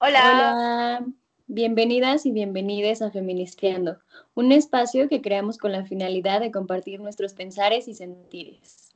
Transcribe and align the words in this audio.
Hola. 0.00 1.04
Bienvenidas 1.48 2.24
y 2.24 2.30
bienvenides 2.30 3.02
a 3.02 3.10
Feministiando, 3.10 3.98
un 4.34 4.52
espacio 4.52 5.08
que 5.08 5.20
creamos 5.20 5.58
con 5.58 5.72
la 5.72 5.84
finalidad 5.86 6.38
de 6.38 6.52
compartir 6.52 7.00
nuestros 7.00 7.34
pensares 7.34 7.88
y 7.88 7.94
sentires. 7.94 8.94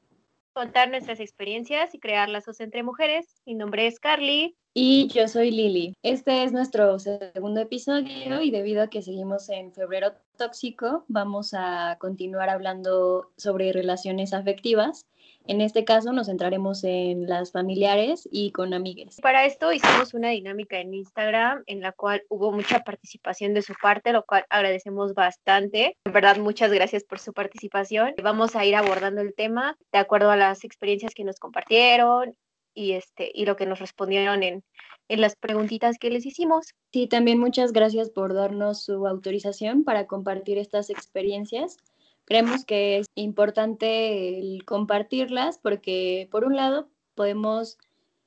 Contar 0.53 0.91
nuestras 0.91 1.19
experiencias 1.19 1.93
y 1.96 1.99
crear 1.99 2.29
lazos 2.29 2.61
entre 2.61 2.85
mujeres. 2.85 3.43
Mi 3.46 3.54
nombre 3.54 3.88
es 3.88 3.99
Carly. 3.99 4.54
Y 4.75 5.09
yo 5.09 5.27
soy 5.27 5.51
Lili. 5.51 5.93
Este 6.04 6.45
es 6.45 6.52
nuestro 6.52 6.96
segundo 7.01 7.61
episodio 7.61 8.41
y 8.41 8.53
debido 8.53 8.82
a 8.82 8.89
que 8.89 9.03
seguimos 9.03 9.48
en 9.48 9.73
febrero 9.73 10.12
tóxico, 10.37 11.05
vamos 11.09 11.53
a 11.53 11.96
continuar 11.98 12.48
hablando 12.48 13.32
sobre 13.37 13.73
relaciones 13.73 14.32
afectivas 14.32 15.05
en 15.46 15.61
este 15.61 15.84
caso 15.84 16.12
nos 16.12 16.27
centraremos 16.27 16.84
en 16.84 17.27
las 17.27 17.52
familiares 17.52 18.29
y 18.30 18.52
con 18.52 18.74
amigues. 18.74 19.20
Para 19.20 19.45
esto 19.45 19.72
hicimos 19.72 20.14
una 20.14 20.30
dinámica 20.30 20.79
en 20.79 20.95
Instagram 20.95 21.62
en 21.66 21.80
la 21.80 21.92
cual 21.92 22.22
hubo 22.29 22.52
mucha 22.52 22.84
participación 22.84 23.55
de 23.55 23.62
su 23.62 23.74
parte, 23.80 24.12
lo 24.12 24.24
cual 24.24 24.45
agradecemos 24.50 25.14
bastante. 25.14 25.97
En 26.05 26.12
verdad, 26.12 26.36
muchas 26.38 26.73
gracias 26.73 27.05
por 27.05 27.19
su 27.19 27.33
participación. 27.33 28.14
Vamos 28.23 28.56
a 28.56 28.64
ir 28.64 28.77
abordando 28.77 29.20
el 29.20 29.34
tema 29.34 29.77
de 29.92 29.98
acuerdo 29.98 30.30
a 30.30 30.36
las 30.36 30.64
experiencias 30.64 31.14
que 31.14 31.24
nos 31.24 31.38
compartieron 31.38 32.36
y, 32.74 32.92
este, 32.92 33.30
y 33.34 33.45
lo 33.45 33.56
que 33.56 33.66
nos 33.66 33.80
respondieron 33.80 34.42
en, 34.42 34.64
en 35.09 35.20
las 35.20 35.36
preguntitas 35.36 35.98
que 35.98 36.11
les 36.11 36.24
hicimos. 36.24 36.74
Sí, 36.92 37.06
también 37.06 37.38
muchas 37.38 37.72
gracias 37.72 38.11
por 38.11 38.34
darnos 38.34 38.84
su 38.84 39.06
autorización 39.06 39.84
para 39.84 40.06
compartir 40.06 40.59
estas 40.59 40.91
experiencias. 40.91 41.77
Creemos 42.25 42.65
que 42.65 42.99
es 42.99 43.07
importante 43.15 44.59
compartirlas 44.65 45.59
porque, 45.59 46.29
por 46.31 46.45
un 46.45 46.57
lado, 46.57 46.89
podemos 47.15 47.79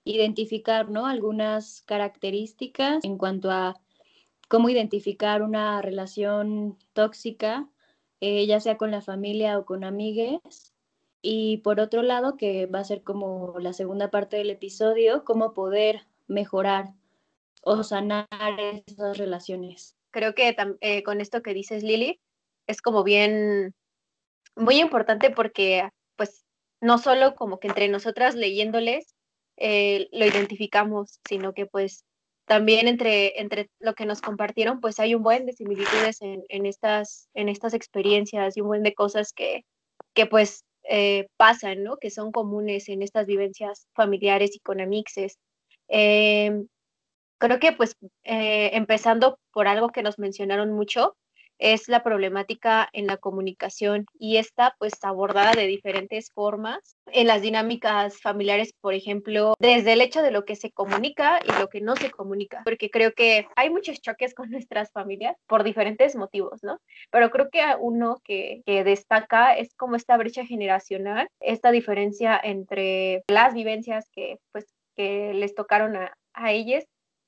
identificar 0.03 0.89
¿no? 0.89 1.07
algunas 1.07 1.81
características 1.81 3.03
en 3.03 3.17
cuanto 3.17 3.51
a 3.51 3.79
cómo 4.47 4.69
identificar 4.69 5.41
una 5.41 5.81
relación 5.81 6.77
tóxica, 6.93 7.67
eh, 8.21 8.45
ya 8.45 8.59
sea 8.59 8.77
con 8.77 8.91
la 8.91 9.01
familia 9.01 9.57
o 9.57 9.65
con 9.65 9.83
amigues. 9.83 10.73
Y 11.21 11.57
por 11.57 11.79
otro 11.79 12.03
lado, 12.03 12.37
que 12.37 12.67
va 12.67 12.79
a 12.79 12.83
ser 12.83 13.01
como 13.01 13.55
la 13.59 13.73
segunda 13.73 14.11
parte 14.11 14.37
del 14.37 14.51
episodio, 14.51 15.23
cómo 15.23 15.53
poder 15.53 16.05
mejorar 16.27 16.93
o 17.63 17.81
sanar 17.83 18.27
esas 18.85 19.17
relaciones. 19.17 19.95
Creo 20.11 20.35
que 20.35 20.55
eh, 20.81 21.03
con 21.03 21.19
esto 21.19 21.41
que 21.41 21.55
dices, 21.55 21.83
Lili, 21.83 22.21
es 22.67 22.81
como 22.81 23.03
bien 23.03 23.73
muy 24.55 24.79
importante 24.79 25.29
porque 25.29 25.89
pues 26.15 26.43
no 26.81 26.97
solo 26.97 27.35
como 27.35 27.59
que 27.59 27.67
entre 27.67 27.87
nosotras 27.87 28.35
leyéndoles 28.35 29.15
eh, 29.57 30.07
lo 30.11 30.25
identificamos, 30.25 31.19
sino 31.27 31.53
que 31.53 31.65
pues 31.65 32.03
también 32.45 32.87
entre, 32.87 33.39
entre 33.41 33.69
lo 33.79 33.95
que 33.95 34.05
nos 34.05 34.21
compartieron, 34.21 34.79
pues 34.79 34.99
hay 34.99 35.15
un 35.15 35.23
buen 35.23 35.45
de 35.45 35.53
similitudes 35.53 36.21
en, 36.21 36.43
en 36.49 36.65
estas, 36.65 37.27
en 37.33 37.49
estas 37.49 37.73
experiencias 37.73 38.55
y 38.55 38.61
un 38.61 38.67
buen 38.67 38.83
de 38.83 38.93
cosas 38.93 39.33
que, 39.33 39.65
que 40.13 40.27
pues 40.27 40.63
eh, 40.83 41.27
pasan, 41.37 41.83
¿no? 41.83 41.97
Que 41.97 42.11
son 42.11 42.31
comunes 42.31 42.89
en 42.89 43.01
estas 43.01 43.25
vivencias 43.25 43.87
familiares 43.93 44.55
y 44.55 44.59
con 44.59 44.79
amixes. 44.79 45.37
Em, 45.87 46.67
creo 47.39 47.59
que 47.59 47.71
pues 47.73 47.95
eh, 48.23 48.71
empezando 48.73 49.39
por 49.51 49.67
algo 49.67 49.89
que 49.89 50.03
nos 50.03 50.19
mencionaron 50.19 50.71
mucho, 50.71 51.15
es 51.59 51.87
la 51.87 52.03
problemática 52.03 52.89
en 52.93 53.07
la 53.07 53.17
comunicación 53.17 54.05
y 54.17 54.37
esta 54.37 54.75
pues 54.79 54.93
abordada 55.03 55.53
de 55.53 55.67
diferentes 55.67 56.31
formas 56.33 56.95
en 57.07 57.27
las 57.27 57.41
dinámicas 57.41 58.21
familiares, 58.21 58.73
por 58.81 58.93
ejemplo, 58.93 59.53
desde 59.59 59.93
el 59.93 60.01
hecho 60.01 60.21
de 60.21 60.31
lo 60.31 60.45
que 60.45 60.55
se 60.55 60.71
comunica 60.71 61.39
y 61.43 61.59
lo 61.59 61.67
que 61.67 61.81
no 61.81 61.95
se 61.95 62.11
comunica, 62.11 62.61
porque 62.65 62.89
creo 62.89 63.13
que 63.13 63.47
hay 63.55 63.69
muchos 63.69 64.01
choques 64.01 64.33
con 64.33 64.49
nuestras 64.51 64.91
familias 64.91 65.35
por 65.47 65.63
diferentes 65.63 66.15
motivos, 66.15 66.63
¿no? 66.63 66.79
Pero 67.11 67.29
creo 67.29 67.49
que 67.49 67.61
uno 67.79 68.21
que, 68.23 68.61
que 68.65 68.83
destaca 68.83 69.55
es 69.55 69.73
como 69.75 69.95
esta 69.95 70.17
brecha 70.17 70.45
generacional, 70.45 71.27
esta 71.39 71.71
diferencia 71.71 72.39
entre 72.43 73.23
las 73.27 73.53
vivencias 73.53 74.09
que 74.11 74.39
pues 74.51 74.65
que 74.95 75.33
les 75.33 75.53
tocaron 75.53 75.95
a, 75.97 76.17
a 76.33 76.51
ellas 76.51 76.85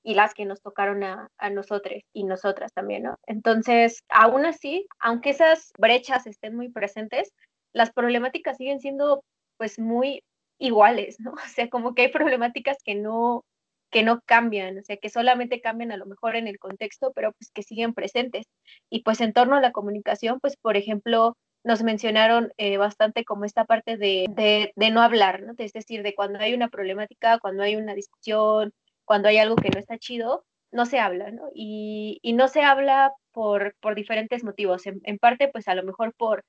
y 0.07 0.13
las 0.13 0.34
que 0.34 0.45
nos 0.45 0.62
tocaron 0.62 1.03
a, 1.03 1.29
a 1.38 1.50
nosotros 1.50 2.01
y 2.13 2.23
nosotras 2.23 2.72
también, 2.72 3.03
¿no? 3.03 3.18
Entonces, 3.25 4.06
aún 4.07 4.45
así, 4.45 4.88
aunque 5.00 5.31
esas 5.31 5.73
brechas 5.78 6.25
estén 6.28 6.56
muy 6.56 6.69
presentes, 6.69 7.34
las 7.73 7.91
problemáticas 7.91 8.56
siguen 8.56 8.79
siendo 8.79 9.22
pues 9.57 9.79
muy 9.79 10.23
iguales, 10.59 11.19
¿no? 11.19 11.31
O 11.46 11.50
sea, 11.50 11.69
como 11.69 11.94
que 11.94 12.03
hay 12.03 12.07
problemáticas 12.07 12.78
que 12.85 12.96
no 12.96 13.44
que 13.91 14.03
no 14.03 14.22
cambian, 14.25 14.78
o 14.79 14.84
sea, 14.84 14.97
que 14.97 15.09
solamente 15.09 15.62
cambian 15.62 15.91
a 15.91 15.97
lo 15.97 16.06
mejor 16.06 16.38
en 16.38 16.47
el 16.47 16.59
contexto, 16.59 17.12
pero 17.13 17.34
pues 17.34 17.51
que 17.53 17.63
siguen 17.63 17.94
presentes. 17.94 18.46
Y 18.90 19.01
pues 19.03 19.19
en 19.22 19.34
torno 19.34 19.56
a 19.57 19.62
la 19.62 19.72
comunicación, 19.73 20.40
pues 20.41 20.56
por 20.57 20.78
ejemplo, 20.78 21.35
nos 21.66 21.84
mencionaron 21.84 22.51
eh, 22.57 22.78
bastante 22.78 23.25
como 23.25 23.46
esta 23.46 23.66
parte 23.66 23.97
de, 23.97 24.28
de, 24.29 24.72
de, 24.75 24.91
no 24.91 25.01
hablar, 25.01 25.44
¿no? 25.44 25.53
Es 25.57 25.73
decir, 25.73 26.03
de 26.03 26.16
cuando 26.16 26.40
hay 26.40 26.53
una 26.53 26.69
problemática, 26.69 27.40
cuando 27.40 27.63
hay 27.63 27.75
una 27.75 27.94
discusión, 27.94 28.73
cuando 29.07 29.29
hay 29.29 29.38
algo 29.38 29.56
que 29.56 29.69
no 29.69 29.79
está 29.79 29.97
chido, 29.97 30.45
no 30.72 30.85
se 30.85 31.00
habla, 31.00 31.31
¿no? 31.31 31.50
Y, 31.56 32.19
no 32.35 32.50
se 32.50 32.62
habla 32.62 33.13
por, 33.31 33.73
diferentes 33.95 34.44
motivos. 34.44 34.84
En, 34.85 35.18
parte, 35.18 35.47
pues 35.47 35.68
a 35.69 35.75
lo 35.75 35.84
mejor 35.84 36.13
por 36.13 36.44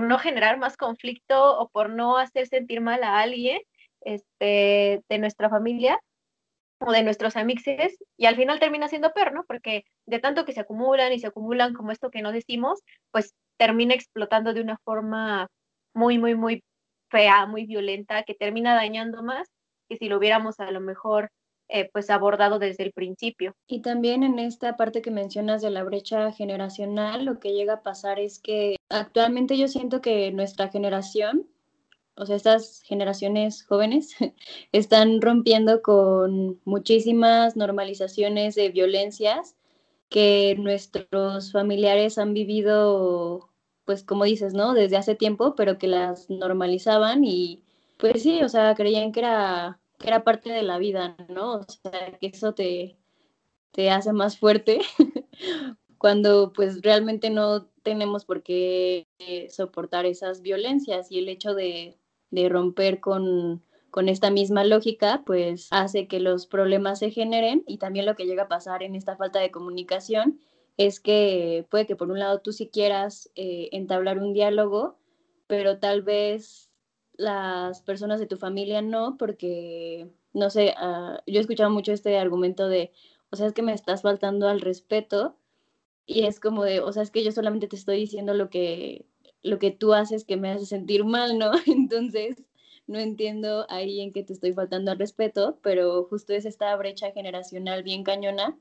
no 0.00 0.18
generar 0.18 0.58
más 0.58 0.76
conflicto 0.76 1.58
o 1.58 1.68
por 1.70 1.90
no 1.90 2.18
hacer 2.18 2.46
sentir 2.46 2.80
mal 2.82 3.02
a 3.02 3.20
alguien 3.20 3.60
este, 4.02 5.02
de 5.08 5.18
nuestra 5.18 5.48
familia 5.48 5.98
o 6.80 6.92
de 6.92 7.02
nuestros 7.02 7.36
amixes, 7.36 7.96
y 8.16 8.26
al 8.26 8.36
final 8.36 8.58
termina 8.58 8.88
siendo 8.88 9.12
peor, 9.12 9.32
¿no? 9.32 9.44
Porque 9.46 9.84
de 10.06 10.18
tanto 10.18 10.44
que 10.44 10.52
se 10.52 10.60
acumulan 10.60 11.12
y 11.12 11.20
se 11.20 11.28
acumulan 11.28 11.74
como 11.74 11.92
esto 11.92 12.10
que 12.10 12.22
no 12.22 12.32
decimos, 12.32 12.80
pues 13.12 13.34
termina 13.56 13.94
explotando 13.94 14.52
de 14.52 14.60
una 14.60 14.78
forma 14.84 15.48
muy, 15.94 16.18
muy, 16.18 16.34
muy 16.34 16.64
fea, 17.10 17.46
muy 17.46 17.66
violenta, 17.66 18.24
que 18.24 18.34
termina 18.34 18.74
dañando 18.74 19.22
más 19.22 19.48
que 19.92 19.98
si 19.98 20.08
lo 20.08 20.18
hubiéramos 20.18 20.58
a 20.60 20.70
lo 20.70 20.80
mejor 20.80 21.30
eh, 21.68 21.88
pues 21.92 22.10
abordado 22.10 22.58
desde 22.58 22.84
el 22.84 22.92
principio. 22.92 23.54
Y 23.66 23.80
también 23.80 24.22
en 24.22 24.38
esta 24.38 24.76
parte 24.76 25.00
que 25.00 25.10
mencionas 25.10 25.62
de 25.62 25.70
la 25.70 25.84
brecha 25.84 26.32
generacional, 26.32 27.24
lo 27.24 27.40
que 27.40 27.52
llega 27.52 27.74
a 27.74 27.82
pasar 27.82 28.20
es 28.20 28.38
que 28.38 28.76
actualmente 28.90 29.56
yo 29.56 29.68
siento 29.68 30.00
que 30.02 30.32
nuestra 30.32 30.68
generación, 30.68 31.46
o 32.16 32.26
sea, 32.26 32.36
estas 32.36 32.82
generaciones 32.82 33.64
jóvenes, 33.64 34.14
están 34.72 35.20
rompiendo 35.22 35.82
con 35.82 36.60
muchísimas 36.64 37.56
normalizaciones 37.56 38.54
de 38.54 38.68
violencias 38.70 39.56
que 40.10 40.56
nuestros 40.58 41.52
familiares 41.52 42.18
han 42.18 42.34
vivido, 42.34 43.50
pues 43.86 44.04
como 44.04 44.24
dices, 44.24 44.54
¿no? 44.54 44.74
Desde 44.74 44.98
hace 44.98 45.14
tiempo, 45.14 45.54
pero 45.54 45.78
que 45.78 45.86
las 45.86 46.28
normalizaban 46.30 47.24
y 47.24 47.62
pues 47.98 48.22
sí, 48.22 48.42
o 48.42 48.48
sea, 48.48 48.74
creían 48.74 49.12
que 49.12 49.20
era 49.20 49.78
era 50.08 50.24
parte 50.24 50.50
de 50.50 50.62
la 50.62 50.78
vida, 50.78 51.16
¿no? 51.28 51.54
O 51.54 51.64
sea, 51.64 52.18
que 52.18 52.26
eso 52.28 52.54
te, 52.54 52.96
te 53.72 53.90
hace 53.90 54.12
más 54.12 54.38
fuerte 54.38 54.80
cuando 55.98 56.52
pues 56.52 56.82
realmente 56.82 57.30
no 57.30 57.66
tenemos 57.82 58.24
por 58.24 58.42
qué 58.42 59.06
soportar 59.50 60.06
esas 60.06 60.42
violencias 60.42 61.10
y 61.10 61.18
el 61.18 61.28
hecho 61.28 61.54
de, 61.54 61.98
de 62.30 62.48
romper 62.48 63.00
con, 63.00 63.62
con 63.90 64.08
esta 64.08 64.30
misma 64.30 64.64
lógica, 64.64 65.22
pues 65.24 65.68
hace 65.70 66.08
que 66.08 66.18
los 66.18 66.46
problemas 66.46 66.98
se 66.98 67.10
generen 67.10 67.62
y 67.66 67.78
también 67.78 68.06
lo 68.06 68.16
que 68.16 68.26
llega 68.26 68.44
a 68.44 68.48
pasar 68.48 68.82
en 68.82 68.94
esta 68.94 69.16
falta 69.16 69.38
de 69.38 69.50
comunicación 69.50 70.40
es 70.76 70.98
que 70.98 71.66
puede 71.70 71.86
que 71.86 71.94
por 71.94 72.10
un 72.10 72.18
lado 72.18 72.40
tú 72.40 72.52
sí 72.52 72.68
quieras 72.68 73.30
eh, 73.36 73.68
entablar 73.72 74.18
un 74.18 74.32
diálogo, 74.32 74.96
pero 75.46 75.78
tal 75.78 76.02
vez 76.02 76.71
las 77.22 77.82
personas 77.82 78.20
de 78.20 78.26
tu 78.26 78.36
familia 78.36 78.82
no, 78.82 79.16
porque, 79.16 80.08
no 80.32 80.50
sé, 80.50 80.74
uh, 80.80 81.16
yo 81.26 81.38
he 81.38 81.40
escuchado 81.40 81.70
mucho 81.70 81.92
este 81.92 82.18
argumento 82.18 82.68
de, 82.68 82.92
o 83.30 83.36
sea, 83.36 83.46
es 83.46 83.52
que 83.52 83.62
me 83.62 83.72
estás 83.72 84.02
faltando 84.02 84.48
al 84.48 84.60
respeto 84.60 85.36
y 86.06 86.24
es 86.24 86.40
como 86.40 86.64
de, 86.64 86.80
o 86.80 86.92
sea, 86.92 87.02
es 87.02 87.10
que 87.10 87.24
yo 87.24 87.32
solamente 87.32 87.68
te 87.68 87.76
estoy 87.76 87.96
diciendo 87.98 88.34
lo 88.34 88.50
que, 88.50 89.06
lo 89.42 89.58
que 89.58 89.70
tú 89.70 89.94
haces 89.94 90.24
que 90.24 90.36
me 90.36 90.50
hace 90.50 90.66
sentir 90.66 91.04
mal, 91.04 91.38
¿no? 91.38 91.52
Entonces, 91.66 92.42
no 92.86 92.98
entiendo 92.98 93.66
ahí 93.68 94.00
en 94.00 94.12
qué 94.12 94.24
te 94.24 94.32
estoy 94.32 94.52
faltando 94.52 94.90
al 94.90 94.98
respeto, 94.98 95.58
pero 95.62 96.04
justo 96.04 96.32
es 96.32 96.44
esta 96.44 96.74
brecha 96.76 97.12
generacional 97.12 97.82
bien 97.82 98.02
cañona, 98.04 98.58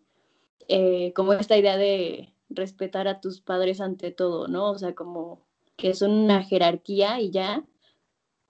eh, 0.68 1.13
como 1.16 1.34
esta 1.34 1.58
idea 1.58 1.78
de 1.78 2.34
respetar 2.50 3.08
a 3.08 3.22
tus 3.22 3.42
padres 3.42 3.81
ante 3.81 4.12
todo, 4.12 4.48
¿no? 4.48 4.72
O 4.72 4.78
sea, 4.78 4.94
como 4.94 5.42
que 5.78 5.90
es 5.90 6.02
una 6.02 6.44
jerarquía 6.44 7.19
y 7.19 7.31
ya, 7.31 7.66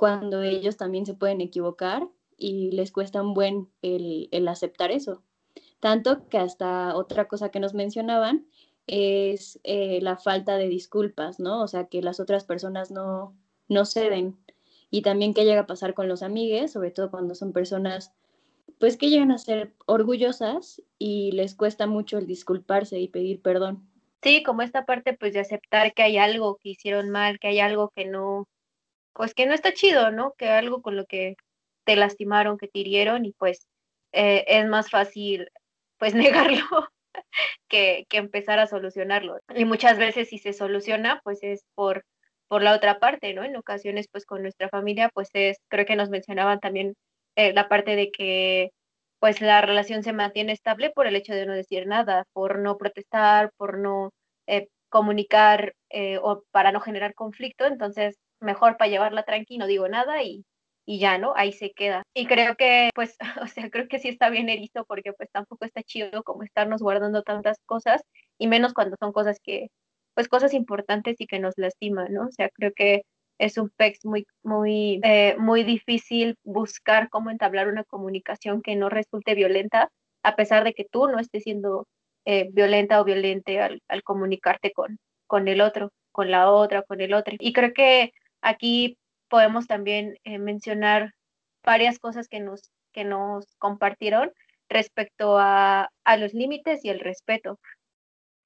cuando 0.01 0.41
ellos 0.41 0.77
también 0.77 1.05
se 1.05 1.13
pueden 1.13 1.41
equivocar 1.41 2.09
y 2.35 2.71
les 2.71 2.91
cuesta 2.91 3.21
un 3.21 3.35
buen 3.35 3.69
el, 3.83 4.29
el 4.31 4.47
aceptar 4.47 4.89
eso. 4.89 5.21
Tanto 5.79 6.27
que 6.27 6.39
hasta 6.39 6.95
otra 6.95 7.27
cosa 7.27 7.49
que 7.49 7.59
nos 7.59 7.75
mencionaban 7.75 8.47
es 8.87 9.59
eh, 9.63 9.99
la 10.01 10.17
falta 10.17 10.57
de 10.57 10.69
disculpas, 10.69 11.39
¿no? 11.39 11.61
O 11.61 11.67
sea, 11.67 11.85
que 11.85 12.01
las 12.01 12.19
otras 12.19 12.45
personas 12.45 12.89
no, 12.89 13.37
no 13.67 13.85
ceden. 13.85 14.39
Y 14.89 15.03
también 15.03 15.35
qué 15.35 15.45
llega 15.45 15.61
a 15.61 15.67
pasar 15.67 15.93
con 15.93 16.07
los 16.07 16.23
amigues, 16.23 16.71
sobre 16.71 16.89
todo 16.89 17.11
cuando 17.11 17.35
son 17.35 17.53
personas 17.53 18.11
pues 18.79 18.97
que 18.97 19.11
llegan 19.11 19.29
a 19.29 19.37
ser 19.37 19.75
orgullosas 19.85 20.81
y 20.97 21.31
les 21.33 21.53
cuesta 21.53 21.85
mucho 21.85 22.17
el 22.17 22.25
disculparse 22.25 22.99
y 22.99 23.07
pedir 23.07 23.43
perdón. 23.43 23.87
Sí, 24.23 24.41
como 24.41 24.63
esta 24.63 24.87
parte 24.87 25.13
pues 25.13 25.33
de 25.33 25.41
aceptar 25.41 25.93
que 25.93 26.01
hay 26.01 26.17
algo 26.17 26.57
que 26.57 26.69
hicieron 26.69 27.11
mal, 27.11 27.37
que 27.37 27.49
hay 27.49 27.59
algo 27.59 27.89
que 27.89 28.05
no, 28.05 28.47
pues 29.13 29.33
que 29.33 29.45
no 29.45 29.53
está 29.53 29.73
chido, 29.73 30.11
¿no? 30.11 30.33
Que 30.37 30.49
algo 30.49 30.81
con 30.81 30.95
lo 30.95 31.05
que 31.05 31.35
te 31.85 31.95
lastimaron, 31.95 32.57
que 32.57 32.67
te 32.67 32.79
hirieron 32.79 33.25
y 33.25 33.33
pues 33.33 33.67
eh, 34.11 34.45
es 34.47 34.67
más 34.67 34.89
fácil 34.89 35.49
pues 35.97 36.13
negarlo 36.15 36.65
que, 37.67 38.05
que 38.09 38.17
empezar 38.17 38.59
a 38.59 38.67
solucionarlo. 38.67 39.39
Y 39.55 39.65
muchas 39.65 39.97
veces 39.97 40.29
si 40.29 40.37
se 40.37 40.53
soluciona 40.53 41.21
pues 41.23 41.39
es 41.43 41.63
por, 41.75 42.05
por 42.47 42.61
la 42.63 42.75
otra 42.75 42.99
parte, 42.99 43.33
¿no? 43.33 43.43
En 43.43 43.55
ocasiones 43.55 44.07
pues 44.11 44.25
con 44.25 44.41
nuestra 44.41 44.69
familia 44.69 45.09
pues 45.13 45.29
es, 45.33 45.57
creo 45.69 45.85
que 45.85 45.95
nos 45.95 46.09
mencionaban 46.09 46.59
también 46.59 46.95
eh, 47.35 47.53
la 47.53 47.69
parte 47.69 47.95
de 47.95 48.11
que 48.11 48.71
pues 49.19 49.41
la 49.41 49.61
relación 49.61 50.03
se 50.03 50.13
mantiene 50.13 50.51
estable 50.53 50.89
por 50.91 51.07
el 51.07 51.15
hecho 51.15 51.33
de 51.33 51.45
no 51.45 51.53
decir 51.53 51.87
nada, 51.87 52.25
por 52.33 52.59
no 52.59 52.77
protestar, 52.77 53.51
por 53.57 53.77
no 53.77 54.11
eh, 54.47 54.67
comunicar 54.89 55.73
o 56.21 56.43
para 56.51 56.71
no 56.71 56.81
generar 56.81 57.13
conflicto, 57.13 57.65
entonces 57.65 58.17
mejor 58.41 58.77
para 58.77 58.89
llevarla 58.89 59.23
tranqui, 59.23 59.57
no 59.57 59.67
digo 59.67 59.87
nada 59.87 60.23
y, 60.23 60.45
y 60.85 60.99
ya, 60.99 61.17
¿no? 61.17 61.33
Ahí 61.35 61.53
se 61.53 61.71
queda. 61.71 62.03
Y 62.13 62.27
creo 62.27 62.55
que, 62.55 62.89
pues, 62.95 63.17
o 63.43 63.47
sea, 63.47 63.69
creo 63.69 63.87
que 63.87 63.99
sí 63.99 64.09
está 64.09 64.29
bien 64.29 64.49
erizo 64.49 64.85
porque 64.85 65.13
pues 65.13 65.29
tampoco 65.31 65.65
está 65.65 65.83
chido 65.83 66.23
como 66.23 66.43
estarnos 66.43 66.81
guardando 66.81 67.23
tantas 67.23 67.57
cosas 67.65 68.01
y 68.37 68.47
menos 68.47 68.73
cuando 68.73 68.97
son 68.99 69.11
cosas 69.13 69.39
que, 69.43 69.69
pues, 70.15 70.27
cosas 70.27 70.53
importantes 70.53 71.15
y 71.19 71.27
que 71.27 71.39
nos 71.39 71.57
lastiman, 71.57 72.13
¿no? 72.13 72.23
O 72.27 72.31
sea, 72.31 72.49
creo 72.49 72.71
que 72.75 73.03
es 73.39 73.57
un 73.57 73.69
pex 73.71 74.05
muy, 74.05 74.25
muy, 74.43 74.99
eh, 75.03 75.35
muy 75.39 75.63
difícil 75.63 76.35
buscar 76.43 77.09
cómo 77.09 77.31
entablar 77.31 77.67
una 77.67 77.83
comunicación 77.83 78.61
que 78.61 78.75
no 78.75 78.89
resulte 78.89 79.35
violenta, 79.35 79.89
a 80.23 80.35
pesar 80.35 80.63
de 80.63 80.73
que 80.73 80.85
tú 80.85 81.07
no 81.07 81.19
estés 81.19 81.43
siendo 81.43 81.87
eh, 82.25 82.49
violenta 82.51 83.01
o 83.01 83.03
violente 83.03 83.59
al, 83.59 83.81
al 83.87 84.03
comunicarte 84.03 84.71
con, 84.73 84.99
con 85.27 85.47
el 85.47 85.61
otro, 85.61 85.91
con 86.11 86.29
la 86.29 86.51
otra, 86.51 86.83
con 86.83 87.01
el 87.01 87.13
otro. 87.13 87.35
Y 87.39 87.53
creo 87.53 87.73
que 87.73 88.11
aquí 88.41 88.97
podemos 89.29 89.67
también 89.67 90.17
eh, 90.23 90.39
mencionar 90.39 91.13
varias 91.63 91.99
cosas 91.99 92.27
que 92.27 92.39
nos, 92.39 92.71
que 92.91 93.03
nos 93.03 93.55
compartieron 93.57 94.31
respecto 94.69 95.37
a, 95.39 95.89
los 96.17 96.33
límites 96.33 96.83
y 96.83 96.89
el 96.89 96.99
respeto. 96.99 97.59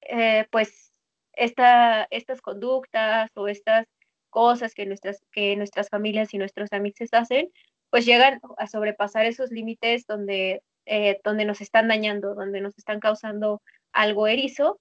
Eh, 0.02 0.46
pues 0.50 0.92
esta, 1.32 2.06
estas 2.10 2.40
conductas 2.40 3.30
o 3.34 3.48
estas 3.48 3.86
cosas 4.30 4.74
que 4.74 4.86
nuestras, 4.86 5.24
que 5.32 5.56
nuestras 5.56 5.88
familias 5.88 6.34
y 6.34 6.38
nuestros 6.38 6.72
amigos 6.72 7.08
hacen, 7.12 7.48
pues 7.90 8.04
llegan 8.04 8.40
a 8.58 8.66
sobrepasar 8.66 9.26
esos 9.26 9.50
límites 9.50 10.06
donde, 10.06 10.62
eh, 10.84 11.20
donde 11.24 11.44
nos 11.44 11.60
están 11.60 11.88
dañando, 11.88 12.34
donde 12.34 12.60
nos 12.60 12.76
están 12.78 13.00
causando 13.00 13.62
algo 13.92 14.26
erizo. 14.26 14.78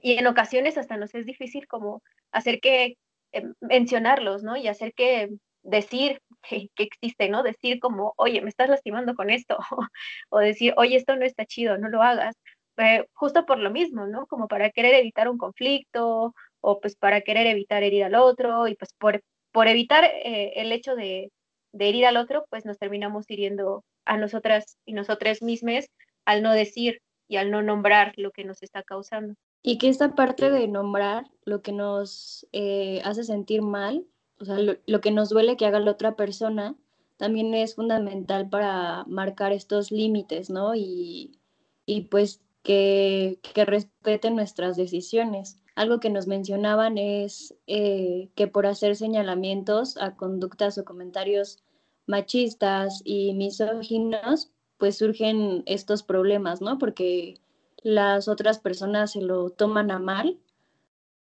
Y 0.00 0.18
en 0.18 0.26
ocasiones 0.26 0.78
hasta 0.78 0.96
nos 0.96 1.14
es 1.14 1.26
difícil 1.26 1.66
como 1.66 2.02
hacer 2.30 2.60
que, 2.60 2.96
eh, 3.32 3.44
mencionarlos, 3.60 4.42
¿no? 4.42 4.56
Y 4.56 4.68
hacer 4.68 4.94
que 4.94 5.30
decir 5.62 6.20
que, 6.42 6.68
existe, 6.76 7.28
¿no? 7.28 7.42
Decir 7.42 7.80
como, 7.80 8.14
oye, 8.16 8.40
me 8.42 8.48
estás 8.50 8.68
lastimando 8.68 9.14
con 9.14 9.30
esto, 9.30 9.58
o 10.30 10.38
decir, 10.38 10.74
oye, 10.76 10.96
esto 10.96 11.16
no 11.16 11.24
está 11.24 11.46
chido, 11.46 11.78
no 11.78 11.88
lo 11.88 12.02
hagas, 12.02 12.36
eh, 12.78 13.06
justo 13.14 13.46
por 13.46 13.58
lo 13.58 13.70
mismo, 13.70 14.06
¿no? 14.06 14.26
Como 14.26 14.48
para 14.48 14.70
querer 14.70 14.94
evitar 14.94 15.28
un 15.28 15.38
conflicto, 15.38 16.34
o 16.60 16.80
pues 16.80 16.96
para 16.96 17.20
querer 17.22 17.46
evitar 17.46 17.82
herir 17.82 18.04
al 18.04 18.14
otro, 18.16 18.68
y 18.68 18.76
pues 18.76 18.92
por, 18.98 19.22
por 19.52 19.68
evitar 19.68 20.04
eh, 20.04 20.52
el 20.56 20.72
hecho 20.72 20.94
de, 20.96 21.30
de 21.72 21.88
herir 21.88 22.06
al 22.06 22.16
otro, 22.16 22.46
pues 22.50 22.64
nos 22.64 22.78
terminamos 22.78 23.30
hiriendo 23.30 23.84
a 24.04 24.16
nosotras 24.16 24.76
y 24.84 24.94
nosotras 24.94 25.42
mismas 25.42 25.86
al 26.24 26.42
no 26.42 26.52
decir 26.52 27.00
y 27.28 27.36
al 27.36 27.50
no 27.50 27.62
nombrar 27.62 28.12
lo 28.16 28.30
que 28.30 28.44
nos 28.44 28.62
está 28.62 28.82
causando. 28.82 29.34
Y 29.62 29.78
que 29.78 29.88
esta 29.88 30.14
parte 30.14 30.50
de 30.50 30.66
nombrar 30.66 31.30
lo 31.44 31.62
que 31.62 31.72
nos 31.72 32.46
eh, 32.52 33.00
hace 33.04 33.24
sentir 33.24 33.62
mal, 33.62 34.04
o 34.40 34.44
sea, 34.44 34.58
lo, 34.58 35.00
que 35.00 35.12
nos 35.12 35.28
duele 35.28 35.56
que 35.56 35.66
haga 35.66 35.78
la 35.78 35.92
otra 35.92 36.16
persona, 36.16 36.74
también 37.16 37.54
es 37.54 37.76
fundamental 37.76 38.48
para 38.48 39.04
marcar 39.06 39.52
estos 39.52 39.92
límites, 39.92 40.50
¿no? 40.50 40.74
Y, 40.74 41.38
y 41.86 42.02
pues 42.02 42.42
que, 42.64 43.38
que, 43.54 43.64
respeten 43.64 44.34
nuestras 44.34 44.76
decisiones. 44.76 45.58
Algo 45.76 46.00
que 46.00 46.10
nos 46.10 46.26
mencionaban 46.26 46.98
es 46.98 47.54
eh, 47.68 48.30
que 48.34 48.48
por 48.48 48.66
hacer 48.66 48.96
señalamientos 48.96 49.96
a 49.96 50.16
conductas 50.16 50.76
o 50.78 50.84
comentarios 50.84 51.62
machistas 52.06 53.00
y 53.04 53.34
misóginos, 53.34 54.50
pues 54.78 54.98
surgen 54.98 55.62
estos 55.66 56.02
problemas, 56.02 56.60
¿no? 56.60 56.78
Porque 56.78 57.40
las 57.82 58.28
otras 58.28 58.58
personas 58.58 59.12
se 59.12 59.22
lo 59.22 59.50
toman 59.50 59.90
a 59.90 59.98
mal, 59.98 60.38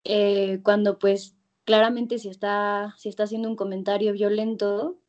eh, 0.04 0.62
cuando 0.64 1.00
pues 1.00 1.36
claramente 1.66 2.20
si 2.20 2.30
está, 2.30 2.96
si 2.98 3.10
está 3.10 3.24
haciendo 3.24 3.50
un 3.50 3.56
comentario 3.56 4.14
violento, 4.14 5.00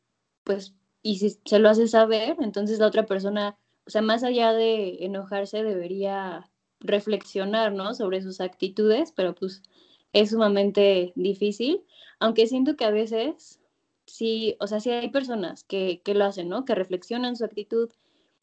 pues, 0.43 0.75
y 1.01 1.17
si 1.19 1.31
se 1.45 1.59
lo 1.59 1.69
hace 1.69 1.87
saber, 1.87 2.37
entonces 2.39 2.79
la 2.79 2.87
otra 2.87 3.05
persona, 3.05 3.57
o 3.85 3.89
sea, 3.89 4.01
más 4.01 4.23
allá 4.23 4.53
de 4.53 5.05
enojarse, 5.05 5.63
debería 5.63 6.49
reflexionar, 6.79 7.73
¿no? 7.73 7.93
Sobre 7.93 8.21
sus 8.21 8.41
actitudes, 8.41 9.11
pero 9.11 9.35
pues 9.35 9.63
es 10.13 10.31
sumamente 10.31 11.13
difícil, 11.15 11.83
aunque 12.19 12.47
siento 12.47 12.75
que 12.75 12.85
a 12.85 12.91
veces 12.91 13.59
sí, 14.05 14.55
o 14.59 14.67
sea, 14.67 14.79
sí 14.79 14.91
hay 14.91 15.09
personas 15.09 15.63
que, 15.63 16.01
que 16.03 16.13
lo 16.15 16.25
hacen, 16.25 16.49
¿no? 16.49 16.65
Que 16.65 16.75
reflexionan 16.75 17.35
su 17.35 17.45
actitud, 17.45 17.89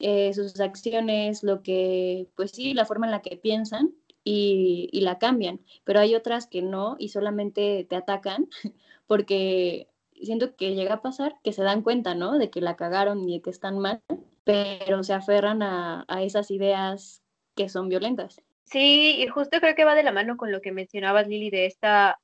eh, 0.05 0.33
sus 0.33 0.59
acciones, 0.59 1.43
lo 1.43 1.63
que, 1.63 2.27
pues 2.35 2.51
sí, 2.51 2.73
la 2.73 2.85
forma 2.85 3.05
en 3.05 3.11
la 3.11 3.21
que 3.21 3.37
piensan 3.37 3.93
y, 4.25 4.89
la 5.01 5.17
cambian, 5.17 5.61
pero 5.85 6.01
hay 6.01 6.13
otras 6.13 6.45
que 6.45 6.61
no 6.61 6.97
y 6.99 7.07
solamente 7.07 7.87
te 7.89 7.95
atacan 7.95 8.49
porque 9.07 9.87
siento 10.21 10.57
que 10.57 10.75
llega 10.75 10.95
a 10.95 11.01
pasar 11.01 11.35
que 11.41 11.53
se 11.53 11.63
dan 11.63 11.83
cuenta, 11.83 12.15
¿no? 12.15 12.37
De 12.37 12.49
que 12.49 12.59
la 12.59 12.75
cagaron 12.75 13.29
y 13.29 13.35
de 13.35 13.41
que 13.41 13.49
están 13.49 13.79
mal, 13.79 14.01
pero 14.43 15.03
se 15.03 15.13
aferran 15.13 15.61
a, 15.61 16.03
a 16.09 16.21
esas 16.21 16.51
ideas 16.51 17.23
que 17.55 17.69
son 17.69 17.87
violentas. 17.87 18.41
Sí, 18.65 19.21
y 19.23 19.27
justo 19.27 19.61
creo 19.61 19.73
que 19.73 19.85
va 19.85 19.95
de 19.95 20.03
la 20.03 20.11
mano 20.11 20.35
con 20.35 20.51
lo 20.51 20.59
que 20.59 20.73
mencionabas, 20.73 21.29
Lili, 21.29 21.49
de 21.49 21.65
esta, 21.65 22.19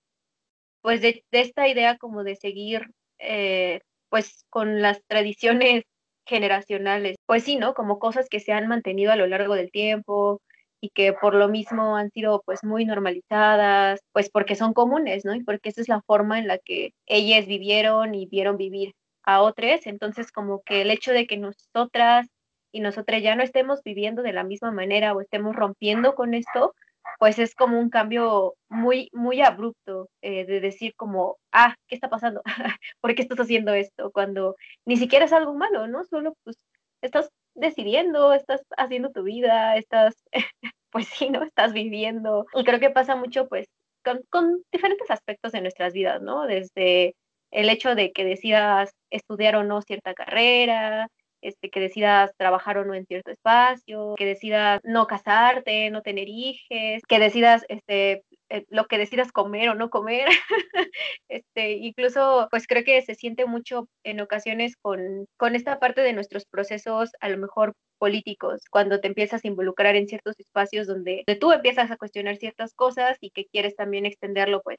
pues 0.82 1.00
de, 1.00 1.24
de 1.32 1.40
esta 1.40 1.70
idea 1.70 1.98
como 1.98 2.26
de 2.26 2.36
seguir, 2.36 2.92
eh, 3.20 3.80
pues 4.10 4.46
con 4.50 4.82
las 4.82 5.02
tradiciones 5.06 5.86
generacionales. 6.30 7.18
Pues 7.26 7.44
sí, 7.44 7.58
¿no? 7.58 7.74
Como 7.74 8.00
cosas 8.00 8.30
que 8.30 8.40
se 8.40 8.54
han 8.54 8.68
mantenido 8.68 9.12
a 9.12 9.16
lo 9.18 9.28
largo 9.28 9.56
del 9.56 9.72
tiempo 9.72 10.42
y 10.82 10.90
que 10.92 11.14
por 11.14 11.36
lo 11.36 11.50
mismo 11.50 11.98
han 11.98 12.12
sido 12.12 12.42
pues 12.46 12.64
muy 12.64 12.86
normalizadas, 12.86 14.00
pues 14.14 14.30
porque 14.30 14.56
son 14.56 14.74
comunes, 14.74 15.26
¿no? 15.26 15.36
Y 15.36 15.44
porque 15.44 15.70
esa 15.70 15.82
es 15.82 15.90
la 15.90 16.02
forma 16.02 16.40
en 16.40 16.48
la 16.48 16.58
que 16.60 16.94
ellas 17.08 17.48
vivieron 17.48 18.16
y 18.16 18.28
vieron 18.28 18.58
vivir 18.58 18.94
a 19.24 19.42
otras. 19.42 19.88
Entonces, 19.88 20.32
como 20.32 20.62
que 20.64 20.82
el 20.84 20.92
hecho 20.92 21.12
de 21.12 21.28
que 21.28 21.38
nosotras 21.38 22.28
y 22.72 22.82
nosotras 22.82 23.24
ya 23.24 23.36
no 23.36 23.44
estemos 23.44 23.82
viviendo 23.84 24.22
de 24.22 24.34
la 24.34 24.44
misma 24.44 24.72
manera 24.72 25.14
o 25.14 25.22
estemos 25.22 25.56
rompiendo 25.56 26.16
con 26.16 26.34
esto, 26.34 26.74
pues 27.20 27.40
es 27.40 27.56
como 27.56 27.80
un 27.80 27.90
cambio 27.90 28.56
muy, 28.70 29.10
muy 29.14 29.42
abrupto 29.42 30.10
eh, 30.22 30.46
de 30.46 30.60
decir 30.60 30.94
como, 30.96 31.38
ah, 31.52 31.76
¿qué 31.88 31.96
está 31.96 32.10
pasando? 32.10 32.42
¿Por 33.02 33.16
qué 33.16 33.22
estás 33.22 33.40
haciendo 33.40 33.74
esto? 33.74 34.12
Cuando 34.12 34.56
ni 34.86 34.98
siquiera 34.98 35.26
es 35.26 35.34
algo 35.34 35.54
malo, 35.56 35.88
¿no? 35.88 36.04
Solo 36.04 36.34
pues 36.44 36.58
estás 37.02 37.30
decidiendo, 37.56 38.34
estás 38.34 38.62
haciendo 38.78 39.12
tu 39.12 39.24
vida, 39.24 39.78
estás, 39.78 40.16
pues 40.92 41.08
sí, 41.08 41.30
¿no? 41.30 41.44
Estás 41.44 41.74
viviendo. 41.74 42.46
Y 42.54 42.64
creo 42.64 42.80
que 42.80 42.90
pasa 42.90 43.16
mucho 43.16 43.48
pues 43.48 43.68
con, 44.04 44.22
con 44.30 44.64
diferentes 44.72 45.10
aspectos 45.12 45.52
de 45.52 45.62
nuestras 45.62 45.94
vidas, 45.94 46.22
¿no? 46.22 46.46
Desde 46.46 47.16
el 47.52 47.70
hecho 47.70 47.96
de 47.96 48.12
que 48.12 48.26
decidas 48.26 48.92
estudiar 49.10 49.56
o 49.56 49.64
no 49.64 49.82
cierta 49.82 50.14
carrera, 50.14 51.08
este, 51.42 51.70
que 51.70 51.80
decidas 51.80 52.32
trabajar 52.38 52.78
o 52.78 52.86
no 52.86 52.94
en 52.94 53.06
cierto 53.06 53.32
espacio, 53.32 54.16
que 54.18 54.26
decidas 54.26 54.80
no 54.84 55.08
casarte, 55.08 55.90
no 55.90 56.02
tener 56.02 56.28
hijos, 56.28 57.02
que 57.08 57.20
decidas 57.20 57.66
este, 57.70 58.24
eh, 58.50 58.66
lo 58.70 58.86
que 58.86 58.98
decidas 58.98 59.32
comer 59.32 59.70
o 59.70 59.76
no 59.76 59.90
comer. 59.90 60.28
este, 61.30 61.72
incluso, 61.74 62.48
pues 62.52 62.68
creo 62.68 62.84
que 62.84 63.02
se 63.02 63.16
siente 63.16 63.46
mucho 63.46 63.88
en 64.04 64.20
ocasiones 64.22 64.76
con, 64.82 65.26
con 65.38 65.56
esta 65.56 65.80
parte 65.80 66.02
de 66.02 66.14
nuestros 66.14 66.46
procesos, 66.46 67.12
a 67.20 67.30
lo 67.30 67.38
mejor 67.38 67.74
políticos, 68.00 68.62
cuando 68.72 69.00
te 69.00 69.08
empiezas 69.08 69.44
a 69.44 69.48
involucrar 69.48 69.96
en 69.96 70.08
ciertos 70.08 70.40
espacios 70.40 70.88
donde, 70.88 71.24
donde 71.28 71.40
tú 71.40 71.52
empiezas 71.52 71.92
a 71.92 71.98
cuestionar 71.98 72.38
ciertas 72.38 72.74
cosas 72.74 73.18
y 73.22 73.30
que 73.32 73.46
quieres 73.46 73.76
también 73.76 74.06
extenderlo 74.06 74.62
pues 74.64 74.78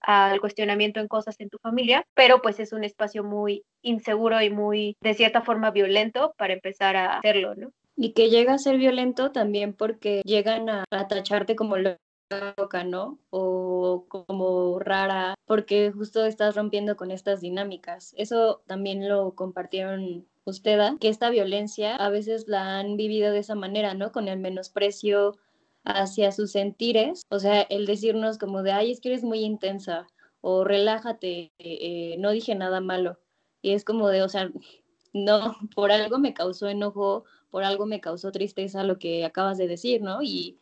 al 0.00 0.40
cuestionamiento 0.40 1.00
en 1.00 1.08
cosas 1.08 1.36
en 1.38 1.48
tu 1.48 1.58
familia, 1.58 2.04
pero 2.14 2.40
pues 2.42 2.60
es 2.60 2.72
un 2.72 2.84
espacio 2.84 3.24
muy 3.24 3.64
inseguro 3.82 4.40
y 4.42 4.50
muy, 4.50 4.96
de 5.00 5.14
cierta 5.14 5.42
forma, 5.42 5.70
violento 5.70 6.34
para 6.36 6.54
empezar 6.54 6.96
a 6.96 7.18
hacerlo, 7.18 7.54
¿no? 7.54 7.70
Y 7.96 8.12
que 8.12 8.30
llega 8.30 8.54
a 8.54 8.58
ser 8.58 8.76
violento 8.76 9.32
también 9.32 9.72
porque 9.72 10.22
llegan 10.24 10.68
a, 10.68 10.84
tacharte 11.08 11.56
como 11.56 11.76
loca, 11.76 12.84
¿no? 12.84 13.18
O 13.30 14.04
como 14.08 14.78
rara, 14.78 15.34
porque 15.46 15.90
justo 15.90 16.24
estás 16.24 16.54
rompiendo 16.54 16.96
con 16.96 17.10
estas 17.10 17.40
dinámicas. 17.40 18.14
Eso 18.16 18.62
también 18.66 19.08
lo 19.08 19.34
compartieron 19.34 20.26
usted, 20.44 20.78
que 21.00 21.08
esta 21.08 21.30
violencia 21.30 21.96
a 21.96 22.08
veces 22.08 22.46
la 22.48 22.78
han 22.78 22.96
vivido 22.96 23.32
de 23.32 23.40
esa 23.40 23.54
manera, 23.54 23.94
¿no? 23.94 24.12
Con 24.12 24.28
el 24.28 24.38
menosprecio 24.38 25.36
hacia 25.84 26.32
sus 26.32 26.52
sentires, 26.52 27.22
o 27.30 27.38
sea, 27.38 27.62
el 27.62 27.86
decirnos 27.86 28.38
como 28.38 28.62
de, 28.62 28.72
ay, 28.72 28.92
es 28.92 29.00
que 29.00 29.08
eres 29.08 29.24
muy 29.24 29.40
intensa, 29.40 30.06
o 30.40 30.64
relájate, 30.64 31.52
eh, 31.58 32.16
no 32.18 32.30
dije 32.30 32.54
nada 32.54 32.80
malo. 32.80 33.18
Y 33.62 33.72
es 33.72 33.84
como 33.84 34.08
de, 34.08 34.22
o 34.22 34.28
sea, 34.28 34.50
no, 35.12 35.56
por 35.74 35.92
algo 35.92 36.18
me 36.18 36.34
causó 36.34 36.68
enojo, 36.68 37.24
por 37.50 37.64
algo 37.64 37.86
me 37.86 38.00
causó 38.00 38.32
tristeza 38.32 38.84
lo 38.84 38.98
que 38.98 39.24
acabas 39.24 39.58
de 39.58 39.68
decir, 39.68 40.02
¿no? 40.02 40.22
Y, 40.22 40.58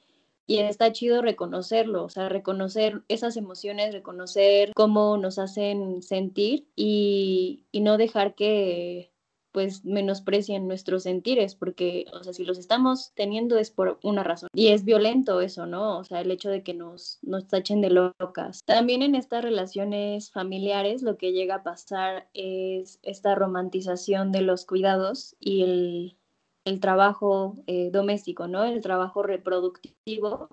y 0.46 0.58
está 0.58 0.92
chido 0.92 1.22
reconocerlo, 1.22 2.04
o 2.04 2.08
sea, 2.08 2.28
reconocer 2.28 3.02
esas 3.08 3.36
emociones, 3.36 3.92
reconocer 3.92 4.72
cómo 4.74 5.16
nos 5.18 5.38
hacen 5.38 6.02
sentir 6.02 6.68
y, 6.76 7.66
y 7.72 7.80
no 7.80 7.98
dejar 7.98 8.34
que 8.34 9.10
pues 9.56 9.86
menosprecien 9.86 10.68
nuestros 10.68 11.04
sentires, 11.04 11.54
porque, 11.54 12.04
o 12.12 12.22
sea, 12.22 12.34
si 12.34 12.44
los 12.44 12.58
estamos 12.58 13.12
teniendo 13.14 13.56
es 13.56 13.70
por 13.70 13.98
una 14.02 14.22
razón. 14.22 14.50
Y 14.52 14.66
es 14.66 14.84
violento 14.84 15.40
eso, 15.40 15.64
¿no? 15.64 15.96
O 15.96 16.04
sea, 16.04 16.20
el 16.20 16.30
hecho 16.30 16.50
de 16.50 16.62
que 16.62 16.74
nos, 16.74 17.20
nos 17.22 17.48
tachen 17.48 17.80
de 17.80 17.88
locas. 17.88 18.60
También 18.66 19.00
en 19.00 19.14
estas 19.14 19.42
relaciones 19.42 20.30
familiares 20.30 21.00
lo 21.00 21.16
que 21.16 21.32
llega 21.32 21.54
a 21.54 21.62
pasar 21.62 22.28
es 22.34 22.98
esta 23.02 23.34
romantización 23.34 24.30
de 24.30 24.42
los 24.42 24.66
cuidados 24.66 25.36
y 25.40 25.62
el, 25.62 26.18
el 26.66 26.78
trabajo 26.78 27.56
eh, 27.66 27.88
doméstico, 27.90 28.48
¿no? 28.48 28.62
El 28.62 28.82
trabajo 28.82 29.22
reproductivo, 29.22 30.50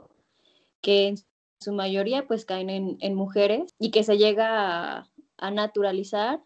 que 0.79 1.09
en 1.09 1.17
su 1.59 1.73
mayoría 1.73 2.25
pues 2.25 2.45
caen 2.45 2.97
en, 3.01 3.15
mujeres 3.15 3.69
y 3.77 3.91
que 3.91 4.03
se 4.03 4.17
llega 4.17 5.09
a 5.37 5.51
naturalizar 5.51 6.39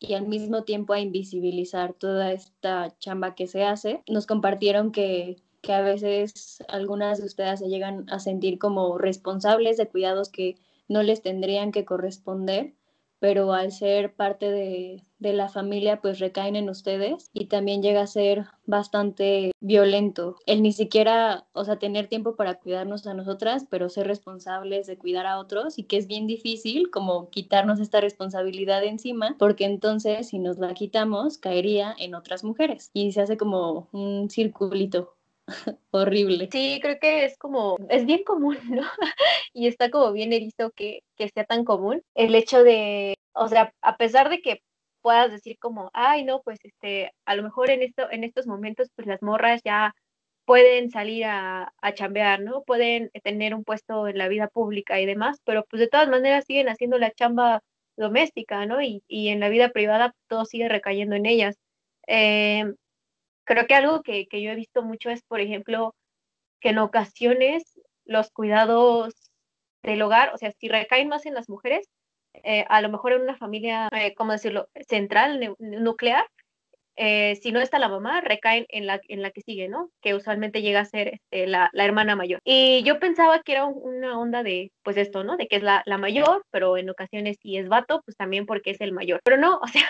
y 0.00 0.14
al 0.14 0.26
mismo 0.26 0.64
tiempo 0.64 0.92
a 0.92 1.00
invisibilizar 1.00 1.92
toda 1.94 2.32
esta 2.32 2.96
chamba 2.98 3.34
que 3.36 3.46
se 3.46 3.64
hace. 3.64 4.02
Nos 4.08 4.26
compartieron 4.26 4.90
que, 4.90 5.36
que 5.60 5.72
a 5.72 5.82
veces 5.82 6.64
algunas 6.68 7.20
de 7.20 7.26
ustedes 7.26 7.60
se 7.60 7.68
llegan 7.68 8.06
a 8.10 8.18
sentir 8.18 8.58
como 8.58 8.98
responsables 8.98 9.76
de 9.76 9.88
cuidados 9.88 10.30
que 10.30 10.56
no 10.88 11.02
les 11.02 11.22
tendrían 11.22 11.70
que 11.70 11.84
corresponder 11.84 12.74
pero 13.20 13.52
al 13.52 13.70
ser 13.70 14.14
parte 14.14 14.50
de, 14.50 15.04
la 15.20 15.48
familia, 15.48 16.00
pues 16.00 16.18
recaen 16.18 16.56
en 16.56 16.68
ustedes 16.68 17.30
y 17.32 17.46
también 17.46 17.82
llega 17.82 18.02
a 18.02 18.06
ser 18.06 18.46
bastante 18.66 19.52
violento. 19.60 20.36
El 20.46 20.62
ni 20.62 20.72
siquiera, 20.72 21.46
o 21.52 21.64
sea, 21.64 21.78
tener 21.78 22.08
tiempo 22.08 22.36
para 22.36 22.54
cuidarnos 22.54 23.06
a 23.06 23.14
nosotras, 23.14 23.66
pero 23.70 23.88
ser 23.88 24.06
responsables 24.06 24.86
de 24.86 24.96
cuidar 24.96 25.26
a 25.26 25.38
otros 25.38 25.78
y 25.78 25.84
que 25.84 25.96
es 25.96 26.06
bien 26.06 26.26
difícil 26.26 26.90
como 26.90 27.30
quitarnos 27.30 27.80
esta 27.80 28.00
responsabilidad 28.00 28.82
encima, 28.84 29.36
porque 29.38 29.64
entonces 29.64 30.28
si 30.28 30.38
nos 30.38 30.58
la 30.58 30.74
quitamos, 30.74 31.38
caería 31.38 31.94
en 31.98 32.14
otras 32.14 32.44
mujeres 32.44 32.90
y 32.94 33.12
se 33.12 33.20
hace 33.20 33.36
como 33.36 33.88
un 33.92 34.30
circulito 34.30 35.16
horrible. 35.90 36.48
Sí, 36.50 36.78
creo 36.80 36.98
que 37.00 37.24
es 37.24 37.36
como, 37.38 37.76
es 37.88 38.06
bien 38.06 38.22
común, 38.24 38.56
¿no? 38.70 38.82
y 39.52 39.66
está 39.66 39.90
como 39.90 40.12
bien 40.12 40.32
erizo 40.32 40.70
que, 40.70 41.02
que 41.16 41.28
sea 41.28 41.44
tan 41.44 41.64
común 41.64 42.02
el 42.14 42.34
hecho 42.34 42.62
de, 42.62 43.14
o 43.32 43.48
sea, 43.48 43.72
a 43.82 43.96
pesar 43.96 44.30
de 44.30 44.40
que 44.40 44.62
puedas 45.02 45.30
decir 45.30 45.58
como, 45.58 45.90
ay, 45.94 46.24
no, 46.24 46.42
pues 46.42 46.58
este, 46.64 47.12
a 47.26 47.34
lo 47.36 47.42
mejor 47.42 47.70
en, 47.70 47.82
esto, 47.82 48.10
en 48.10 48.24
estos 48.24 48.46
momentos, 48.46 48.88
pues 48.94 49.06
las 49.08 49.22
morras 49.22 49.62
ya 49.64 49.94
pueden 50.44 50.90
salir 50.90 51.24
a, 51.26 51.72
a 51.80 51.94
chambear, 51.94 52.40
¿no? 52.40 52.62
Pueden 52.64 53.10
tener 53.22 53.54
un 53.54 53.64
puesto 53.64 54.08
en 54.08 54.18
la 54.18 54.28
vida 54.28 54.48
pública 54.48 55.00
y 55.00 55.06
demás, 55.06 55.38
pero 55.44 55.64
pues 55.70 55.80
de 55.80 55.88
todas 55.88 56.08
maneras 56.08 56.44
siguen 56.46 56.68
haciendo 56.68 56.98
la 56.98 57.12
chamba 57.12 57.62
doméstica, 57.96 58.66
¿no? 58.66 58.82
Y, 58.82 59.02
y 59.08 59.28
en 59.28 59.40
la 59.40 59.48
vida 59.48 59.70
privada 59.70 60.14
todo 60.28 60.44
sigue 60.44 60.68
recayendo 60.68 61.16
en 61.16 61.26
ellas. 61.26 61.56
Eh, 62.06 62.64
Creo 63.50 63.66
que 63.66 63.74
algo 63.74 64.02
que, 64.02 64.28
que 64.28 64.42
yo 64.42 64.52
he 64.52 64.54
visto 64.54 64.82
mucho 64.82 65.10
es, 65.10 65.22
por 65.24 65.40
ejemplo, 65.40 65.96
que 66.60 66.68
en 66.68 66.78
ocasiones 66.78 67.80
los 68.04 68.30
cuidados 68.30 69.12
del 69.82 70.02
hogar, 70.02 70.32
o 70.32 70.38
sea, 70.38 70.52
si 70.52 70.68
recaen 70.68 71.08
más 71.08 71.26
en 71.26 71.34
las 71.34 71.48
mujeres, 71.48 71.88
eh, 72.34 72.64
a 72.68 72.80
lo 72.80 72.88
mejor 72.88 73.12
en 73.12 73.22
una 73.22 73.36
familia, 73.36 73.88
eh, 73.92 74.14
¿cómo 74.14 74.32
decirlo?, 74.32 74.68
central, 74.88 75.56
nuclear, 75.58 76.26
eh, 77.02 77.36
si 77.36 77.50
no 77.50 77.60
está 77.60 77.78
la 77.78 77.88
mamá, 77.88 78.20
recaen 78.20 78.66
en 78.68 78.86
la, 78.86 79.00
en 79.08 79.22
la 79.22 79.30
que 79.30 79.40
sigue, 79.40 79.68
¿no? 79.68 79.90
Que 80.02 80.14
usualmente 80.14 80.60
llega 80.60 80.80
a 80.80 80.84
ser 80.84 81.08
este, 81.14 81.46
la, 81.46 81.70
la, 81.72 81.86
hermana 81.86 82.14
mayor. 82.14 82.40
Y 82.44 82.82
yo 82.82 82.98
pensaba 82.98 83.40
que 83.42 83.52
era 83.52 83.64
una 83.64 84.18
onda 84.18 84.42
de, 84.42 84.70
pues 84.82 84.98
esto, 84.98 85.24
¿no? 85.24 85.38
De 85.38 85.48
que 85.48 85.56
es 85.56 85.62
la, 85.62 85.82
la 85.86 85.96
mayor, 85.96 86.44
pero 86.50 86.76
en 86.76 86.90
ocasiones 86.90 87.38
si 87.40 87.56
es 87.56 87.68
vato, 87.68 88.02
pues 88.04 88.18
también 88.18 88.44
porque 88.44 88.72
es 88.72 88.82
el 88.82 88.92
mayor. 88.92 89.20
Pero 89.24 89.38
no, 89.38 89.60
o 89.62 89.66
sea, 89.68 89.88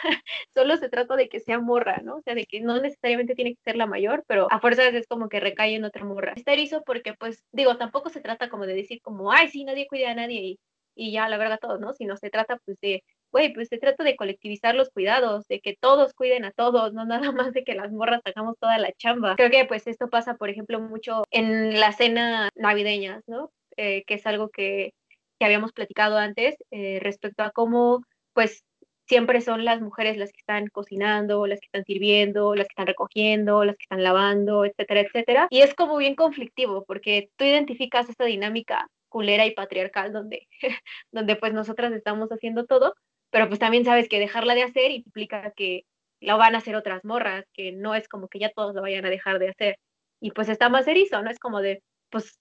solo 0.55 0.77
se 0.77 0.89
trata 0.89 1.17
de 1.17 1.29
que 1.29 1.41
sea 1.41 1.59
morra, 1.59 2.01
¿no? 2.05 2.17
O 2.17 2.23
sea, 2.23 2.37
de 2.37 2.45
que 2.45 2.61
no 2.61 2.81
necesariamente 2.81 3.35
tiene 3.35 3.55
que 3.55 3.63
ser 3.65 3.77
la 3.77 3.87
mayor, 3.87 4.23
pero 4.29 4.47
a 4.49 4.61
fuerzas 4.61 4.95
es 4.95 5.09
como 5.09 5.29
que 5.29 5.41
recae 5.41 5.75
en 5.75 5.85
otra 5.85 6.05
morra. 6.05 6.35
Está 6.37 6.53
erizo 6.53 6.83
porque, 6.87 7.15
pues, 7.15 7.43
digo, 7.51 7.77
tampoco 7.77 8.11
se 8.11 8.21
trata 8.21 8.49
como 8.49 8.67
de 8.67 8.75
decir 8.75 9.01
como, 9.03 9.33
ay, 9.33 9.49
sí, 9.49 9.65
nadie 9.65 9.89
cuida 9.89 10.13
a 10.13 10.15
nadie 10.15 10.41
y, 10.43 10.59
y 11.00 11.12
ya 11.12 11.28
la 11.28 11.38
verga 11.38 11.57
todos, 11.57 11.80
¿no? 11.80 11.95
Sino 11.95 12.16
se 12.19 12.28
trata 12.30 12.59
pues 12.64 12.78
de 12.80 13.02
güey, 13.33 13.52
pues 13.52 13.69
se 13.69 13.78
trata 13.78 14.04
de 14.04 14.16
colectivizar 14.16 14.75
los 14.75 14.90
cuidados, 14.90 15.47
de 15.49 15.61
que 15.61 15.76
todos 15.80 16.14
cuiden 16.14 16.45
a 16.45 16.52
todos, 16.52 16.92
no 16.92 17.04
nada 17.30 17.33
más 17.33 17.52
de 17.52 17.64
que 17.64 17.75
las 17.75 17.90
morras 17.92 18.21
sacamos 18.25 18.57
toda 18.59 18.78
la 18.78 18.92
chamba. 18.92 19.37
Creo 19.37 19.50
que 19.50 19.64
pues 19.64 19.87
esto 19.87 20.09
pasa, 20.09 20.35
por 20.35 20.50
ejemplo, 20.50 20.80
mucho 20.80 21.25
en 21.30 21.80
la 21.80 21.92
cena 21.92 22.50
navideñas, 22.54 23.23
¿no? 23.26 23.50
Eh, 23.76 24.04
que 24.07 24.14
es 24.14 24.26
algo 24.26 24.50
que, 24.50 24.92
que 25.38 25.47
habíamos 25.47 25.73
platicado 25.73 26.19
antes 26.19 26.57
eh, 26.71 26.99
respecto 27.00 27.42
a 27.42 27.50
cómo 27.50 28.02
pues 28.35 28.64
siempre 29.07 29.40
son 29.40 29.64
las 29.64 29.80
mujeres 29.80 30.16
las 30.16 30.30
que 30.30 30.38
están 30.38 30.69
cocinando, 30.69 31.47
las 31.47 31.59
que 31.61 31.66
están 31.66 31.85
sirviendo, 31.85 32.54
las 32.54 32.69
que 32.69 32.73
están 32.73 32.87
recogiendo, 32.87 33.64
las 33.64 33.76
que 33.76 33.83
están 33.83 34.04
lavando, 34.04 34.64
etcétera, 34.64 35.00
etcétera. 35.00 35.49
Y 35.50 35.62
es 35.62 35.75
como 35.75 35.97
bien 35.97 36.14
conflictivo 36.14 36.85
porque 36.85 37.30
tú 37.37 37.45
identificas 37.45 38.09
esta 38.09 38.25
dinámica 38.25 38.87
culera 39.11 39.45
y 39.45 39.50
patriarcal 39.50 40.12
donde, 40.12 40.49
donde 41.12 41.37
pues 41.37 41.52
nosotras 41.52 41.93
estamos 41.93 42.31
haciendo 42.31 42.64
todo, 42.64 42.95
pero 43.31 43.49
pues 43.49 43.61
también 43.61 43.85
sabes 43.85 44.09
que 44.09 44.19
dejarla 44.19 44.55
de 44.55 44.62
hacer 44.62 44.90
implica 44.90 45.52
que 45.52 45.85
lo 46.21 46.38
van 46.38 46.55
a 46.55 46.59
hacer 46.59 46.76
otras 46.76 47.05
morras, 47.05 47.45
que 47.52 47.73
no 47.73 47.95
es 47.95 48.09
como 48.09 48.29
que 48.29 48.38
ya 48.38 48.50
todos 48.50 48.75
lo 48.75 48.83
vayan 48.83 49.05
a 49.07 49.11
dejar 49.11 49.38
de 49.38 49.50
hacer. 49.50 49.79
Y 50.21 50.33
pues 50.33 50.49
está 50.49 50.69
más 50.69 50.87
erizo, 50.87 51.23
¿no? 51.23 51.31
Es 51.31 51.38
como 51.38 51.61
de, 51.62 51.83
pues, 52.11 52.38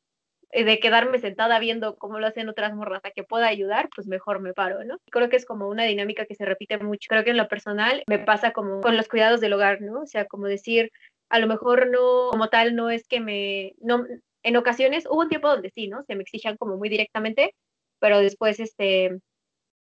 eh, 0.52 0.66
de 0.66 0.80
quedarme 0.80 1.20
sentada 1.20 1.60
viendo 1.60 1.96
cómo 1.98 2.20
lo 2.20 2.28
hacen 2.28 2.50
otras 2.50 2.74
morras 2.76 3.02
a 3.06 3.12
que 3.12 3.24
pueda 3.24 3.48
ayudar, 3.48 3.90
pues 3.96 4.08
mejor 4.08 4.42
me 4.42 4.54
paro, 4.54 4.84
¿no? 4.84 4.98
Creo 5.12 5.30
que 5.30 5.38
es 5.38 5.46
como 5.46 5.70
una 5.70 5.84
dinámica 5.84 6.26
que 6.26 6.36
se 6.36 6.46
repite 6.46 6.78
mucho. 6.80 7.08
Creo 7.08 7.24
que 7.24 7.30
en 7.32 7.38
lo 7.38 7.48
personal 7.48 8.04
me 8.08 8.20
pasa 8.20 8.52
como 8.52 8.82
con 8.82 8.98
los 8.98 9.08
cuidados 9.08 9.40
del 9.40 9.54
hogar, 9.54 9.82
¿no? 9.82 10.02
O 10.02 10.08
sea, 10.08 10.26
como 10.26 10.48
decir, 10.48 10.92
a 11.30 11.40
lo 11.40 11.48
mejor 11.48 11.88
no, 11.88 12.30
como 12.32 12.50
tal, 12.50 12.76
no 12.76 12.90
es 12.90 13.08
que 13.08 13.20
me, 13.22 13.76
no, 13.80 14.06
en 14.44 14.58
ocasiones 14.58 15.06
hubo 15.10 15.22
un 15.22 15.30
tiempo 15.30 15.50
donde 15.50 15.72
sí, 15.72 15.88
¿no? 15.88 16.04
Se 16.04 16.16
me 16.16 16.24
exigían 16.24 16.58
como 16.58 16.78
muy 16.78 16.90
directamente, 16.90 17.56
pero 18.00 18.20
después, 18.20 18.60
este, 18.60 19.20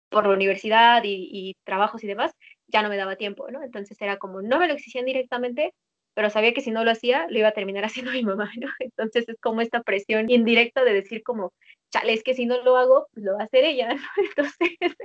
por 0.10 0.28
la 0.28 0.34
universidad 0.34 1.02
y, 1.06 1.56
trabajos 1.64 2.04
y 2.04 2.08
demás, 2.08 2.34
ya 2.68 2.82
no 2.82 2.90
me 2.90 2.98
daba 2.98 3.16
tiempo, 3.16 3.50
¿no? 3.52 3.64
Entonces 3.64 4.00
era 4.02 4.18
como, 4.18 4.42
no 4.42 4.60
me 4.60 4.68
lo 4.68 4.74
exigían 4.74 5.06
directamente, 5.06 5.74
pero 6.14 6.30
sabía 6.30 6.54
que 6.54 6.62
si 6.62 6.72
no 6.72 6.84
lo 6.84 6.92
hacía, 6.92 7.28
lo 7.30 7.40
iba 7.40 7.50
a 7.50 7.54
terminar 7.54 7.84
haciendo 7.86 8.12
mi 8.12 8.24
mamá, 8.24 8.52
¿no? 8.60 8.68
Entonces 8.80 9.30
es 9.30 9.38
como 9.42 9.62
esta 9.62 9.84
presión 9.84 10.30
indirecta 10.30 10.84
de 10.84 10.94
decir 10.94 11.24
como, 11.24 11.54
chale, 11.92 12.14
es 12.14 12.24
que 12.24 12.34
si 12.34 12.46
no 12.46 12.62
lo 12.64 12.78
hago, 12.78 13.08
pues 13.14 13.26
lo 13.26 13.36
va 13.36 13.42
a 13.42 13.46
hacer 13.46 13.64
ella, 13.66 13.94
¿no? 13.94 14.02
Entonces, 14.38 14.96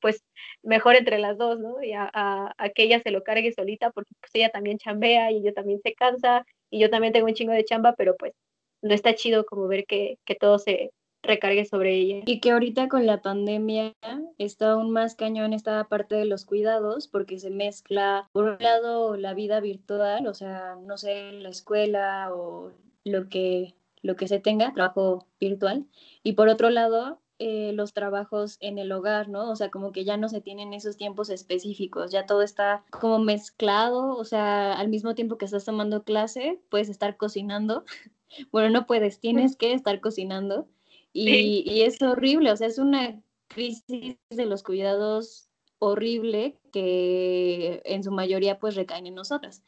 pues 0.00 0.22
mejor 0.62 0.96
entre 0.96 1.18
las 1.18 1.38
dos, 1.38 1.58
¿no? 1.60 1.82
Y 1.82 1.92
a, 1.92 2.10
a, 2.12 2.68
que 2.70 2.84
ella 2.84 3.00
se 3.00 3.10
lo 3.10 3.22
cargue 3.22 3.52
solita, 3.52 3.90
porque 3.90 4.12
pues 4.20 4.30
ella 4.34 4.50
también 4.50 4.78
chambea 4.78 5.30
y 5.32 5.38
ella 5.38 5.52
también 5.52 5.80
se 5.82 5.94
cansa 5.94 6.44
y 6.70 6.80
yo 6.80 6.90
también 6.90 7.12
tengo 7.12 7.26
un 7.26 7.34
chingo 7.34 7.52
de 7.52 7.64
chamba, 7.64 7.94
pero 7.96 8.16
pues 8.16 8.34
no 8.82 8.94
está 8.94 9.14
chido 9.14 9.44
como 9.44 9.68
ver 9.68 9.86
que, 9.86 10.18
que 10.24 10.34
todo 10.34 10.58
se, 10.58 10.92
recargue 11.22 11.64
sobre 11.64 11.94
ella. 11.94 12.22
Y 12.26 12.40
que 12.40 12.50
ahorita 12.50 12.88
con 12.88 13.06
la 13.06 13.22
pandemia 13.22 13.92
está 14.38 14.72
aún 14.72 14.90
más 14.90 15.14
cañón 15.14 15.52
esta 15.52 15.84
parte 15.84 16.14
de 16.14 16.24
los 16.24 16.44
cuidados 16.44 17.08
porque 17.08 17.38
se 17.38 17.50
mezcla, 17.50 18.28
por 18.32 18.44
un 18.44 18.56
lado, 18.60 19.16
la 19.16 19.34
vida 19.34 19.60
virtual, 19.60 20.26
o 20.26 20.34
sea, 20.34 20.76
no 20.82 20.96
sé, 20.96 21.32
la 21.32 21.50
escuela 21.50 22.32
o 22.32 22.72
lo 23.04 23.28
que, 23.28 23.74
lo 24.02 24.16
que 24.16 24.28
se 24.28 24.40
tenga, 24.40 24.72
trabajo 24.74 25.26
virtual, 25.40 25.86
y 26.22 26.32
por 26.32 26.48
otro 26.48 26.70
lado, 26.70 27.20
eh, 27.40 27.72
los 27.72 27.92
trabajos 27.92 28.56
en 28.60 28.78
el 28.78 28.90
hogar, 28.90 29.28
¿no? 29.28 29.50
O 29.50 29.56
sea, 29.56 29.70
como 29.70 29.92
que 29.92 30.04
ya 30.04 30.16
no 30.16 30.28
se 30.28 30.40
tienen 30.40 30.72
esos 30.72 30.96
tiempos 30.96 31.30
específicos, 31.30 32.10
ya 32.10 32.26
todo 32.26 32.42
está 32.42 32.84
como 32.90 33.20
mezclado, 33.20 34.16
o 34.16 34.24
sea, 34.24 34.72
al 34.72 34.88
mismo 34.88 35.14
tiempo 35.14 35.38
que 35.38 35.44
estás 35.44 35.64
tomando 35.64 36.02
clase, 36.02 36.60
puedes 36.68 36.88
estar 36.88 37.16
cocinando. 37.16 37.84
Bueno, 38.52 38.68
no 38.68 38.86
puedes, 38.86 39.20
tienes 39.20 39.56
que 39.56 39.72
estar 39.72 40.02
cocinando 40.02 40.68
y, 41.14 41.80
es 41.80 42.00
horrible, 42.02 42.52
o 42.52 42.56
sea, 42.56 42.66
es 42.66 42.78
una 42.78 43.22
crisis 43.48 44.18
de 44.28 44.44
los 44.44 44.62
cuidados 44.62 45.48
horrible 45.78 46.58
que 46.70 47.80
en 47.86 48.04
su 48.04 48.10
mayoría 48.10 48.58
pues 48.58 48.74
recaen 48.74 49.06
en 49.06 49.14
nosotras. 49.14 49.62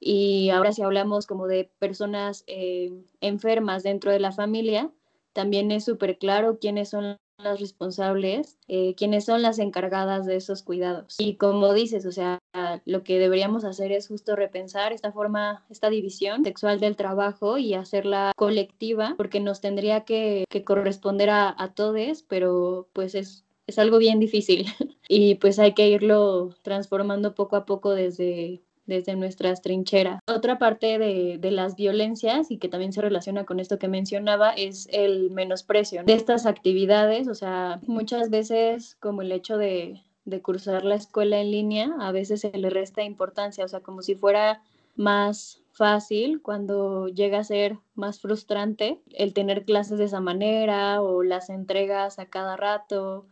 Y 0.00 0.48
ahora 0.48 0.72
si 0.72 0.80
hablamos 0.80 1.26
como 1.26 1.48
de 1.48 1.70
personas 1.78 2.44
eh, 2.46 2.92
enfermas 3.20 3.82
dentro 3.82 4.10
de 4.10 4.20
la 4.20 4.32
familia, 4.32 4.90
también 5.38 5.70
es 5.70 5.84
súper 5.84 6.18
claro 6.18 6.58
quiénes 6.58 6.88
son 6.88 7.16
las 7.40 7.60
responsables, 7.60 8.58
eh, 8.66 8.96
quiénes 8.96 9.24
son 9.24 9.40
las 9.40 9.60
encargadas 9.60 10.26
de 10.26 10.34
esos 10.34 10.64
cuidados. 10.64 11.14
Y 11.20 11.36
como 11.36 11.72
dices, 11.74 12.06
o 12.06 12.10
sea, 12.10 12.40
lo 12.84 13.04
que 13.04 13.20
deberíamos 13.20 13.62
hacer 13.62 13.92
es 13.92 14.08
justo 14.08 14.34
repensar 14.34 14.92
esta 14.92 15.12
forma, 15.12 15.64
esta 15.70 15.90
división 15.90 16.44
sexual 16.44 16.80
del 16.80 16.96
trabajo 16.96 17.56
y 17.56 17.74
hacerla 17.74 18.32
colectiva, 18.36 19.14
porque 19.16 19.38
nos 19.38 19.60
tendría 19.60 20.00
que, 20.00 20.44
corresponder 20.64 21.30
a, 21.30 21.54
a 21.56 21.72
todos, 21.72 22.24
pero 22.24 22.88
pues 22.92 23.14
es 23.14 23.44
es 23.68 23.78
algo 23.78 23.98
bien 23.98 24.18
difícil 24.18 24.64
y 25.08 25.36
pues 25.36 25.58
hay 25.58 25.74
que 25.74 25.88
irlo 25.88 26.54
transformando 26.62 27.34
poco 27.34 27.54
a 27.54 27.66
poco 27.66 27.90
desde, 27.90 28.62
desde 28.88 29.14
nuestras 29.14 29.62
trincheras. 29.62 30.20
Otra 30.26 30.58
parte 30.58 30.98
de, 30.98 31.38
de, 31.38 31.50
las 31.52 31.76
violencias 31.76 32.50
y 32.50 32.58
que 32.58 32.68
también 32.68 32.92
se 32.92 33.02
relaciona 33.02 33.44
con 33.44 33.60
esto 33.60 33.78
que 33.78 33.86
mencionaba 33.86 34.50
es 34.50 34.88
el 34.90 35.30
menosprecio 35.30 36.02
de 36.02 36.14
estas 36.14 36.46
actividades, 36.46 37.28
o 37.28 37.34
sea, 37.34 37.80
muchas 37.86 38.30
veces 38.30 38.96
como 38.98 39.22
el 39.22 39.30
hecho 39.30 39.58
de, 39.58 40.02
de 40.24 40.42
cursar 40.42 40.84
la 40.84 40.94
escuela 40.94 41.38
en 41.38 41.50
línea, 41.50 41.90
a 42.00 42.12
veces 42.12 42.40
se 42.40 42.50
le 42.56 42.70
resta 42.70 43.04
importancia, 43.04 43.64
o 43.64 43.68
sea, 43.68 43.80
como 43.80 44.02
si 44.02 44.14
fuera 44.14 44.62
más 44.96 45.62
fácil 45.72 46.42
cuando 46.42 47.08
llega 47.08 47.38
a 47.38 47.44
ser 47.44 47.78
más 47.94 48.20
frustrante 48.20 49.00
el 49.12 49.32
tener 49.32 49.64
clases 49.64 49.98
de 49.98 50.06
esa 50.06 50.20
manera 50.20 51.02
o 51.02 51.22
las 51.22 51.50
entregas 51.50 52.18
a 52.18 52.26
cada 52.26 52.56
rato 52.56 53.26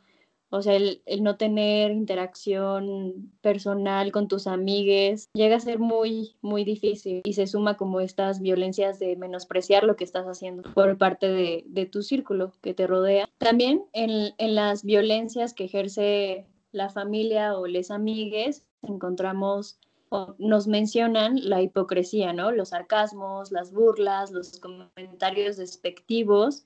o 0.51 0.63
sea, 0.63 0.75
el, 0.77 1.03
no 1.21 1.37
tener 1.37 1.91
interacción 1.91 3.33
personal 3.41 4.13
con 4.13 4.29
tus 4.29 4.47
amigues 4.47 5.29
llega 5.35 5.57
a 5.57 5.61
ser 5.61 5.79
muy, 5.79 6.37
muy 6.41 6.65
difícil 6.65 7.23
y 7.25 7.33
se 7.33 7.47
suma 7.47 7.77
como 7.77 8.01
estas 8.01 8.41
violencias 8.41 8.99
de 8.99 9.17
menospreciar 9.17 9.85
lo 9.85 9.97
que 9.97 10.05
estás 10.05 10.27
haciendo 10.27 10.63
por 10.75 10.97
parte 10.99 11.29
de, 11.29 11.87
tu 11.87 12.03
círculo 12.03 12.53
que 12.63 12.75
te 12.75 12.87
rodea. 12.87 13.29
También 13.39 13.85
en, 13.93 14.35
en 14.39 14.55
las 14.55 14.85
violencias 14.85 15.55
que 15.55 15.65
ejerce 15.65 16.47
la 16.73 16.89
familia 16.89 17.57
o 17.57 17.67
les 17.67 17.91
amigues 17.91 18.67
encontramos 18.83 19.79
o 20.09 20.35
nos 20.39 20.69
mencionan 20.69 21.49
la 21.49 21.63
hipocresía, 21.63 22.33
¿no? 22.33 22.53
Los 22.53 22.69
sarcasmos, 22.69 23.51
las 23.51 23.73
burlas, 23.73 24.31
los 24.31 24.61
comentarios 24.61 25.57
despectivos 25.57 26.65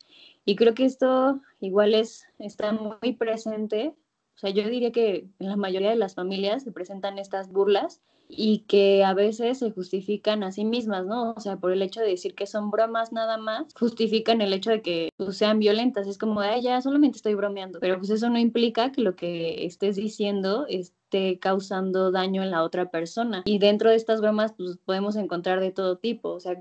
y 0.51 0.57
creo 0.57 0.75
que 0.75 0.85
esto 0.85 1.41
igual 1.61 1.95
es, 1.95 2.27
está 2.41 2.73
muy 2.73 3.13
presente. 3.13 3.95
O 4.35 4.39
sea, 4.41 4.51
yo 4.51 4.69
diría 4.69 4.91
que 4.91 5.29
en 5.39 5.49
la 5.49 5.55
mayoría 5.55 5.91
de 5.91 5.97
las 5.97 6.17
familias 6.17 6.65
se 6.65 6.73
presentan 6.73 7.21
estas 7.21 7.53
burlas 7.53 8.01
y 8.29 8.65
que 8.67 9.05
a 9.05 9.15
veces 9.15 9.61
se 9.61 9.71
justifican 9.71 10.43
a 10.43 10.51
sí 10.51 10.65
mismas, 10.65 11.07
¿no? 11.07 11.35
O 11.37 11.41
sea, 11.41 11.59
por 11.59 11.71
el 11.71 11.83
hecho 11.83 12.01
de 12.01 12.09
decir 12.09 12.35
que 12.35 12.49
son 12.49 12.73
bromas 12.73 13.13
nada 13.13 13.39
más, 13.39 13.73
justifican 13.79 14.41
el 14.41 14.53
hecho 14.53 14.71
de 14.71 14.83
que 14.83 15.11
pues, 15.17 15.37
sean 15.37 15.61
violentas. 15.61 16.09
Es 16.09 16.19
como, 16.19 16.41
ay, 16.41 16.63
ya 16.63 16.83
solamente 16.83 17.19
estoy 17.19 17.37
bromeando. 17.37 17.79
Pero 17.79 17.99
pues 17.99 18.11
eso 18.11 18.29
no 18.29 18.39
implica 18.41 18.91
que 18.91 19.03
lo 19.03 19.15
que 19.15 19.67
estés 19.67 19.95
diciendo 19.95 20.67
esté 20.69 21.39
causando 21.39 22.11
daño 22.11 22.43
en 22.43 22.51
la 22.51 22.65
otra 22.65 22.91
persona. 22.91 23.43
Y 23.45 23.61
dentro 23.61 23.91
de 23.91 23.95
estas 23.95 24.21
bromas, 24.21 24.53
pues 24.57 24.79
podemos 24.85 25.15
encontrar 25.15 25.61
de 25.61 25.71
todo 25.71 25.99
tipo. 25.99 26.31
O 26.31 26.41
sea, 26.41 26.61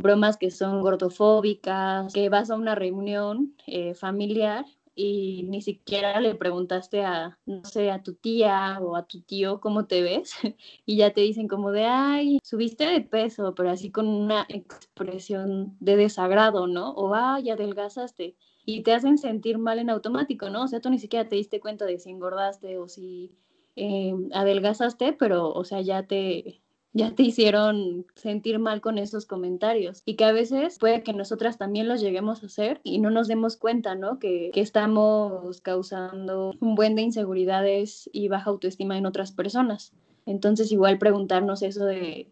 bromas 0.00 0.36
que 0.36 0.50
son 0.50 0.80
gordofóbicas, 0.80 2.12
que 2.12 2.28
vas 2.28 2.50
a 2.50 2.56
una 2.56 2.74
reunión 2.74 3.54
eh, 3.66 3.94
familiar 3.94 4.64
y 4.94 5.44
ni 5.44 5.62
siquiera 5.62 6.20
le 6.20 6.34
preguntaste 6.34 7.02
a, 7.02 7.38
no 7.46 7.64
sé, 7.64 7.90
a 7.90 8.02
tu 8.02 8.14
tía 8.14 8.78
o 8.82 8.96
a 8.96 9.06
tu 9.06 9.22
tío 9.22 9.60
cómo 9.60 9.86
te 9.86 10.02
ves 10.02 10.34
y 10.86 10.96
ya 10.96 11.12
te 11.12 11.22
dicen 11.22 11.48
como 11.48 11.70
de, 11.72 11.84
ay, 11.86 12.38
subiste 12.42 12.86
de 12.86 13.00
peso, 13.00 13.54
pero 13.54 13.70
así 13.70 13.90
con 13.90 14.06
una 14.06 14.46
expresión 14.48 15.76
de 15.80 15.96
desagrado, 15.96 16.66
¿no? 16.66 16.90
O, 16.90 17.14
ay, 17.14 17.50
adelgazaste. 17.50 18.36
Y 18.66 18.82
te 18.82 18.92
hacen 18.92 19.16
sentir 19.16 19.58
mal 19.58 19.78
en 19.78 19.90
automático, 19.90 20.50
¿no? 20.50 20.64
O 20.64 20.68
sea, 20.68 20.80
tú 20.80 20.90
ni 20.90 20.98
siquiera 20.98 21.28
te 21.28 21.36
diste 21.36 21.60
cuenta 21.60 21.86
de 21.86 21.98
si 21.98 22.10
engordaste 22.10 22.78
o 22.78 22.88
si 22.88 23.32
eh, 23.76 24.14
adelgazaste, 24.32 25.14
pero, 25.14 25.50
o 25.52 25.64
sea, 25.64 25.80
ya 25.80 26.06
te, 26.06 26.60
ya 26.92 27.14
te 27.14 27.22
hicieron 27.22 28.06
sentir 28.16 28.58
mal 28.58 28.80
con 28.80 28.98
esos 28.98 29.26
comentarios 29.26 30.02
y 30.04 30.16
que 30.16 30.24
a 30.24 30.32
veces 30.32 30.78
puede 30.78 31.02
que 31.02 31.12
nosotras 31.12 31.56
también 31.56 31.88
los 31.88 32.00
lleguemos 32.00 32.42
a 32.42 32.46
hacer 32.46 32.80
y 32.82 32.98
no 32.98 33.10
nos 33.10 33.28
demos 33.28 33.56
cuenta, 33.56 33.94
¿no? 33.94 34.18
Que, 34.18 34.50
que 34.52 34.60
estamos 34.60 35.60
causando 35.60 36.52
un 36.60 36.74
buen 36.74 36.96
de 36.96 37.02
inseguridades 37.02 38.10
y 38.12 38.28
baja 38.28 38.50
autoestima 38.50 38.98
en 38.98 39.06
otras 39.06 39.32
personas. 39.32 39.92
Entonces 40.26 40.72
igual 40.72 40.98
preguntarnos 40.98 41.62
eso 41.62 41.84
de, 41.84 42.28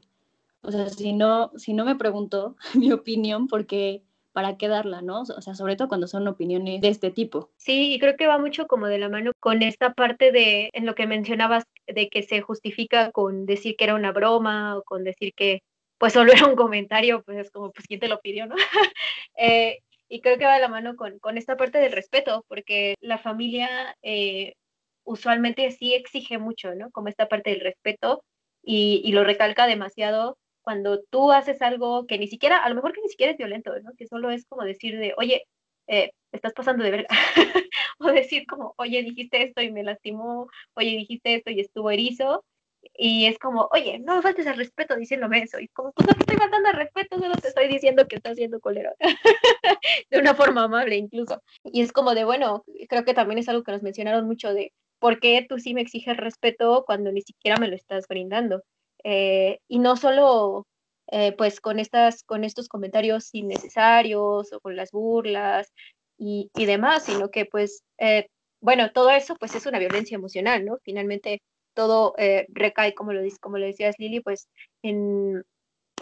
o 0.62 0.73
sea, 0.73 0.88
si 0.88 1.12
no, 1.12 1.53
si 1.57 1.73
no 1.73 1.85
me 1.85 1.97
preguntó 1.97 2.57
mi 2.75 2.92
opinión, 2.92 3.47
porque 3.47 4.03
para 4.33 4.57
qué 4.57 4.68
darla, 4.68 5.03
¿no? 5.03 5.23
O 5.23 5.42
sea, 5.42 5.55
sobre 5.55 5.75
todo 5.75 5.88
cuando 5.88 6.07
son 6.07 6.29
opiniones 6.29 6.81
de 6.81 6.88
este 6.88 7.11
tipo. 7.11 7.51
Sí, 7.57 7.94
y 7.94 7.99
creo 7.99 8.16
que 8.16 8.29
va 8.29 8.38
mucho 8.38 8.68
como 8.68 8.87
de 8.87 8.99
la 8.99 9.09
mano 9.09 9.33
con 9.40 9.62
esta 9.62 9.94
parte 9.94 10.31
de, 10.31 10.71
en 10.75 10.87
lo 10.87 10.94
que 10.94 11.09
mencionabas, 11.09 11.64
de 11.88 12.09
que 12.09 12.22
se 12.22 12.40
justifica 12.42 13.11
con 13.12 13.46
decir 13.46 13.77
que 13.77 13.85
era 13.85 13.94
una 13.94 14.12
broma 14.12 14.77
o 14.79 14.83
con 14.85 15.05
decir 15.05 15.33
que 15.35 15.62
pues 15.98 16.12
solo 16.12 16.33
era 16.33 16.46
un 16.46 16.57
comentario, 16.57 17.22
pues 17.24 17.38
es 17.38 17.51
como, 17.51 17.72
pues, 17.72 17.87
¿quién 17.87 18.01
te 18.01 18.09
lo 18.09 18.20
pidió, 18.20 18.46
no? 18.46 18.55
eh, 19.37 19.81
y 20.09 20.20
creo 20.20 20.38
que 20.38 20.44
va 20.46 20.55
de 20.55 20.61
la 20.61 20.68
mano 20.68 20.96
con, 20.96 21.18
con 21.18 21.37
esta 21.38 21.57
parte 21.57 21.79
del 21.79 21.92
respeto, 21.92 22.44
porque 22.48 22.94
la 23.01 23.18
familia 23.18 23.96
eh, 24.03 24.55
usualmente 25.05 25.70
sí 25.72 25.94
exige 25.94 26.38
mucho, 26.38 26.74
¿no? 26.74 26.90
Como 26.92 27.09
esta 27.09 27.29
parte 27.29 27.51
del 27.51 27.61
respeto 27.61 28.22
y, 28.62 29.03
y 29.05 29.12
lo 29.12 29.24
recalca 29.24 29.66
demasiado 29.66 30.38
cuando 30.62 31.01
tú 31.11 31.33
haces 31.33 31.62
algo 31.62 32.07
que 32.07 32.18
ni 32.18 32.29
siquiera, 32.29 32.59
a 32.59 32.68
lo 32.68 32.74
mejor 32.74 32.92
que 32.92 33.01
ni 33.03 33.09
siquiera 33.09 33.33
es 33.33 33.38
violento, 33.38 33.72
¿no? 33.81 33.92
Que 33.96 34.07
solo 34.07 34.31
es 34.31 34.46
como 34.46 34.64
decir 34.64 34.98
de, 34.98 35.14
oye, 35.16 35.44
eh, 35.88 36.12
estás 36.33 36.53
pasando 36.53 36.85
de 36.85 36.91
verga. 36.91 37.09
o 37.99 38.07
decir 38.07 38.47
como, 38.47 38.75
oye, 38.79 39.03
dijiste 39.03 39.43
esto 39.43 39.62
y 39.62 39.71
me 39.73 39.83
lastimó, 39.83 40.49
oye, 40.75 40.91
dijiste 40.91 41.35
esto 41.35 41.51
y 41.51 41.61
estuvo 41.61 41.91
erizo. 41.91 42.45
Y 42.95 43.27
es 43.27 43.38
como, 43.38 43.69
oye, 43.73 43.99
no 43.99 44.17
me 44.17 44.23
faltes 44.23 44.47
el 44.47 44.57
respeto 44.57 44.97
diciéndome 44.97 45.43
eso. 45.43 45.59
Y 45.61 45.69
como, 45.69 45.93
pues 45.93 46.07
no 46.09 46.14
te 46.14 46.21
estoy 46.21 46.37
faltando 46.37 46.69
el 46.71 46.77
respeto, 46.77 47.19
solo 47.19 47.35
te 47.35 47.49
estoy 47.49 47.69
diciendo 47.69 48.07
que 48.07 48.17
estás 48.17 48.33
haciendo 48.33 48.61
colero. 48.61 48.91
de 50.11 50.19
una 50.19 50.35
forma 50.35 50.64
amable 50.64 50.97
incluso. 50.97 51.43
Y 51.64 51.83
es 51.83 51.93
como 51.93 52.14
de, 52.14 52.25
bueno, 52.25 52.64
creo 52.88 53.05
que 53.05 53.14
también 53.14 53.38
es 53.38 53.49
algo 53.49 53.62
que 53.62 53.73
nos 53.73 53.83
mencionaron 53.83 54.27
mucho 54.27 54.53
de, 54.55 54.73
¿por 54.99 55.21
qué 55.21 55.45
tú 55.49 55.59
sí 55.59 55.75
me 55.75 55.81
exiges 55.81 56.17
respeto 56.17 56.85
cuando 56.87 57.12
ni 57.12 57.23
siquiera 57.23 57.59
me 57.59 57.69
lo 57.69 57.77
estás 57.77 58.07
brindando? 58.09 58.62
Eh, 59.05 59.61
y 59.69 59.79
no 59.79 59.97
solo 59.97 60.67
eh, 61.11 61.33
pues 61.33 61.61
con, 61.61 61.79
estas, 61.79 62.23
con 62.25 62.45
estos 62.45 62.69
comentarios 62.69 63.31
innecesarios 63.33 64.53
o 64.53 64.61
con 64.61 64.77
las 64.77 64.91
burlas 64.91 65.73
y, 66.19 66.51
y 66.55 66.67
demás, 66.67 67.05
sino 67.05 67.31
que 67.31 67.47
pues, 67.47 67.83
eh, 67.99 68.29
bueno, 68.61 68.91
todo 68.93 69.11
eso 69.11 69.37
pues 69.37 69.55
es 69.55 69.67
una 69.67 69.79
violencia 69.79 70.17
emocional, 70.17 70.65
¿no? 70.65 70.79
Finalmente 70.83 71.41
todo 71.75 72.15
recae, 72.49 72.95
como 72.95 73.13
lo, 73.13 73.23
como 73.41 73.59
lo 73.59 73.67
decías 73.67 73.95
Lili, 73.99 74.21
pues 74.21 74.49
en, 74.83 75.45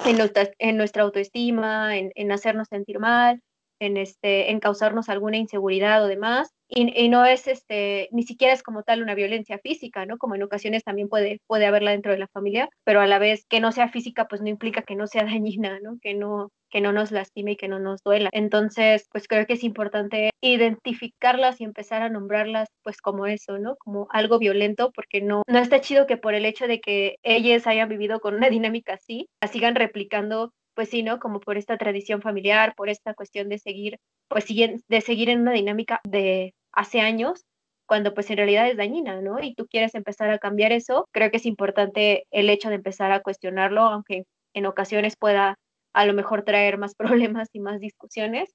en, 0.07 0.17
nuestra, 0.17 0.51
en 0.59 0.79
nuestra 0.79 1.03
autoestima, 1.03 1.99
en, 1.99 2.13
en 2.15 2.33
hacernos 2.33 2.69
sentir 2.69 2.99
mal, 2.99 3.43
en, 3.81 3.97
este, 3.97 4.51
en 4.51 4.61
causarnos 4.61 5.09
alguna 5.09 5.37
inseguridad 5.37 6.05
o 6.05 6.09
demás. 6.09 6.53
Y, 6.69 7.09
no 7.09 7.25
es, 7.25 7.47
este, 7.47 8.09
ni 8.11 8.25
siquiera 8.25 8.53
es 8.53 8.65
como 8.65 8.83
tal 8.83 9.01
una 9.01 9.15
violencia 9.15 9.59
física, 9.59 10.05
¿no? 10.05 10.19
Como 10.19 10.35
en 10.35 10.43
ocasiones 10.43 10.83
también 10.83 11.09
puede, 11.09 11.41
puede 11.47 11.67
haberla 11.67 11.93
dentro 11.93 12.11
de 12.11 12.19
la 12.19 12.27
familia, 12.27 12.69
pero 12.83 13.01
a 13.01 13.07
la 13.07 13.21
vez 13.21 13.47
que 13.49 13.61
no 13.61 13.71
sea 13.71 13.89
física, 13.89 14.27
pues 14.27 14.41
no 14.43 14.49
implica 14.49 14.83
que 14.83 14.97
no 14.97 15.07
sea 15.07 15.25
dañina, 15.25 15.79
¿no? 15.81 15.99
Que 16.03 16.15
no, 16.15 16.51
que 16.71 16.81
no 16.81 16.93
nos 16.93 17.13
lastime 17.13 17.53
y 17.53 17.57
que 17.57 17.69
no 17.69 17.79
nos 17.79 18.03
duela. 18.03 18.31
Entonces, 18.33 19.07
pues 19.13 19.29
creo 19.29 19.47
que 19.47 19.55
es 19.55 19.65
importante 19.65 20.31
identificarlas 20.41 21.61
y 21.61 21.65
empezar 21.65 22.03
a 22.03 22.09
nombrarlas 22.09 22.69
pues 22.83 23.01
como 23.01 23.27
eso, 23.27 23.59
¿no? 23.59 23.77
Como 23.77 24.09
algo 24.11 24.39
violento, 24.39 24.91
porque 24.93 25.21
no, 25.21 25.43
no 25.47 25.59
está 25.59 25.81
chido 25.81 26.07
que 26.07 26.17
por 26.17 26.35
el 26.35 26.45
hecho 26.45 26.67
de 26.67 26.81
que 26.81 27.17
ellas 27.23 27.67
hayan 27.67 27.89
vivido 27.89 28.21
con 28.21 28.35
una 28.35 28.51
dinámica 28.51 28.95
así, 28.95 29.29
la 29.41 29.49
sigan 29.49 29.77
replicando 29.77 30.53
pues 30.77 30.91
sí, 30.91 31.03
¿no? 31.03 31.19
Como 31.19 31.41
por 31.41 31.57
esta 31.57 31.79
tradición 31.79 32.23
familiar, 32.23 32.75
por 32.77 32.91
esta 32.91 33.15
cuestión 33.15 33.49
de 33.49 33.59
seguir, 33.59 33.99
pues 34.29 34.47
de 34.47 35.01
seguir 35.01 35.31
en 35.31 35.41
una 35.41 35.53
dinámica 35.53 36.01
de 36.05 36.55
hace 36.73 37.01
años, 37.01 37.45
cuando 37.87 38.15
pues 38.15 38.31
en 38.31 38.37
realidad 38.37 38.69
es 38.69 38.77
dañina, 38.77 39.21
¿no? 39.23 39.43
Y 39.43 39.55
tú 39.55 39.67
quieres 39.67 39.95
empezar 39.95 40.31
a 40.31 40.39
cambiar 40.39 40.73
eso, 40.73 41.09
creo 41.13 41.31
que 41.31 41.39
es 41.39 41.47
importante 41.47 42.27
el 42.31 42.51
hecho 42.51 42.69
de 42.69 42.77
empezar 42.77 43.11
a 43.13 43.23
cuestionarlo, 43.23 43.83
aunque 43.83 44.25
en 44.55 44.67
ocasiones 44.67 45.17
pueda 45.17 45.57
a 45.95 46.07
lo 46.07 46.13
mejor 46.13 46.43
traer 46.45 46.79
más 46.79 46.95
problemas 47.35 47.49
y 47.53 47.61
más 47.61 47.81
discusiones, 47.81 48.51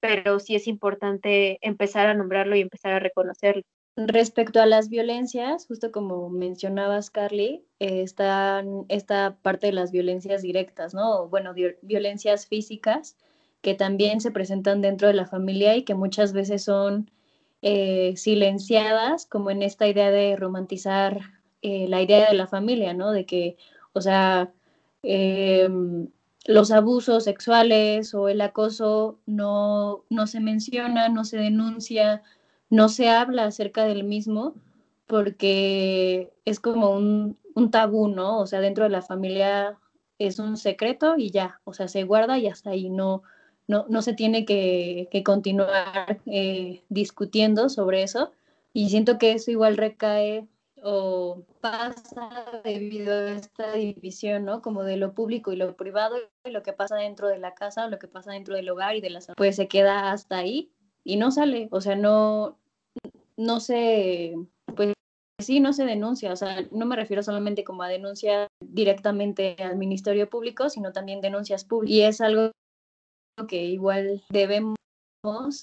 pero 0.00 0.40
sí 0.40 0.56
es 0.56 0.66
importante 0.66 1.58
empezar 1.62 2.08
a 2.08 2.14
nombrarlo 2.14 2.56
y 2.56 2.62
empezar 2.62 2.92
a 2.92 3.00
reconocerlo. 3.00 3.62
Respecto 3.96 4.60
a 4.60 4.66
las 4.66 4.88
violencias, 4.88 5.66
justo 5.66 5.92
como 5.92 6.30
mencionabas, 6.30 7.10
Carly, 7.10 7.64
eh, 7.80 8.04
esta 8.88 9.36
parte 9.42 9.66
de 9.66 9.72
las 9.72 9.90
violencias 9.90 10.42
directas, 10.42 10.94
¿no? 10.94 11.28
Bueno, 11.28 11.54
violencias 11.82 12.46
físicas 12.46 13.16
que 13.62 13.74
también 13.74 14.20
se 14.20 14.30
presentan 14.30 14.80
dentro 14.80 15.08
de 15.08 15.14
la 15.14 15.26
familia 15.26 15.76
y 15.76 15.82
que 15.82 15.94
muchas 15.94 16.32
veces 16.32 16.64
son 16.64 17.10
eh, 17.62 18.14
silenciadas, 18.16 19.26
como 19.26 19.50
en 19.50 19.62
esta 19.62 19.86
idea 19.86 20.10
de 20.10 20.36
romantizar 20.36 21.20
eh, 21.62 21.86
la 21.88 22.00
idea 22.02 22.28
de 22.30 22.36
la 22.36 22.46
familia, 22.46 22.94
¿no? 22.94 23.10
De 23.12 23.26
que, 23.26 23.56
o 23.92 24.00
sea, 24.00 24.52
em, 25.02 26.08
los 26.46 26.70
abusos 26.70 27.24
sexuales 27.24 28.14
o 28.14 28.28
el 28.28 28.40
acoso 28.40 29.18
no, 29.26 30.04
no 30.10 30.26
se 30.26 30.40
menciona, 30.40 31.08
no 31.10 31.24
se 31.24 31.36
denuncia, 31.38 32.22
no 32.70 32.88
se 32.88 33.08
habla 33.08 33.44
acerca 33.44 33.84
del 33.84 34.04
mismo 34.04 34.54
porque 35.06 36.32
es 36.44 36.60
como 36.60 36.90
un, 36.90 37.36
un 37.54 37.70
tabú, 37.70 38.08
¿no? 38.08 38.38
O 38.38 38.46
sea, 38.46 38.60
dentro 38.60 38.84
de 38.84 38.90
la 38.90 39.02
familia 39.02 39.76
es 40.18 40.38
un 40.38 40.56
secreto 40.56 41.16
y 41.18 41.30
ya, 41.30 41.60
o 41.64 41.74
sea, 41.74 41.88
se 41.88 42.04
guarda 42.04 42.38
y 42.38 42.46
hasta 42.46 42.70
ahí 42.70 42.88
no, 42.90 43.22
no, 43.66 43.86
no 43.88 44.02
se 44.02 44.12
tiene 44.12 44.44
que, 44.44 45.08
que 45.10 45.24
continuar 45.24 46.20
eh, 46.26 46.82
discutiendo 46.88 47.68
sobre 47.68 48.04
eso. 48.04 48.30
Y 48.72 48.90
siento 48.90 49.18
que 49.18 49.32
eso 49.32 49.50
igual 49.50 49.76
recae 49.76 50.46
o 50.82 51.42
pasa 51.60 52.30
debido 52.62 53.12
a 53.12 53.32
esta 53.32 53.72
división, 53.72 54.44
¿no? 54.44 54.62
Como 54.62 54.84
de 54.84 54.96
lo 54.96 55.12
público 55.12 55.52
y 55.52 55.56
lo 55.56 55.74
privado, 55.76 56.16
y 56.44 56.50
lo 56.50 56.62
que 56.62 56.72
pasa 56.72 56.96
dentro 56.96 57.26
de 57.26 57.38
la 57.38 57.54
casa, 57.54 57.88
lo 57.88 57.98
que 57.98 58.06
pasa 58.06 58.30
dentro 58.30 58.54
del 58.54 58.68
hogar 58.68 58.94
y 58.94 59.00
de 59.00 59.10
la 59.10 59.20
pues 59.36 59.56
se 59.56 59.66
queda 59.66 60.12
hasta 60.12 60.38
ahí 60.38 60.70
y 61.04 61.16
no 61.16 61.30
sale, 61.30 61.68
o 61.70 61.80
sea, 61.80 61.96
no, 61.96 62.58
no 63.36 63.60
se, 63.60 64.34
pues 64.76 64.92
sí, 65.38 65.60
no 65.60 65.72
se 65.72 65.84
denuncia, 65.84 66.32
o 66.32 66.36
sea, 66.36 66.66
no 66.70 66.86
me 66.86 66.96
refiero 66.96 67.22
solamente 67.22 67.64
como 67.64 67.82
a 67.82 67.88
denuncia 67.88 68.46
directamente 68.60 69.56
al 69.58 69.76
Ministerio 69.76 70.28
Público, 70.28 70.68
sino 70.68 70.92
también 70.92 71.20
denuncias 71.20 71.64
públicas. 71.64 71.96
Y 71.96 72.02
es 72.02 72.20
algo 72.20 72.52
que 73.48 73.64
igual 73.64 74.22
debemos 74.28 74.76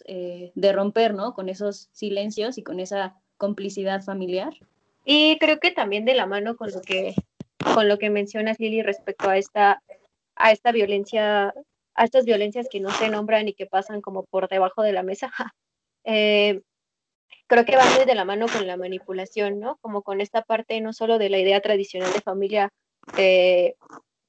eh, 0.06 0.52
de 0.56 0.74
romper, 0.74 1.14
¿no? 1.14 1.34
Con 1.34 1.50
esos 1.50 1.90
silencios 1.92 2.58
y 2.58 2.64
con 2.64 2.80
esa 2.80 3.16
complicidad 3.38 4.04
familiar. 4.04 4.54
Y 5.06 5.38
creo 5.40 5.60
que 5.60 5.72
también 5.72 6.06
de 6.06 6.16
la 6.16 6.26
mano 6.26 6.58
con 6.58 6.72
lo 6.72 6.82
que, 6.82 7.16
con 7.74 7.88
lo 7.88 7.98
que 7.98 8.10
mencionas, 8.10 8.60
Lili, 8.60 8.82
respecto 8.82 9.30
a 9.30 9.38
esta, 9.38 9.82
a 10.36 10.52
esta 10.52 10.72
violencia, 10.72 11.54
a 11.98 12.06
estas 12.06 12.26
violencias 12.26 12.68
que 12.70 12.80
no 12.80 12.92
se 12.92 13.10
nombran 13.10 13.48
y 13.48 13.54
que 13.54 13.66
pasan 13.66 14.02
como 14.02 14.24
por 14.24 14.48
debajo 14.48 14.84
de 14.84 14.94
la 14.94 15.04
mesa, 15.04 15.32
eh, 16.06 16.62
creo 17.48 17.66
que 17.66 17.76
va 17.76 17.84
muy 17.96 18.06
de 18.06 18.16
la 18.16 18.24
mano 18.24 18.46
con 18.48 18.68
la 18.68 18.78
manipulación, 18.78 19.60
¿no? 19.60 19.78
Como 19.82 20.04
con 20.04 20.22
esta 20.22 20.44
parte 20.44 20.80
no 20.80 20.94
solo 20.94 21.18
de 21.18 21.30
la 21.30 21.40
idea 21.40 21.60
tradicional 21.60 22.14
de 22.14 22.22
familia, 22.22 22.70
eh, 23.18 23.76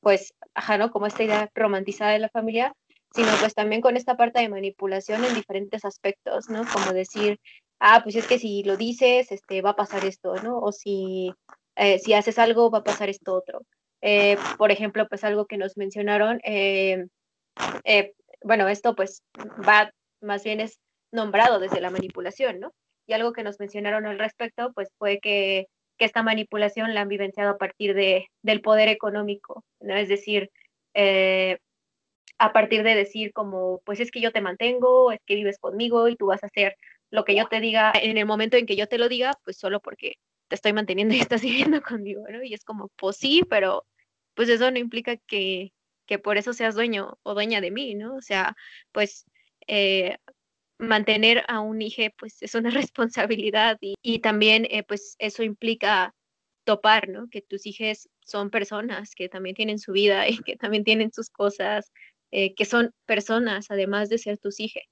pues, 0.00 0.34
ajá, 0.54 0.78
¿no? 0.78 0.90
Como 0.90 1.06
esta 1.06 1.22
idea 1.22 1.50
romantizada 1.54 2.12
de 2.12 2.20
la 2.20 2.30
familia, 2.30 2.72
sino 3.14 3.28
pues 3.40 3.54
también 3.54 3.82
con 3.82 3.96
esta 3.96 4.16
parte 4.16 4.40
de 4.40 4.48
manipulación 4.48 5.24
en 5.24 5.34
diferentes 5.34 5.84
aspectos, 5.84 6.48
¿no? 6.48 6.62
Como 6.72 6.92
decir, 6.92 7.38
ah, 7.80 8.00
pues 8.02 8.16
es 8.16 8.26
que 8.26 8.38
si 8.38 8.62
lo 8.64 8.76
dices, 8.76 9.30
este, 9.30 9.62
va 9.62 9.70
a 9.70 9.76
pasar 9.76 10.04
esto, 10.04 10.34
¿no? 10.36 10.58
O 10.58 10.72
si, 10.72 11.32
eh, 11.76 11.98
si 11.98 12.14
haces 12.14 12.38
algo, 12.38 12.70
va 12.70 12.78
a 12.78 12.84
pasar 12.84 13.08
esto 13.10 13.34
otro. 13.34 13.60
Eh, 14.00 14.36
por 14.58 14.70
ejemplo, 14.70 15.06
pues 15.08 15.24
algo 15.24 15.46
que 15.46 15.58
nos 15.58 15.76
mencionaron, 15.76 16.40
eh, 17.84 18.12
bueno, 18.42 18.68
esto 18.68 18.94
pues 18.94 19.22
va, 19.66 19.92
más 20.20 20.44
bien 20.44 20.60
es 20.60 20.78
nombrado 21.12 21.58
desde 21.58 21.80
la 21.80 21.90
manipulación, 21.90 22.60
¿no? 22.60 22.72
Y 23.06 23.14
algo 23.14 23.32
que 23.32 23.42
nos 23.42 23.58
mencionaron 23.58 24.06
al 24.06 24.18
respecto, 24.18 24.72
pues 24.74 24.88
fue 24.98 25.18
que, 25.20 25.66
que 25.96 26.04
esta 26.04 26.22
manipulación 26.22 26.94
la 26.94 27.00
han 27.00 27.08
vivenciado 27.08 27.50
a 27.50 27.58
partir 27.58 27.94
de, 27.94 28.26
del 28.42 28.60
poder 28.60 28.88
económico, 28.88 29.64
¿no? 29.80 29.96
Es 29.96 30.08
decir, 30.08 30.50
a 32.38 32.52
partir 32.52 32.82
de 32.82 32.94
decir 32.94 33.32
como, 33.32 33.80
pues 33.84 34.00
es 34.00 34.10
que 34.10 34.20
yo 34.20 34.32
te 34.32 34.40
mantengo, 34.40 35.12
es 35.12 35.20
que 35.26 35.34
vives 35.34 35.58
conmigo 35.58 36.08
y 36.08 36.16
tú 36.16 36.26
vas 36.26 36.42
a 36.42 36.46
hacer 36.46 36.76
lo 37.10 37.24
que 37.24 37.34
yo 37.34 37.46
te 37.46 37.60
diga 37.60 37.92
en 37.94 38.16
el 38.16 38.26
momento 38.26 38.56
en 38.56 38.66
que 38.66 38.76
yo 38.76 38.86
te 38.86 38.98
lo 38.98 39.08
diga, 39.08 39.32
pues 39.44 39.56
solo 39.58 39.80
porque 39.80 40.14
te 40.48 40.54
estoy 40.54 40.72
manteniendo 40.72 41.14
y 41.14 41.20
estás 41.20 41.42
viviendo 41.42 41.82
conmigo, 41.82 42.24
¿no? 42.28 42.42
Y 42.42 42.54
es 42.54 42.64
como, 42.64 42.88
pues 42.96 43.16
sí, 43.16 43.42
pero 43.48 43.84
pues 44.34 44.48
eso 44.48 44.70
no 44.70 44.78
implica 44.78 45.16
que, 45.16 45.72
que 46.08 46.18
por 46.18 46.38
eso 46.38 46.52
seas 46.52 46.74
dueño 46.74 47.18
o 47.22 47.34
dueña 47.34 47.60
de 47.60 47.70
mí, 47.70 47.94
¿no? 47.94 48.16
O 48.16 48.22
sea, 48.22 48.56
pues 48.92 49.26
eh, 49.68 50.16
mantener 50.78 51.44
a 51.48 51.60
un 51.60 51.82
hijo, 51.82 52.02
pues 52.18 52.42
es 52.42 52.54
una 52.54 52.70
responsabilidad 52.90 53.78
y, 53.80 54.20
también, 54.20 54.66
eh, 54.70 54.82
pues 54.82 55.16
eso 55.18 55.42
implica 55.44 56.14
topar, 56.64 57.08
¿no? 57.08 57.28
Que 57.30 57.42
tus 57.42 57.66
hijos 57.66 58.08
son 58.24 58.50
personas 58.50 59.14
que 59.14 59.28
también 59.28 59.54
tienen 59.56 59.78
su 59.78 59.92
vida 59.92 60.28
y 60.28 60.38
que 60.38 60.56
también 60.56 60.84
tienen 60.84 61.12
sus 61.12 61.30
cosas, 61.30 61.92
eh, 62.30 62.54
que 62.54 62.64
son 62.64 62.92
personas, 63.06 63.66
además 63.70 64.08
de 64.08 64.18
ser 64.18 64.38
tus 64.38 64.60
hijos. 64.60 64.82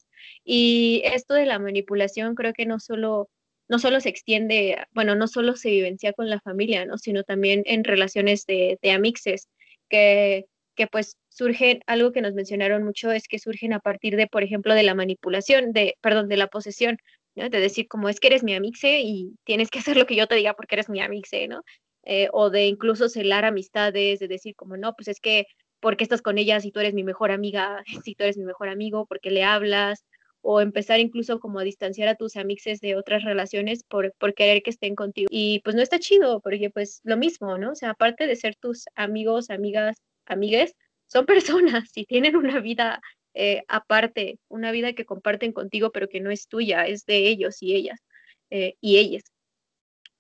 Y 0.45 1.03
esto 1.05 1.35
de 1.35 1.47
la 1.47 1.59
manipulación 1.59 2.35
creo 2.35 2.53
que 2.53 2.67
no 2.67 2.81
solo, 2.81 3.29
no 3.69 3.79
solo 3.79 4.01
se 4.01 4.09
extiende, 4.11 4.79
bueno, 4.93 5.15
no 5.15 5.29
solo 5.29 5.57
se 5.57 5.71
vivencia 5.71 6.13
con 6.13 6.31
la 6.31 6.41
familia, 6.41 6.85
¿no? 6.87 6.99
sino 6.99 7.25
también 7.25 7.63
en 7.67 7.85
relaciones 7.85 8.47
de, 8.47 8.79
de 8.83 8.91
amixes, 8.93 9.49
que, 9.89 10.47
que 10.77 10.87
pues 10.87 11.17
surgen, 11.29 11.81
algo 11.87 12.13
que 12.13 12.21
nos 12.21 12.35
mencionaron 12.35 12.85
mucho 12.85 13.11
es 13.11 13.27
que 13.29 13.39
surgen 13.39 13.73
a 13.73 13.81
partir 13.81 14.17
de, 14.17 14.27
por 14.29 14.43
ejemplo, 14.45 14.75
de 14.75 14.85
la 14.85 14.95
manipulación, 14.95 15.73
de, 15.73 15.97
perdón, 16.01 16.29
de 16.29 16.37
la 16.37 16.47
posesión, 16.47 16.99
de 17.35 17.51
decir 17.51 17.89
como 17.89 18.09
es 18.09 18.21
que 18.21 18.29
eres 18.29 18.43
mi 18.45 18.55
amixe 18.55 19.01
y 19.01 19.35
tienes 19.45 19.71
que 19.71 19.81
hacer 19.81 19.97
lo 19.97 20.07
que 20.07 20.17
yo 20.17 20.27
te 20.27 20.37
diga 20.37 20.55
porque 20.55 20.77
eres 20.77 20.89
mi 20.89 21.01
amixe, 21.01 21.49
¿no? 21.49 21.63
Eh, 22.05 22.29
o 22.33 22.51
de 22.51 22.67
incluso 22.67 23.09
celar 23.09 23.45
amistades, 23.45 24.21
de 24.21 24.29
decir 24.29 24.55
como 24.55 24.77
no, 24.77 24.95
pues 24.95 25.09
es 25.09 25.21
que, 25.21 25.47
¿por 25.81 25.97
qué 25.97 26.05
estás 26.05 26.23
con 26.23 26.39
ella 26.39 26.61
si 26.61 26.71
tú 26.71 26.81
eres 26.81 26.95
mi 26.95 27.05
mejor 27.05 27.33
amiga, 27.33 27.83
si 28.05 28.15
tú 28.15 28.25
eres 28.25 28.39
mi 28.39 28.45
mejor 28.45 28.69
amigo, 28.69 29.07
por 29.07 29.21
qué 29.21 29.31
le 29.31 29.45
hablas? 29.45 30.05
o 30.49 30.61
empezar 30.61 31.01
incluso 31.01 31.41
como 31.41 31.59
a 31.59 31.65
distanciar 31.65 32.07
a 32.07 32.15
tus 32.15 32.37
amixes 32.37 32.79
de 32.81 32.95
otras 32.95 33.25
relaciones 33.25 33.83
por, 33.83 34.13
por 34.17 34.33
querer 34.33 34.63
que 34.63 34.71
estén 34.71 34.95
contigo. 34.95 35.27
Y 35.29 35.61
pues 35.65 35.75
no 35.75 35.83
está 35.83 35.99
chido, 35.99 36.41
porque 36.41 36.71
pues 36.71 37.01
lo 37.03 37.17
mismo, 37.17 37.59
¿no? 37.59 37.73
O 37.73 37.75
sea, 37.75 37.91
aparte 37.91 38.29
de 38.29 38.37
ser 38.37 38.55
tus 38.55 38.85
amigos, 38.95 39.51
amigas, 39.51 39.97
amigues, 40.27 40.75
son 41.07 41.27
personas 41.27 41.91
y 41.95 42.05
tienen 42.07 42.37
una 42.37 42.61
vida 42.61 43.01
eh, 43.39 43.65
aparte, 43.69 44.39
una 44.49 44.73
vida 44.73 44.95
que 44.95 45.05
comparten 45.05 45.53
contigo, 45.53 45.93
pero 45.93 46.09
que 46.09 46.21
no 46.21 46.31
es 46.31 46.49
tuya, 46.49 46.87
es 46.87 47.05
de 47.05 47.29
ellos 47.29 47.63
y 47.63 47.75
ellas 47.77 48.01
eh, 48.49 48.77
y 48.81 48.97
ellas. 48.97 49.25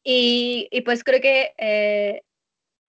Y, 0.05 0.69
pues 0.85 1.03
creo 1.03 1.21
que 1.23 1.53
eh, 1.59 2.21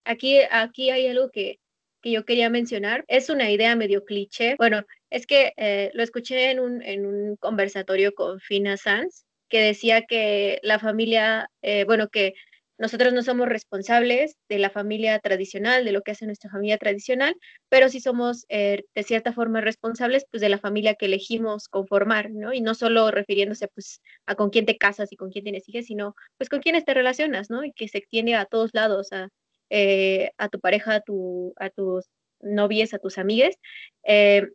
aquí, 0.04 0.38
aquí 0.50 0.90
hay 0.90 1.06
algo 1.08 1.30
que, 1.30 1.58
que 2.02 2.10
yo 2.12 2.26
quería 2.26 2.50
mencionar. 2.50 3.04
Es 3.08 3.30
una 3.30 3.50
idea 3.50 3.74
medio 3.74 4.04
cliché. 4.04 4.54
Bueno, 4.56 4.84
es 5.10 5.26
que 5.26 5.52
lo 5.94 6.02
escuché 6.02 6.50
en 6.50 6.60
un, 6.60 6.82
en 6.82 7.06
un 7.06 7.36
conversatorio 7.36 8.14
con 8.14 8.38
Fina 8.40 8.76
Sanz, 8.76 9.24
que 9.48 9.62
decía 9.62 10.02
que 10.02 10.60
la 10.62 10.78
familia, 10.78 11.50
bueno, 11.86 12.08
que 12.08 12.34
nosotros 12.78 13.12
no 13.12 13.22
somos 13.22 13.48
responsables 13.48 14.36
de 14.48 14.58
la 14.58 14.70
familia 14.70 15.18
tradicional, 15.18 15.84
de 15.84 15.92
lo 15.92 16.02
que 16.02 16.12
hace 16.12 16.26
nuestra 16.26 16.50
familia 16.50 16.78
tradicional, 16.78 17.34
pero 17.68 17.88
sí 17.88 18.00
somos 18.00 18.44
eh, 18.48 18.84
de 18.94 19.02
cierta 19.02 19.32
forma 19.32 19.60
responsables 19.60 20.24
pues 20.30 20.40
de 20.40 20.48
la 20.48 20.58
familia 20.58 20.94
que 20.94 21.06
elegimos 21.06 21.68
conformar, 21.68 22.30
¿no? 22.30 22.52
Y 22.52 22.60
no 22.60 22.74
solo 22.74 23.10
refiriéndose 23.10 23.68
pues 23.68 24.00
a 24.26 24.34
con 24.36 24.50
quién 24.50 24.66
te 24.66 24.78
casas 24.78 25.12
y 25.12 25.16
con 25.16 25.30
quién 25.30 25.44
tienes 25.44 25.68
hijas, 25.68 25.86
sino 25.86 26.14
pues 26.38 26.48
con 26.48 26.60
quiénes 26.60 26.84
te 26.84 26.94
relacionas, 26.94 27.50
¿no? 27.50 27.64
Y 27.64 27.72
que 27.72 27.88
se 27.88 27.98
extiende 27.98 28.34
a 28.34 28.44
todos 28.46 28.70
lados, 28.74 29.12
a, 29.12 29.28
eh, 29.70 30.30
a 30.38 30.48
tu 30.48 30.60
pareja, 30.60 30.94
a, 30.96 31.00
tu, 31.00 31.52
a 31.56 31.70
tus 31.70 32.06
novias, 32.40 32.94
a 32.94 32.98
tus 32.98 33.18
amigues. 33.18 33.56
Eh, 34.04 34.46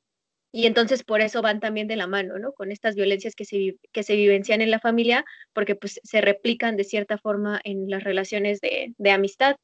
y 0.56 0.68
entonces 0.68 1.04
por 1.04 1.22
eso 1.22 1.42
van 1.42 1.60
también 1.60 1.88
de 1.88 1.96
la 1.96 2.06
mano, 2.06 2.38
¿no? 2.38 2.54
Con 2.54 2.72
estas 2.72 2.94
violencias 2.94 3.34
que 3.34 3.44
se, 3.44 3.76
que 3.92 4.04
se 4.04 4.16
vivencian 4.16 4.62
en 4.62 4.70
la 4.70 4.80
familia, 4.80 5.26
porque 5.52 5.76
pues 5.76 6.00
se 6.04 6.22
replican 6.22 6.78
de 6.78 6.84
cierta 6.84 7.18
forma 7.18 7.60
en 7.64 7.90
las 7.90 8.04
relaciones 8.04 8.62
de, 8.62 8.94
de 8.96 9.12
amistad. 9.12 9.56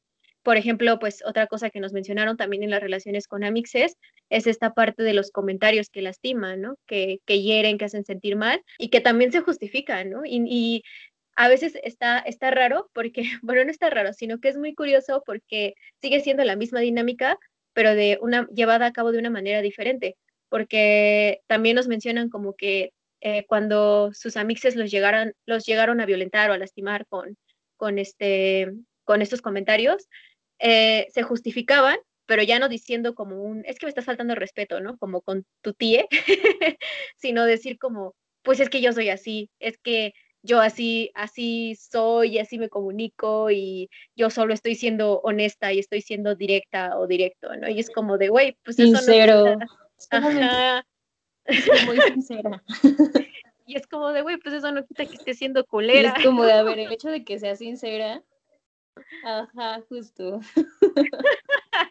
Por 0.42 0.56
ejemplo, 0.56 0.98
pues 0.98 1.22
otra 1.24 1.46
cosa 1.46 1.70
que 1.70 1.78
nos 1.78 1.92
mencionaron 1.92 2.36
también 2.36 2.64
en 2.64 2.70
las 2.70 2.82
relaciones 2.82 3.28
con 3.28 3.44
amixes 3.44 3.96
es 4.30 4.48
esta 4.48 4.74
parte 4.74 5.04
de 5.04 5.14
los 5.14 5.30
comentarios 5.30 5.90
que 5.90 6.02
lastiman, 6.02 6.60
¿no? 6.60 6.74
Que, 6.86 7.20
que 7.24 7.40
hieren, 7.40 7.78
que 7.78 7.84
hacen 7.84 8.04
sentir 8.04 8.34
mal 8.34 8.60
y 8.76 8.88
que 8.88 9.00
también 9.00 9.30
se 9.30 9.42
justifican, 9.42 10.10
¿no? 10.10 10.22
Y, 10.26 10.42
y 10.48 10.82
a 11.36 11.48
veces 11.48 11.78
está, 11.84 12.18
está 12.18 12.50
raro 12.50 12.90
porque, 12.92 13.22
bueno, 13.42 13.64
no 13.64 13.70
está 13.70 13.90
raro, 13.90 14.12
sino 14.12 14.40
que 14.40 14.48
es 14.48 14.56
muy 14.56 14.74
curioso 14.74 15.22
porque 15.24 15.74
sigue 16.00 16.18
siendo 16.18 16.42
la 16.42 16.56
misma 16.56 16.80
dinámica, 16.80 17.38
pero 17.74 17.94
de 17.94 18.18
una, 18.20 18.48
llevada 18.52 18.86
a 18.86 18.92
cabo 18.92 19.12
de 19.12 19.20
una 19.20 19.30
manera 19.30 19.62
diferente, 19.62 20.16
porque 20.50 21.40
también 21.46 21.76
nos 21.76 21.88
mencionan 21.88 22.28
como 22.28 22.54
que 22.54 22.92
eh, 23.22 23.46
cuando 23.46 24.12
sus 24.12 24.36
amixes 24.36 24.76
los 24.76 24.90
llegaron, 24.90 25.32
los 25.46 25.64
llegaron 25.64 26.00
a 26.00 26.06
violentar 26.06 26.50
o 26.50 26.52
a 26.52 26.58
lastimar 26.58 27.06
con, 27.06 27.38
con, 27.76 27.98
este, 27.98 28.70
con 29.04 29.22
estos 29.22 29.40
comentarios, 29.40 30.08
eh, 30.58 31.06
se 31.12 31.22
justificaban, 31.22 31.98
pero 32.26 32.42
ya 32.42 32.58
no 32.58 32.68
diciendo 32.68 33.14
como 33.14 33.42
un, 33.42 33.64
es 33.64 33.78
que 33.78 33.86
me 33.86 33.90
estás 33.90 34.04
faltando 34.04 34.34
respeto, 34.34 34.80
¿no? 34.80 34.98
Como 34.98 35.22
con 35.22 35.46
tu 35.62 35.72
tía, 35.72 36.04
sino 37.16 37.44
decir 37.44 37.78
como, 37.78 38.14
pues 38.42 38.60
es 38.60 38.68
que 38.68 38.80
yo 38.80 38.92
soy 38.92 39.08
así, 39.08 39.50
es 39.60 39.78
que 39.78 40.12
yo 40.42 40.60
así, 40.60 41.10
así 41.14 41.76
soy, 41.76 42.38
así 42.38 42.58
me 42.58 42.70
comunico 42.70 43.50
y 43.50 43.90
yo 44.16 44.30
solo 44.30 44.54
estoy 44.54 44.74
siendo 44.74 45.20
honesta 45.20 45.72
y 45.72 45.78
estoy 45.78 46.00
siendo 46.00 46.34
directa 46.34 46.98
o 46.98 47.06
directo, 47.06 47.54
¿no? 47.56 47.68
Y 47.68 47.78
es 47.78 47.90
como 47.90 48.16
de, 48.16 48.28
güey, 48.28 48.56
pues 48.64 48.78
eso 48.78 48.92
no... 48.92 49.58
Ajá. 50.10 50.84
Muy 51.86 52.00
sincera. 52.00 52.62
Y 53.70 53.76
es 53.76 53.86
como 53.86 54.08
de, 54.08 54.22
güey, 54.22 54.36
pues 54.38 54.52
eso 54.56 54.72
no 54.72 54.84
quita 54.84 55.06
que 55.06 55.14
esté 55.14 55.32
siendo 55.32 55.64
culera. 55.64 56.14
es 56.16 56.24
como 56.24 56.42
de, 56.42 56.54
a 56.54 56.64
ver, 56.64 56.80
el 56.80 56.92
hecho 56.92 57.08
de 57.08 57.22
que 57.24 57.38
sea 57.38 57.54
sincera. 57.54 58.20
Ajá, 59.24 59.80
justo. 59.88 60.40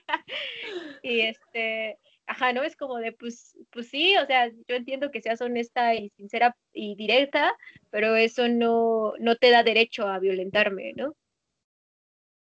y 1.02 1.22
este, 1.22 1.98
ajá, 2.28 2.52
¿no? 2.52 2.63
Es 2.63 2.76
como 2.76 2.98
de, 2.98 3.13
pues, 3.13 3.58
pues 3.72 3.88
sí, 3.88 4.17
o 4.17 4.26
sea, 4.26 4.50
yo 4.50 4.76
entiendo 4.76 5.10
que 5.10 5.22
seas 5.22 5.39
honesta 5.39 5.95
y 5.95 6.10
sincera 6.17 6.54
y 6.74 6.95
directa, 6.95 7.56
pero 7.91 8.17
eso 8.17 8.50
no, 8.50 9.13
no 9.17 9.38
te 9.38 9.50
da 9.50 9.63
derecho 9.63 10.06
a 10.06 10.19
violentarme, 10.19 10.91
¿no? 10.98 11.15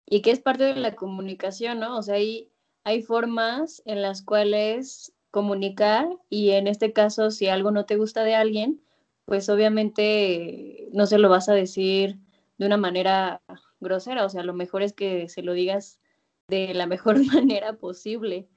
Y 0.06 0.22
que 0.22 0.32
es 0.32 0.40
parte 0.40 0.64
de 0.64 0.76
la 0.76 0.96
comunicación, 0.96 1.82
¿no? 1.82 1.98
O 1.98 2.02
sea, 2.04 2.16
hay, 2.16 2.50
hay 2.86 3.02
formas 3.02 3.82
en 3.86 4.02
las 4.02 4.24
cuales 4.24 5.15
comunicar 5.36 6.08
y 6.30 6.52
en 6.52 6.66
este 6.66 6.94
caso, 6.94 7.30
si 7.30 7.50
algo 7.50 7.70
no 7.70 7.86
te 7.86 7.98
gusta 7.98 8.24
de 8.24 8.36
alguien, 8.36 8.82
pues 9.26 9.50
obviamente 9.50 10.88
no 10.94 11.08
se 11.08 11.18
lo 11.18 11.28
vas 11.28 11.50
a 11.50 11.54
decir 11.54 12.20
de 12.58 12.66
una 12.66 12.78
manera 12.78 13.42
grosera, 13.82 14.24
o 14.24 14.30
sea, 14.30 14.44
lo 14.44 14.54
mejor 14.54 14.82
es 14.82 14.94
que 14.94 15.28
se 15.28 15.42
lo 15.42 15.52
digas 15.52 16.00
de 16.48 16.74
la 16.74 16.86
mejor 16.86 17.18
manera 17.34 17.74
posible. 17.74 18.48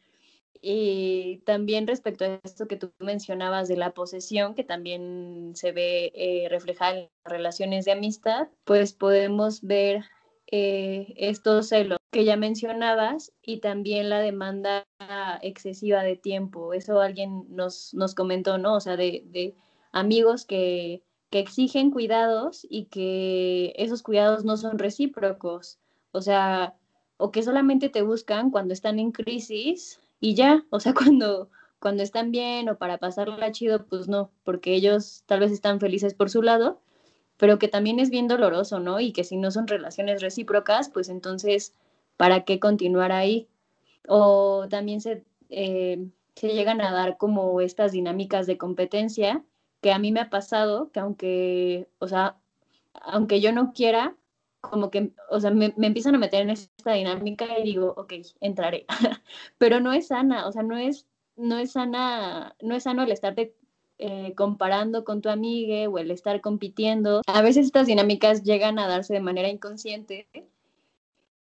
Y 0.61 1.43
también 1.47 1.89
respecto 1.89 2.25
a 2.25 2.39
esto 2.45 2.69
que 2.69 2.77
tú 2.77 2.93
mencionabas 3.01 3.67
de 3.67 3.77
la 3.77 3.93
posesión, 3.93 4.55
que 4.55 4.63
también 4.63 5.55
se 5.57 5.73
ve 5.73 6.13
eh, 6.15 6.47
reflejada 6.49 6.93
en 6.93 7.01
las 7.25 7.33
relaciones 7.33 7.87
de 7.87 7.93
amistad, 7.93 8.47
pues 8.63 8.93
podemos 8.93 9.63
ver 9.63 10.05
eh, 10.51 11.15
estos 11.17 11.69
celos 11.69 11.99
que 12.11 12.25
ya 12.25 12.37
mencionabas 12.37 13.33
y 13.43 13.61
también 13.61 14.09
la 14.09 14.21
demanda 14.21 14.87
excesiva 15.43 16.03
de 16.03 16.17
tiempo. 16.17 16.73
Eso 16.73 17.01
alguien 17.01 17.45
nos, 17.51 17.93
nos 17.95 18.15
comentó, 18.15 18.57
¿no? 18.59 18.77
O 18.77 18.81
sea, 18.81 18.97
de, 18.97 19.25
de 19.27 19.55
amigos 19.93 20.47
que, 20.47 21.03
que 21.31 21.41
exigen 21.41 21.91
cuidados 21.91 22.67
y 22.69 22.87
que 22.87 23.75
esos 23.77 24.03
cuidados 24.03 24.45
no 24.45 24.57
son 24.57 24.79
recíprocos. 24.79 25.79
O 26.13 26.23
sea, 26.23 26.75
o 27.19 27.31
que 27.31 27.43
solamente 27.43 27.91
te 27.91 28.03
buscan 28.03 28.51
cuando 28.51 28.73
están 28.73 28.99
en 28.99 29.13
crisis 29.13 30.01
y 30.21 30.35
ya, 30.35 30.65
o 30.71 30.81
sea, 30.81 30.95
cuando, 31.15 31.51
cuando 31.79 32.03
están 32.03 32.31
bien 32.31 32.69
o 32.69 32.79
para 32.79 32.99
pasarla 32.99 33.53
chido, 33.53 33.85
pues 33.87 34.09
no, 34.09 34.31
porque 34.45 34.75
ellos 34.75 35.25
tal 35.27 35.41
vez 35.41 35.53
están 35.53 35.81
felices 35.81 36.15
por 36.15 36.31
su 36.31 36.43
lado, 36.43 36.81
pero 37.39 37.59
que 37.59 37.69
también 37.69 38.01
es 38.01 38.11
bien 38.11 38.29
doloroso, 38.29 38.81
¿no? 38.81 39.01
Y 39.01 39.13
que 39.13 39.25
si 39.25 39.37
no 39.37 39.51
son 39.51 39.67
relaciones 39.67 40.21
recíprocas, 40.21 40.91
pues 40.91 41.09
entonces, 41.09 41.75
¿para 42.17 42.45
qué 42.45 42.61
continuar 42.61 43.13
ahí? 43.13 43.49
O 44.09 44.67
también 44.69 45.01
se, 45.01 45.25
eh, 45.49 46.09
se 46.35 46.49
llegan 46.49 46.81
a 46.81 46.93
dar 46.93 47.17
como 47.17 47.61
estas 47.61 47.93
dinámicas 47.93 48.47
de 48.47 48.59
competencia, 48.59 49.45
que 49.81 49.93
a 49.93 49.99
mí 49.99 50.13
me 50.13 50.21
ha 50.21 50.31
pasado, 50.31 50.91
que 50.93 51.01
aunque, 51.01 51.89
o 51.99 52.09
sea, 52.09 52.37
aunque 52.95 53.41
yo 53.41 53.53
no 53.53 53.73
quiera, 53.73 54.17
como 54.61 54.91
que, 54.91 55.13
o 55.31 55.41
sea, 55.41 55.51
me, 55.53 55.73
empiezan 55.77 56.17
a 56.17 56.19
meter 56.19 56.43
en 56.43 56.51
esta 56.51 56.93
dinámica 56.93 57.59
y 57.59 57.63
digo, 57.63 57.95
ok, 57.97 58.15
entraré. 58.41 58.87
Pero 59.59 59.81
no 59.81 59.93
es 59.93 60.09
sana, 60.09 60.49
o 60.49 60.53
sea, 60.53 60.63
no 60.63 60.77
es, 60.77 61.07
no 61.37 61.59
es 61.59 61.73
sana, 61.73 62.57
no 62.61 62.75
es 62.75 62.83
sano 62.83 63.03
el 63.05 63.13
estarte 63.13 63.55
eh, 63.99 64.33
comparando 64.37 65.05
con 65.05 65.21
tu 65.21 65.29
amiga 65.29 65.89
o 65.89 65.99
el 65.99 66.11
estar 66.11 66.41
compitiendo. 66.41 67.23
A 67.27 67.43
veces 67.43 67.67
estas 67.67 67.87
dinámicas 67.87 68.45
llegan 68.45 68.79
a 68.79 68.87
darse 68.87 69.15
de 69.15 69.21
manera 69.21 69.49
inconsciente, 69.49 70.29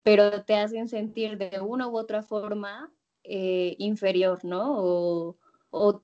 pero 0.02 0.42
te 0.44 0.54
hacen 0.54 0.88
sentir 0.88 1.36
de 1.36 1.60
una 1.60 1.86
u 1.86 1.98
otra 1.98 2.22
forma 2.22 2.90
eh, 3.24 3.76
inferior, 3.78 4.44
¿no? 4.44 4.74
O, 4.78 5.36
o 5.70 6.02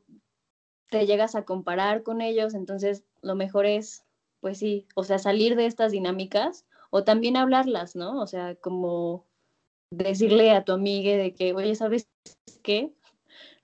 te 0.90 1.06
llegas 1.06 1.34
a 1.34 1.44
comparar 1.44 2.02
con 2.02 2.20
ellos, 2.20 2.54
entonces 2.54 3.04
lo 3.22 3.34
mejor 3.34 3.66
es, 3.66 4.04
pues 4.40 4.58
sí, 4.58 4.86
o 4.94 5.04
sea, 5.04 5.18
salir 5.18 5.56
de 5.56 5.66
estas 5.66 5.92
dinámicas 5.92 6.66
o 6.90 7.02
también 7.02 7.36
hablarlas, 7.36 7.96
¿no? 7.96 8.20
O 8.20 8.26
sea, 8.26 8.54
como 8.56 9.24
decirle 9.90 10.50
a 10.50 10.64
tu 10.64 10.72
amiga 10.72 11.16
de 11.16 11.34
que, 11.34 11.54
oye, 11.54 11.74
¿sabes 11.74 12.08
qué? 12.62 12.92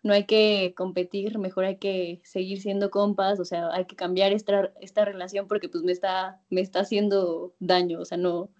No 0.02 0.12
hay 0.12 0.24
que 0.26 0.74
competir, 0.76 1.38
mejor 1.38 1.64
hay 1.64 1.76
que 1.76 2.20
seguir 2.24 2.60
siendo 2.60 2.90
compas, 2.90 3.38
o 3.38 3.44
sea, 3.44 3.72
hay 3.72 3.84
que 3.86 3.96
cambiar 3.96 4.32
esta, 4.32 4.72
esta 4.80 5.04
relación 5.04 5.46
porque 5.48 5.68
pues 5.68 5.84
me 5.84 5.92
está, 5.92 6.40
me 6.50 6.60
está 6.60 6.80
haciendo 6.80 7.54
daño, 7.60 8.00
o 8.00 8.04
sea, 8.04 8.18
no, 8.18 8.50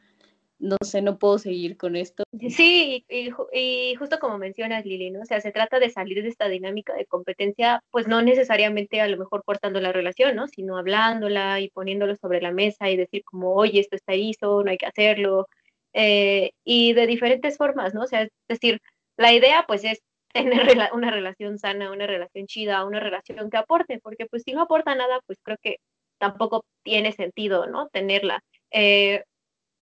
no 0.62 0.76
sé, 0.84 1.02
no 1.02 1.18
puedo 1.18 1.38
seguir 1.38 1.76
con 1.76 1.96
esto. 1.96 2.22
Sí, 2.48 3.04
y, 3.08 3.94
justo 3.96 4.18
como 4.20 4.38
mencionas, 4.38 4.84
Lili, 4.84 5.10
¿no? 5.10 5.22
O 5.22 5.24
sea, 5.24 5.40
se 5.40 5.50
trata 5.50 5.80
de 5.80 5.90
salir 5.90 6.22
de 6.22 6.28
esta 6.28 6.48
dinámica 6.48 6.94
de 6.94 7.06
competencia, 7.06 7.82
pues 7.90 8.06
no 8.06 8.22
necesariamente 8.22 9.00
a 9.00 9.08
lo 9.08 9.16
mejor 9.18 9.42
cortando 9.44 9.80
la 9.80 9.92
relación, 9.92 10.36
¿no? 10.36 10.46
Sino 10.46 10.78
hablándola 10.78 11.58
y 11.60 11.68
poniéndolo 11.70 12.14
sobre 12.14 12.40
la 12.40 12.52
mesa 12.52 12.88
y 12.90 12.96
decir 12.96 13.24
como, 13.24 13.54
oye, 13.54 13.80
esto 13.80 13.96
está 13.96 14.14
hizo, 14.14 14.62
no 14.62 14.70
hay 14.70 14.78
que 14.78 14.86
hacerlo, 14.86 15.48
eh, 15.94 16.52
y 16.64 16.92
de 16.94 17.06
diferentes 17.06 17.56
formas, 17.56 17.92
¿no? 17.92 18.02
O 18.02 18.06
sea, 18.06 18.22
es 18.22 18.30
decir, 18.48 18.80
la 19.16 19.32
idea 19.32 19.64
pues 19.66 19.84
es 19.84 20.00
tener 20.32 20.90
una 20.92 21.10
relación 21.10 21.58
sana, 21.58 21.92
una 21.92 22.06
relación 22.06 22.46
chida, 22.46 22.84
una 22.84 23.00
relación 23.00 23.50
que 23.50 23.56
aporte, 23.56 24.00
porque 24.02 24.26
pues 24.26 24.42
si 24.44 24.52
no 24.52 24.62
aporta 24.62 24.94
nada, 24.94 25.20
pues 25.26 25.38
creo 25.42 25.58
que 25.62 25.76
tampoco 26.18 26.64
tiene 26.82 27.12
sentido, 27.12 27.66
¿no? 27.66 27.88
Tenerla. 27.88 28.42
Eh, 28.70 29.24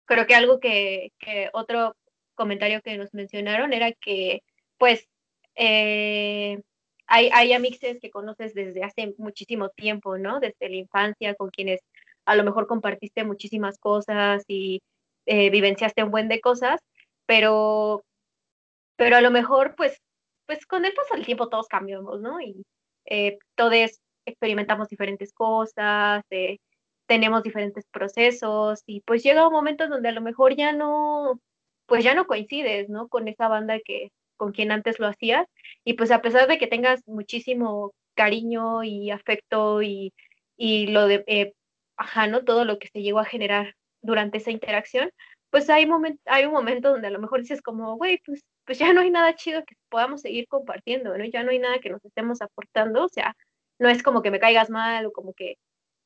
creo 0.06 0.28
que 0.28 0.36
algo 0.36 0.60
que, 0.60 1.12
otro 1.54 1.95
comentario 2.36 2.82
que 2.82 2.97
nos 2.97 3.13
mencionaron 3.13 3.73
era 3.73 3.91
que, 3.93 4.41
pues, 4.78 5.08
eh, 5.56 6.62
hay, 7.08 7.30
hay 7.34 7.54
amixes 7.54 7.99
que 7.99 8.12
conoces 8.12 8.54
desde 8.54 8.84
hace 8.84 9.13
muchísimo 9.17 9.69
tiempo, 9.69 10.17
¿no? 10.17 10.39
Desde 10.39 10.69
la 10.69 10.75
infancia, 10.75 11.36
con 11.36 11.49
quienes 11.49 11.82
a 12.25 12.36
lo 12.36 12.43
mejor 12.43 12.67
compartiste 12.67 13.23
muchísimas 13.23 13.80
cosas 13.80 14.43
y 14.47 14.82
eh, 15.25 15.49
vivenciaste 15.49 16.04
un 16.04 16.12
buen 16.12 16.28
de 16.28 16.41
cosas, 16.41 16.80
pero, 17.25 18.04
pero 18.95 19.15
a 19.17 19.21
lo 19.21 19.32
mejor, 19.32 19.75
pues, 19.75 19.99
pues 20.49 20.65
con 20.65 20.83
el 20.83 20.93
paso 20.93 21.13
del 21.13 21.27
tiempo 21.27 21.47
todos 21.47 21.67
cambiamos, 21.67 22.21
¿no? 22.21 22.41
Y 22.41 22.65
eh, 23.05 23.38
todos 23.53 24.01
experimentamos 24.25 24.89
diferentes 24.89 25.31
cosas, 25.31 26.23
eh, 26.31 26.57
tenemos 27.05 27.43
diferentes 27.43 27.85
procesos 27.91 28.81
y 28.88 29.01
pues 29.01 29.21
llega 29.21 29.47
un 29.47 29.53
momento 29.53 29.88
donde 29.88 30.09
a 30.09 30.12
lo 30.12 30.21
mejor 30.21 30.55
ya 30.55 30.71
no, 30.71 31.39
pues 31.85 32.03
ya 32.03 32.15
no 32.15 32.25
coincides, 32.25 32.89
¿no? 32.89 33.09
Con 33.09 33.27
esa 33.27 33.47
banda 33.47 33.79
que, 33.85 34.12
con 34.38 34.51
quien 34.51 34.71
antes 34.71 34.97
lo 34.97 35.05
hacías 35.05 35.45
y 35.83 35.93
pues 35.93 36.09
a 36.09 36.21
pesar 36.23 36.47
de 36.47 36.57
que 36.57 36.65
tengas 36.65 37.07
muchísimo 37.07 37.93
cariño 38.15 38.83
y 38.83 39.12
afecto 39.12 39.83
y, 39.83 40.13
y 40.57 40.88
lo 40.88 41.07
de, 41.07 41.23
eh. 41.27 41.53
Todo 42.45 42.65
lo 42.65 42.79
que 42.79 42.88
se 42.88 43.01
llegó 43.03 43.19
a 43.19 43.25
generar 43.25 43.75
durante 44.01 44.38
esa 44.39 44.51
interacción, 44.51 45.12
pues 45.51 45.69
hay, 45.69 45.88
hay 46.25 46.45
un 46.45 46.53
momento 46.53 46.89
donde 46.89 47.07
a 47.07 47.12
lo 47.12 47.19
mejor 47.19 47.41
dices 47.41 47.62
como, 47.62 47.97
güey, 47.97 48.19
pues, 48.25 48.43
pues 48.69 48.77
ya 48.77 48.93
no 48.93 49.01
hay 49.01 49.10
nada 49.10 49.34
chido 49.36 49.65
que 49.65 49.75
podamos 49.89 50.21
seguir 50.21 50.47
compartiendo, 50.47 51.17
¿no? 51.17 51.25
Ya 51.25 51.41
no 51.41 51.49
hay 51.49 51.58
nada 51.58 51.79
que 51.79 51.89
nos 51.89 52.05
estemos 52.05 52.39
aportando, 52.39 53.05
o 53.05 53.10
sea, 53.10 53.36
no 53.79 53.89
es 53.89 54.03
como 54.03 54.21
que 54.21 54.29
me 54.29 54.39
caigas 54.39 54.69
mal 54.69 55.08
o 55.08 55.12
como 55.12 55.34
que 55.34 55.55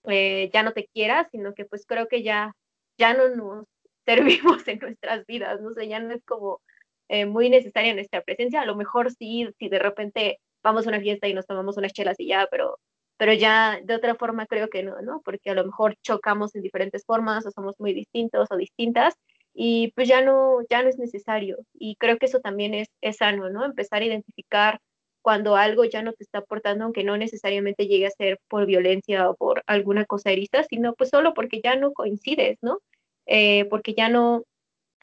eh, 0.06 0.50
ya 0.54 0.64
no 0.64 0.72
te 0.72 0.88
quieras, 0.94 1.28
sino 1.30 1.54
que 1.54 1.66
pues 1.66 1.86
creo 1.86 2.08
que 2.08 2.24
ya, 2.24 2.54
ya 2.98 3.14
no 3.16 3.28
nos 3.36 3.66
servimos 4.06 4.66
en 4.70 4.80
nuestras 4.80 5.26
vidas, 5.26 5.60
no 5.60 5.74
sé, 5.74 5.90
ya 5.90 6.00
no 6.00 6.14
es 6.14 6.24
como 6.24 6.62
eh, 7.10 7.26
muy 7.26 7.50
necesaria 7.50 7.94
nuestra 7.96 8.22
presencia, 8.22 8.62
a 8.62 8.66
lo 8.66 8.78
mejor 8.78 9.12
sí, 9.12 9.50
si 9.60 9.68
de 9.68 9.80
repente 9.80 10.40
vamos 10.64 10.86
a 10.88 10.90
una 10.90 11.02
fiesta 11.02 11.28
y 11.28 11.34
nos 11.34 11.46
tomamos 11.46 11.76
unas 11.76 11.92
chelas 11.92 12.18
y 12.18 12.28
ya, 12.28 12.48
pero, 12.50 12.80
pero 13.18 13.34
ya 13.34 13.82
de 13.84 13.96
otra 13.96 14.16
forma 14.16 14.46
creo 14.46 14.70
que 14.70 14.84
no, 14.84 15.02
¿no? 15.02 15.22
Porque 15.26 15.50
a 15.50 15.54
lo 15.54 15.66
mejor 15.66 15.98
chocamos 16.02 16.56
en 16.56 16.62
diferentes 16.62 17.04
formas 17.06 17.46
o 17.46 17.52
somos 17.52 17.78
muy 17.78 17.94
distintos 17.94 18.50
o 18.52 18.56
distintas 18.56 19.16
y 19.54 19.92
pues 19.96 20.08
ya 20.08 20.22
no, 20.22 20.60
ya 20.70 20.84
no 20.84 20.90
es 20.90 20.98
necesario. 20.98 21.58
Y 21.74 21.96
creo 21.98 22.18
que 22.18 22.26
eso 22.26 22.40
también 22.40 22.74
es, 22.74 22.90
es 23.02 23.18
sano, 23.18 23.50
¿no? 23.50 23.66
Empezar 23.66 24.02
a 24.02 24.06
identificar 24.06 24.80
cuando 25.22 25.56
algo 25.56 25.86
ya 25.86 26.02
no 26.04 26.14
te 26.14 26.24
está 26.24 26.40
aportando, 26.40 26.84
aunque 26.86 27.04
no 27.04 27.18
necesariamente 27.18 27.88
llegue 27.88 28.08
a 28.08 28.12
ser 28.12 28.40
por 28.50 28.66
violencia 28.66 29.30
o 29.30 29.36
por 29.36 29.64
alguna 29.68 30.06
cosa 30.06 30.32
erista, 30.32 30.64
sino 30.64 30.96
pues 30.96 31.10
solo 31.10 31.34
porque 31.34 31.62
ya 31.64 31.76
no 31.76 31.94
coincides, 31.94 32.58
¿no? 32.62 32.80
Eh, 33.26 33.66
porque 33.66 33.94
ya 33.94 34.10
no, 34.10 34.44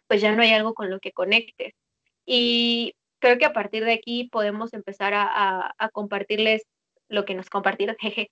pues 0.08 0.20
ya 0.20 0.34
no 0.34 0.42
hay 0.42 0.52
algo 0.52 0.74
con 0.74 0.90
lo 0.90 1.00
que 1.00 1.12
conectes. 1.12 1.74
Y 2.26 2.94
creo 3.20 3.38
que 3.38 3.46
a 3.46 3.52
partir 3.52 3.84
de 3.84 3.92
aquí 3.92 4.28
podemos 4.30 4.74
empezar 4.74 5.14
a, 5.14 5.74
a, 5.78 5.88
compartirles 5.90 6.64
lo 7.08 7.24
que 7.24 7.34
nos 7.34 7.50
compartieron, 7.50 7.96
jeje, 8.00 8.30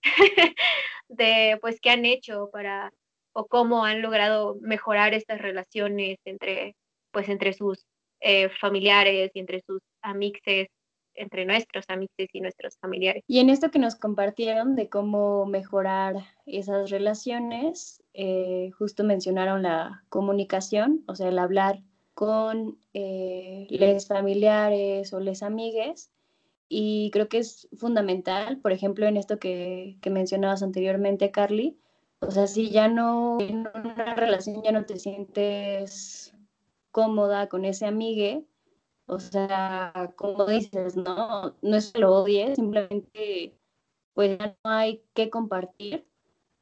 de 1.09 1.59
pues 1.61 1.81
qué 1.81 1.91
han 1.91 2.05
hecho 2.05 2.51
para 2.53 2.93
o 3.39 3.47
cómo 3.47 3.85
han 3.85 4.03
logrado 4.03 4.57
mejorar 4.61 5.15
estas 5.15 5.41
relaciones 5.41 6.19
entre 6.25 6.75
pues 7.13 7.29
entre 7.29 7.53
sus 7.53 7.87
eh, 8.21 8.49
familiares 8.61 9.31
y 9.33 9.39
entre 9.39 9.63
sus 9.65 9.81
amixes 10.03 10.67
entre 11.15 11.45
nuestros 11.45 11.85
amigos 11.89 12.15
y 12.33 12.41
nuestros 12.41 12.77
familiares. 12.79 13.25
Y 13.27 13.41
en 13.41 13.51
esto 13.51 13.71
que 13.71 13.79
nos 13.79 13.97
compartieron 13.97 14.77
de 14.77 14.89
cómo 14.89 15.47
mejorar 15.47 16.15
esas 16.47 16.91
relaciones, 16.91 18.03
eh, 18.15 18.71
justo 18.79 19.03
mencionaron 19.03 19.63
la 19.63 20.05
comunicación, 20.09 21.03
o 21.09 21.17
sea, 21.17 21.29
el 21.29 21.39
hablar 21.39 21.81
con 22.15 22.79
eh, 22.95 23.67
les 23.69 24.07
familiares 24.07 25.13
o 25.13 25.19
les 25.19 25.43
amigues. 25.43 26.11
Y 26.69 27.11
creo 27.13 27.29
que 27.29 27.39
es 27.39 27.69
fundamental, 27.77 28.59
por 28.59 28.73
ejemplo, 28.73 29.07
en 29.07 29.17
esto 29.17 29.39
que, 29.39 29.97
que 30.01 30.11
mencionabas 30.11 30.63
anteriormente, 30.63 31.33
Carly, 31.33 31.79
o 32.21 32.31
sea, 32.31 32.47
si 32.47 32.71
ya 32.71 32.89
no 32.89 33.39
en 33.41 33.69
una 33.75 34.15
relación 34.15 34.63
ya 34.63 34.73
no 34.73 34.85
te 34.87 34.99
sientes 34.99 36.35
cómoda 36.91 37.49
con 37.49 37.65
ese 37.65 37.87
amigue, 37.87 38.47
O 39.07 39.19
sea, 39.21 40.13
como 40.17 40.45
dices, 40.47 40.97
no, 40.97 41.57
no 41.63 41.77
es 41.77 41.93
que 41.93 41.99
lo 42.01 42.15
odie, 42.15 42.55
simplemente 42.55 43.59
pues 44.15 44.39
ya 44.39 44.57
no 44.65 44.71
hay 44.71 45.03
que 45.15 45.31
compartir. 45.31 46.07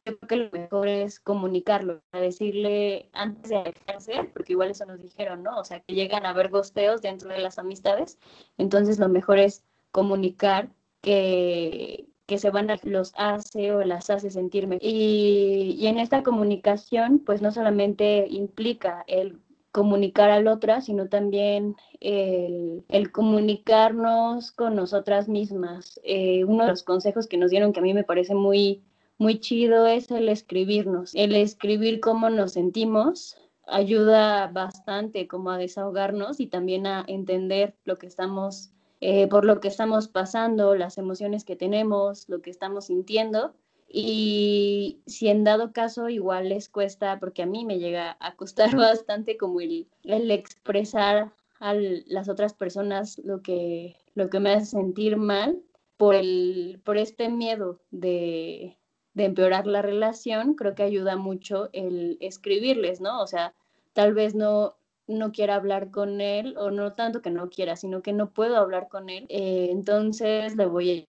Yo 0.04 0.18
creo 0.20 0.28
que 0.28 0.36
lo 0.36 0.50
mejor 0.52 0.88
es 0.88 1.18
comunicarlo, 1.20 2.02
decirle 2.12 3.10
antes 3.12 3.50
de 3.50 3.56
alejarse, 3.56 4.24
porque 4.34 4.52
igual 4.52 4.70
eso 4.70 4.86
nos 4.86 5.00
dijeron, 5.02 5.42
¿no? 5.42 5.58
O 5.58 5.64
sea, 5.64 5.80
que 5.80 5.94
llegan 5.94 6.24
a 6.26 6.30
haber 6.30 6.50
gosteos 6.50 7.02
dentro 7.02 7.30
de 7.30 7.40
las 7.40 7.58
amistades, 7.58 8.18
entonces 8.58 8.98
lo 9.00 9.08
mejor 9.08 9.38
es 9.38 9.64
comunicar 9.90 10.72
que, 11.02 12.08
que 12.26 12.38
se 12.38 12.50
van 12.50 12.70
a 12.70 12.78
los 12.82 13.12
hace 13.16 13.72
o 13.72 13.84
las 13.84 14.10
hace 14.10 14.30
sentirme. 14.30 14.78
Y, 14.80 15.76
y 15.78 15.86
en 15.86 15.98
esta 15.98 16.22
comunicación, 16.22 17.20
pues 17.20 17.42
no 17.42 17.52
solamente 17.52 18.26
implica 18.28 19.04
el 19.06 19.40
comunicar 19.76 20.30
al 20.30 20.48
otro, 20.48 20.80
sino 20.80 21.10
también 21.10 21.76
el, 22.00 23.12
comunicarnos 23.12 24.50
con 24.52 24.74
nosotras 24.74 25.28
mismas. 25.28 26.00
Eh, 26.02 26.44
uno 26.44 26.64
de 26.64 26.70
los 26.70 26.82
consejos 26.82 27.26
que 27.26 27.36
nos 27.36 27.50
dieron 27.50 27.74
que 27.74 27.80
a 27.80 27.82
mí 27.82 27.92
me 27.92 28.02
parece 28.02 28.34
muy, 28.34 28.82
muy 29.18 29.38
chido 29.38 29.86
es 29.86 30.10
el 30.10 30.30
escribirnos. 30.30 31.14
El 31.14 31.36
escribir 31.36 32.00
cómo 32.00 32.30
nos 32.30 32.52
sentimos 32.52 33.36
ayuda 33.66 34.46
bastante 34.46 35.28
como 35.28 35.50
a 35.50 35.58
desahogarnos 35.58 36.40
y 36.40 36.46
también 36.46 36.86
a 36.86 37.04
entender 37.06 37.74
lo 37.84 37.98
que 37.98 38.06
estamos, 38.06 38.70
eh, 39.08 39.28
por 39.28 39.44
lo 39.44 39.60
que 39.60 39.68
estamos 39.68 40.08
pasando, 40.08 40.74
las 40.74 40.98
emociones 40.98 41.44
que 41.44 41.54
tenemos, 41.54 42.28
lo 42.28 42.42
que 42.42 42.50
estamos 42.50 42.86
sintiendo 42.86 43.54
y 43.88 45.00
si 45.06 45.28
en 45.28 45.44
dado 45.44 45.72
caso 45.72 46.08
igual 46.08 46.48
les 46.48 46.68
cuesta, 46.68 47.20
porque 47.20 47.44
a 47.44 47.46
mí 47.46 47.64
me 47.64 47.78
llega 47.78 48.16
a 48.18 48.34
costar 48.34 48.70
bastante 48.76 49.36
como 49.36 49.60
el, 49.60 49.86
el 50.02 50.28
expresar 50.32 51.32
a 51.60 51.74
las 51.74 52.28
otras 52.28 52.52
personas 52.54 53.18
lo 53.18 53.42
que, 53.42 53.94
lo 54.16 54.28
que 54.28 54.40
me 54.40 54.54
hace 54.54 54.66
sentir 54.66 55.16
mal 55.16 55.62
por, 55.96 56.16
el, 56.16 56.80
por 56.82 56.96
este 56.96 57.28
miedo 57.28 57.78
de, 57.92 58.76
de 59.14 59.24
empeorar 59.24 59.68
la 59.68 59.82
relación, 59.82 60.54
creo 60.54 60.74
que 60.74 60.82
ayuda 60.82 61.14
mucho 61.14 61.68
el 61.72 62.18
escribirles, 62.18 63.00
¿no? 63.00 63.22
O 63.22 63.28
sea, 63.28 63.54
tal 63.92 64.14
vez 64.14 64.34
no, 64.34 64.74
no 65.06 65.32
quiera 65.32 65.54
hablar 65.54 65.90
con 65.90 66.20
él, 66.20 66.56
o 66.58 66.70
no 66.70 66.94
tanto 66.94 67.22
que 67.22 67.30
no 67.30 67.48
quiera, 67.48 67.76
sino 67.76 68.02
que 68.02 68.12
no 68.12 68.30
puedo 68.30 68.56
hablar 68.56 68.88
con 68.88 69.08
él, 69.08 69.26
eh, 69.28 69.68
entonces 69.70 70.56
le 70.56 70.66
voy 70.66 71.08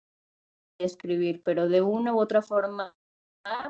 a 0.80 0.84
escribir, 0.84 1.42
pero 1.44 1.68
de 1.68 1.82
una 1.82 2.14
u 2.14 2.20
otra 2.20 2.42
forma 2.42 2.94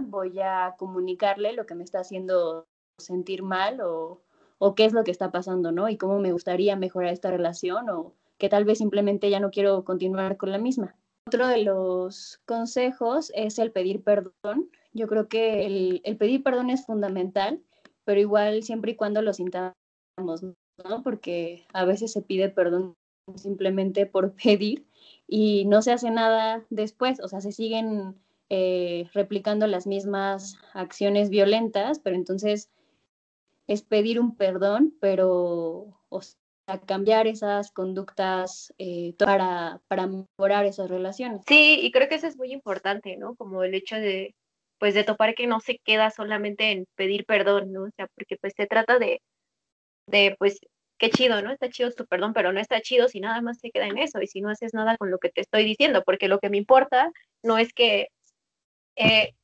voy 0.01 0.39
a 0.41 0.75
comunicarle 0.79 1.53
lo 1.53 1.67
que 1.67 1.75
me 1.75 1.85
está 1.85 2.01
haciendo 2.01 2.67
sentir 2.99 3.43
mal 3.43 3.81
o, 3.81 4.23
o 4.59 4.75
qué 4.75 4.85
es 4.85 4.93
lo 4.93 5.05
que 5.05 5.11
está 5.11 5.31
pasando, 5.31 5.73
¿no? 5.73 5.89
Y 5.89 5.97
cómo 5.97 6.19
me 6.19 6.33
gustaría 6.33 6.77
mejorar 6.77 7.13
esta 7.13 7.31
relación 7.31 7.89
o 7.91 8.15
que 8.39 8.49
tal 8.49 8.65
vez 8.65 8.79
simplemente 8.79 9.31
ya 9.31 9.41
no 9.41 9.51
quiero 9.51 9.85
continuar 9.85 10.37
con 10.37 10.53
la 10.53 10.59
misma. 10.59 10.97
Otro 11.27 11.47
de 11.47 11.63
los 11.63 12.41
consejos 12.45 13.33
es 13.35 13.59
el 13.59 13.73
pedir 13.73 14.03
perdón. 14.03 14.71
Yo 14.93 15.07
creo 15.07 15.29
que 15.29 15.65
el, 15.67 16.01
el 16.05 16.17
pedir 16.17 16.43
perdón 16.43 16.69
es 16.69 16.85
fundamental, 16.85 17.63
pero 18.05 18.21
igual 18.21 18.63
siempre 18.63 18.93
y 18.93 18.97
cuando 18.97 19.23
lo 19.23 19.33
sintamos, 19.33 19.75
¿no? 20.17 21.03
Porque 21.03 21.67
a 21.73 21.85
veces 21.85 22.13
se 22.13 22.23
pide 22.23 22.49
perdón 22.49 22.95
simplemente 23.37 24.07
por 24.07 24.35
pedir 24.43 24.87
y 25.27 25.65
no 25.67 25.83
se 25.83 25.93
hace 25.93 26.11
nada 26.11 26.65
después, 26.71 27.21
o 27.21 27.29
sea, 27.29 27.41
se 27.41 27.53
siguen 27.53 28.17
eh, 28.51 29.09
replicando 29.15 29.67
las 29.67 29.87
mismas 29.87 30.59
acciones 30.75 31.31
violentas, 31.31 31.99
pero 32.01 32.17
entonces 32.17 32.71
es 33.67 33.83
pedir 33.83 34.21
un 34.21 34.37
perdón, 34.37 34.95
pero 35.01 35.99
o 36.09 36.21
sea, 36.21 36.81
cambiar 36.87 37.27
esas 37.27 37.71
conductas 37.71 38.75
eh, 38.79 39.15
para, 39.19 39.81
para 39.89 40.07
mejorar 40.07 40.67
esas 40.67 40.91
relaciones. 40.91 41.43
Sí, 41.47 41.79
y 41.81 41.91
creo 41.91 42.09
que 42.09 42.17
eso 42.17 42.27
es 42.27 42.37
muy 42.37 42.53
importante, 42.53 43.17
¿no? 43.17 43.35
Como 43.37 43.63
el 43.63 43.75
hecho 43.75 43.97
de, 43.97 44.35
pues, 44.79 44.95
de 44.95 45.05
topar 45.05 45.35
que 45.35 45.47
no 45.47 45.61
se 45.61 45.79
queda 45.79 46.11
solamente 46.11 46.73
en 46.73 46.87
pedir 46.97 47.25
perdón, 47.25 47.73
¿no? 47.73 47.85
O 47.85 47.91
sea, 47.97 48.09
porque 48.15 48.37
pues 48.37 48.53
se 48.55 48.67
trata 48.67 48.99
de, 48.99 49.23
de 50.07 50.37
pues, 50.39 50.61
qué 50.99 51.11
chido, 51.11 51.43
¿no? 51.43 51.51
Está 51.53 51.69
chido 51.71 51.91
tu 51.93 52.07
perdón, 52.07 52.33
pero 52.35 52.53
no 52.53 52.61
está 52.61 52.81
chido 52.81 53.09
si 53.09 53.21
nada 53.21 53.41
más 53.43 53.59
se 53.61 53.71
queda 53.71 53.87
en 53.87 53.99
eso 53.99 54.21
y 54.23 54.27
si 54.29 54.41
no 54.41 54.51
haces 54.51 54.75
nada 54.75 54.97
con 54.97 55.11
lo 55.11 55.19
que 55.19 55.31
te 55.31 55.41
estoy 55.41 55.65
diciendo, 55.65 56.05
porque 56.05 56.29
lo 56.29 56.39
que 56.41 56.51
me 56.51 56.59
importa 56.59 57.11
no 57.43 57.59
es 57.59 57.73
que, 57.75 58.09
eh, 58.97 59.35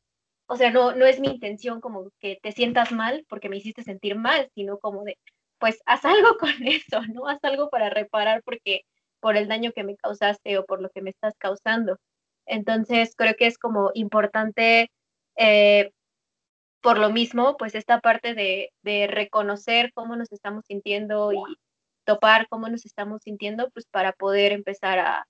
o 0.48 0.56
sea, 0.56 0.70
no, 0.70 0.94
no 0.94 1.06
es 1.06 1.20
mi 1.20 1.28
intención 1.28 1.80
como 1.80 2.10
que 2.20 2.38
te 2.42 2.52
sientas 2.52 2.92
mal 2.92 3.24
porque 3.28 3.48
me 3.48 3.58
hiciste 3.58 3.82
sentir 3.82 4.16
mal, 4.16 4.50
sino 4.54 4.78
como 4.78 5.04
de, 5.04 5.18
pues 5.58 5.80
haz 5.86 6.04
algo 6.04 6.36
con 6.40 6.50
eso, 6.66 7.02
¿no? 7.12 7.28
Haz 7.28 7.40
algo 7.44 7.70
para 7.70 7.90
reparar 7.90 8.42
porque 8.44 8.82
por 9.20 9.36
el 9.36 9.48
daño 9.48 9.72
que 9.72 9.84
me 9.84 9.96
causaste 9.96 10.58
o 10.58 10.64
por 10.66 10.80
lo 10.82 10.90
que 10.90 11.02
me 11.02 11.10
estás 11.10 11.34
causando. 11.38 11.98
Entonces, 12.46 13.14
creo 13.16 13.34
que 13.36 13.46
es 13.46 13.58
como 13.58 13.90
importante 13.94 14.90
eh, 15.36 15.92
por 16.88 16.96
lo 16.96 17.10
mismo, 17.10 17.58
pues 17.58 17.74
esta 17.74 18.00
parte 18.00 18.32
de, 18.32 18.70
reconocer 19.08 19.92
cómo 19.92 20.16
nos 20.16 20.32
estamos 20.32 20.64
sintiendo 20.64 21.34
y 21.34 21.38
topar 22.04 22.48
cómo 22.48 22.70
nos 22.70 22.86
estamos 22.86 23.20
sintiendo, 23.24 23.68
pues 23.72 23.84
para 23.90 24.12
poder 24.12 24.52
empezar 24.52 25.26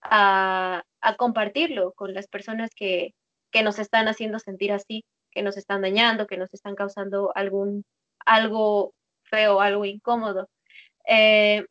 a, 0.00 0.82
compartirlo 1.18 1.92
con 1.92 2.14
las 2.14 2.28
personas 2.28 2.70
que, 2.74 3.12
nos 3.62 3.78
están 3.78 4.08
haciendo 4.08 4.38
sentir 4.38 4.72
así, 4.72 5.04
que 5.30 5.42
nos 5.42 5.58
están 5.58 5.82
dañando, 5.82 6.26
que 6.26 6.38
nos 6.38 6.48
están 6.54 6.74
causando 6.76 7.30
algún, 7.34 7.84
algo 8.24 8.94
feo, 9.24 9.60
algo 9.60 9.84
incómodo. 9.84 10.48
Eh, 11.06 11.66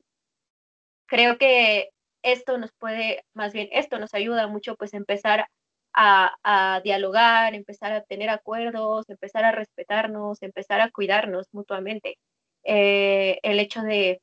creo 1.07 1.39
que 1.39 1.89
esto 2.21 2.59
nos 2.59 2.71
puede, 2.73 3.25
más 3.33 3.53
bien, 3.53 3.69
esto 3.71 3.97
nos 3.97 4.13
ayuda 4.13 4.45
mucho 4.45 4.75
pues 4.75 4.93
empezar 4.93 5.47
a, 5.93 6.81
dialogar, 6.83 7.55
empezar 7.55 7.91
a 7.93 8.03
tener 8.03 8.29
acuerdos, 8.29 9.09
empezar 9.09 9.45
a 9.45 9.51
respetarnos, 9.51 10.41
empezar 10.41 10.81
a 10.81 10.91
cuidarnos 10.91 11.47
mutuamente. 11.51 12.17
Eh, 12.63 13.39
el 13.43 13.59
hecho 13.59 13.81
de, 13.81 14.21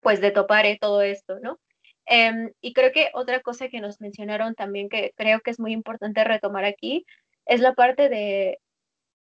pues, 0.00 0.20
de 0.20 0.30
topar 0.32 0.66
eh, 0.66 0.78
todo 0.80 1.02
esto, 1.02 1.38
¿no? 1.40 1.58
Em, 2.06 2.52
y 2.60 2.74
creo 2.74 2.92
que 2.92 3.10
otra 3.14 3.40
cosa 3.40 3.68
que 3.68 3.80
nos 3.80 4.00
mencionaron 4.00 4.54
también 4.54 4.88
que 4.90 5.12
creo 5.16 5.40
que 5.40 5.50
es 5.50 5.60
muy 5.60 5.72
importante 5.72 6.22
retomar 6.24 6.64
aquí 6.64 7.06
es 7.46 7.60
la 7.60 7.74
parte 7.74 8.08
de 8.10 8.58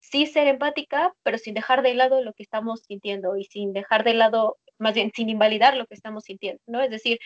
sí 0.01 0.27
ser 0.27 0.49
empática, 0.49 1.15
pero 1.23 1.39
sin 1.39 1.55
dejar 1.55 1.83
de 1.83 1.95
lado 1.95 2.23
lo 2.23 2.35
que 2.35 2.43
estamos 2.43 2.83
sintiendo 2.87 3.37
y 3.37 3.45
sin 3.45 3.73
dejar 3.73 4.05
de 4.05 4.15
lado, 4.15 4.59
más 4.79 4.95
bien 4.95 5.13
sin 5.15 5.31
invalidar 5.31 5.77
lo 5.77 5.87
que 5.87 5.95
estamos 5.95 6.25
sintiendo, 6.25 6.61
¿no? 6.67 6.83
Es 6.83 6.91
decir, 6.91 7.19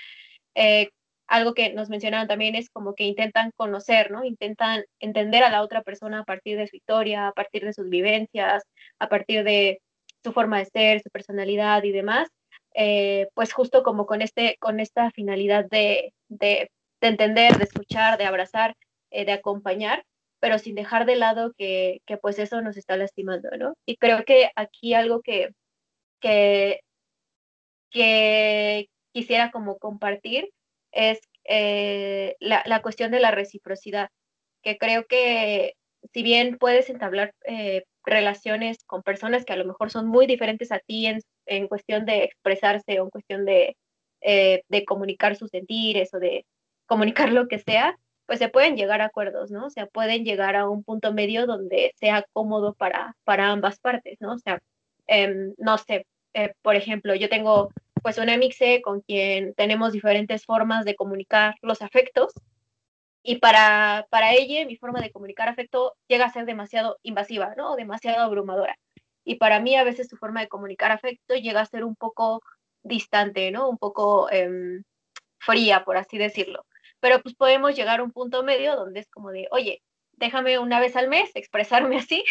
eh, 0.54 0.90
algo 1.28 1.54
que 1.54 1.72
nos 1.74 1.90
mencionaron 1.90 2.26
también 2.26 2.54
es 2.54 2.70
como 2.70 2.94
que 2.94 3.04
intentan 3.04 3.52
conocer, 3.54 4.10
¿no? 4.10 4.24
Intentan 4.24 4.84
entender 4.98 5.44
a 5.44 5.50
la 5.50 5.62
otra 5.62 5.82
persona 5.82 6.20
a 6.20 6.24
partir 6.24 6.56
de 6.56 6.66
su 6.66 6.76
historia, 6.76 7.28
a 7.28 7.32
partir 7.32 7.64
de 7.64 7.74
sus 7.74 7.88
vivencias, 7.90 8.64
a 8.98 9.08
partir 9.08 9.44
de 9.44 9.80
su 10.24 10.32
forma 10.32 10.58
de 10.58 10.64
ser, 10.66 11.02
su 11.02 11.10
personalidad 11.10 11.82
y 11.84 11.92
demás, 11.92 12.28
eh, 12.74 13.28
pues 13.34 13.52
justo 13.52 13.82
como 13.82 14.06
con, 14.06 14.22
este, 14.22 14.56
con 14.58 14.80
esta 14.80 15.10
finalidad 15.10 15.66
de, 15.70 16.14
de, 16.28 16.70
entender, 17.00 17.56
de 17.56 17.64
escuchar, 17.64 18.18
de 18.18 18.24
abrazar, 18.24 18.74
eh, 19.10 19.24
de 19.24 19.32
acompañar, 19.32 20.04
pero 20.40 20.58
sin 20.58 20.74
dejar 20.74 21.06
de 21.06 21.16
lado 21.16 21.52
que, 21.58 22.00
que, 22.06 22.16
pues 22.16 22.38
eso 22.38 22.60
nos 22.62 22.76
está 22.76 22.96
lastimando, 22.96 23.50
¿no? 23.58 23.74
Y 23.86 23.96
creo 23.96 24.24
que 24.24 24.50
aquí 24.56 24.94
algo 24.94 25.20
que, 25.22 25.50
que, 26.20 26.80
que 27.90 28.88
quisiera 29.12 29.50
como 29.50 29.78
compartir 29.78 30.48
es 30.98 31.20
eh, 31.44 32.36
la, 32.40 32.82
cuestión 32.82 33.12
de 33.12 33.20
la 33.20 33.30
reciprocidad, 33.30 34.10
que 34.62 34.76
creo 34.78 35.06
que 35.06 35.74
si 36.12 36.22
bien 36.24 36.58
puedes 36.58 36.90
entablar 36.90 37.34
eh, 37.46 37.84
relaciones 38.04 38.78
con 38.84 39.02
personas 39.02 39.44
que 39.44 39.52
a 39.52 39.56
lo 39.56 39.64
mejor 39.64 39.90
son 39.90 40.08
muy 40.08 40.26
diferentes 40.26 40.72
a 40.72 40.80
ti 40.80 41.06
en, 41.06 41.20
en 41.46 41.68
cuestión 41.68 42.04
de 42.04 42.24
expresarse 42.24 43.00
o 43.00 43.04
en 43.04 43.10
cuestión 43.10 43.44
de, 43.44 43.76
eh, 44.22 44.62
de 44.68 44.84
comunicar 44.84 45.36
sus 45.36 45.50
sentires 45.50 46.12
o 46.14 46.18
de 46.18 46.44
comunicar 46.86 47.32
lo 47.32 47.46
que 47.46 47.60
sea, 47.60 47.96
pues 48.26 48.40
se 48.40 48.48
pueden 48.48 48.76
llegar 48.76 49.00
a 49.00 49.06
acuerdos, 49.06 49.52
¿no? 49.52 49.66
O 49.66 49.70
sea, 49.70 49.86
pueden 49.86 50.24
llegar 50.24 50.56
a 50.56 50.68
un 50.68 50.82
punto 50.82 51.12
medio 51.14 51.46
donde 51.46 51.92
sea 51.96 52.24
cómodo 52.32 52.74
para, 52.74 53.14
para 53.24 53.50
ambas 53.50 53.78
partes, 53.78 54.18
¿no? 54.20 54.32
O 54.34 54.38
sea, 54.38 54.58
em, 55.06 55.54
no 55.58 55.78
sé, 55.78 56.06
por 56.62 56.76
ejemplo, 56.76 57.14
yo 57.14 57.28
tengo 57.28 57.70
pues 58.02 58.18
una 58.18 58.36
mixe 58.36 58.82
con 58.82 59.00
quien 59.00 59.54
tenemos 59.54 59.92
diferentes 59.92 60.44
formas 60.44 60.84
de 60.84 60.96
comunicar 60.96 61.54
los 61.62 61.82
afectos 61.82 62.32
y 63.22 63.36
para, 63.36 64.06
para 64.10 64.32
ella 64.32 64.64
mi 64.66 64.76
forma 64.76 65.00
de 65.00 65.10
comunicar 65.10 65.48
afecto 65.48 65.94
llega 66.08 66.26
a 66.26 66.32
ser 66.32 66.46
demasiado 66.46 66.98
invasiva, 67.02 67.54
¿no? 67.56 67.76
Demasiado 67.76 68.22
abrumadora. 68.22 68.78
Y 69.24 69.36
para 69.36 69.60
mí 69.60 69.76
a 69.76 69.84
veces 69.84 70.08
su 70.08 70.16
forma 70.16 70.40
de 70.40 70.48
comunicar 70.48 70.92
afecto 70.92 71.34
llega 71.34 71.60
a 71.60 71.66
ser 71.66 71.84
un 71.84 71.96
poco 71.96 72.42
distante, 72.82 73.50
¿no? 73.50 73.68
Un 73.68 73.78
poco 73.78 74.30
em, 74.30 74.82
fría, 75.38 75.84
por 75.84 75.96
así 75.96 76.18
decirlo. 76.18 76.64
Pero 77.00 77.20
pues 77.22 77.34
podemos 77.34 77.76
llegar 77.76 78.00
a 78.00 78.04
un 78.04 78.12
punto 78.12 78.42
medio 78.42 78.76
donde 78.76 79.00
es 79.00 79.08
como 79.10 79.30
de, 79.30 79.48
oye, 79.50 79.82
déjame 80.18 80.58
una 80.58 80.80
vez 80.80 80.96
al 80.96 81.08
mes 81.08 81.30
expresarme 81.34 81.98
así 81.98 82.24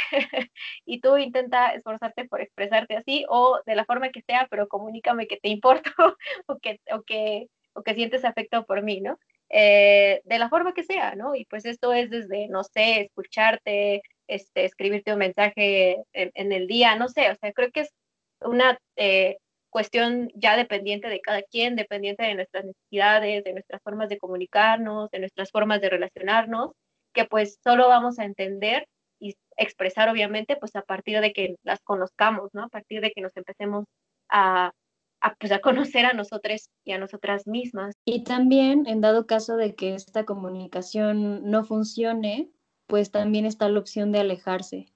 y 0.85 0.99
tú 1.01 1.17
intenta 1.17 1.73
esforzarte 1.73 2.25
por 2.25 2.41
expresarte 2.41 2.95
así 2.95 3.25
o 3.29 3.59
de 3.65 3.75
la 3.75 3.85
forma 3.85 4.09
que 4.09 4.21
sea, 4.21 4.47
pero 4.49 4.67
comunícame 4.67 5.27
que 5.27 5.37
te 5.37 5.49
importo 5.49 5.91
o 6.47 6.59
que, 6.59 6.79
o 6.91 7.01
que, 7.03 7.47
o 7.73 7.83
que 7.83 7.95
sientes 7.95 8.25
afecto 8.25 8.65
por 8.65 8.83
mí, 8.83 9.01
¿no? 9.01 9.17
Eh, 9.49 10.21
de 10.25 10.39
la 10.39 10.49
forma 10.49 10.73
que 10.73 10.83
sea, 10.83 11.15
¿no? 11.15 11.35
Y 11.35 11.45
pues 11.45 11.65
esto 11.65 11.93
es 11.93 12.09
desde, 12.09 12.49
no 12.49 12.63
sé, 12.63 13.01
escucharte, 13.01 14.01
este, 14.27 14.65
escribirte 14.65 15.13
un 15.13 15.19
mensaje 15.19 16.03
en, 16.13 16.51
el 16.51 16.67
día, 16.67 16.95
no 16.95 17.07
sé, 17.07 17.31
o 17.31 17.35
sea, 17.35 17.53
creo 17.53 17.71
que 17.71 17.81
es 17.81 17.93
una 18.41 18.77
eh, 18.97 19.37
cuestión 19.69 20.29
ya 20.35 20.57
dependiente 20.57 21.07
de 21.07 21.21
cada 21.21 21.41
quien, 21.43 21.75
dependiente 21.77 22.23
de 22.23 22.35
nuestras 22.35 22.65
necesidades, 22.65 23.43
de 23.45 23.53
nuestras 23.53 23.81
formas 23.83 24.09
de 24.09 24.17
comunicarnos, 24.17 25.09
de 25.11 25.19
nuestras 25.19 25.51
formas 25.51 25.79
de 25.81 25.89
relacionarnos, 25.89 26.71
que 27.17 27.25
pues 27.25 27.57
solo 27.63 27.87
vamos 27.87 28.19
a 28.19 28.25
entender 28.25 28.87
y 29.19 29.35
expresar 29.57 30.07
obviamente 30.07 30.55
pues 30.55 30.75
a 30.75 30.83
partir 30.83 31.19
de 31.19 31.33
que 31.33 31.55
las 31.63 31.79
conozcamos, 31.81 32.51
¿no? 32.53 32.65
A 32.65 32.69
partir 32.69 33.01
de 33.01 33.11
que 33.11 33.21
nos 33.21 33.35
empecemos 33.35 33.85
a, 34.29 34.71
a, 35.19 35.35
pues, 35.35 35.51
a 35.51 35.59
conocer 35.59 36.05
a 36.05 36.13
nosotros 36.13 36.69
y 36.85 36.91
a 36.91 36.99
nosotras 36.99 37.47
mismas. 37.47 37.95
Y 38.05 38.23
también, 38.23 38.85
en 38.85 39.01
dado 39.01 39.25
caso 39.25 39.55
de 39.55 39.73
que 39.73 39.95
esta 39.95 40.25
comunicación 40.25 41.49
no 41.49 41.63
funcione, 41.63 42.51
pues 42.85 43.09
también 43.09 43.47
está 43.47 43.67
la 43.67 43.79
opción 43.79 44.11
de 44.11 44.19
alejarse 44.19 44.93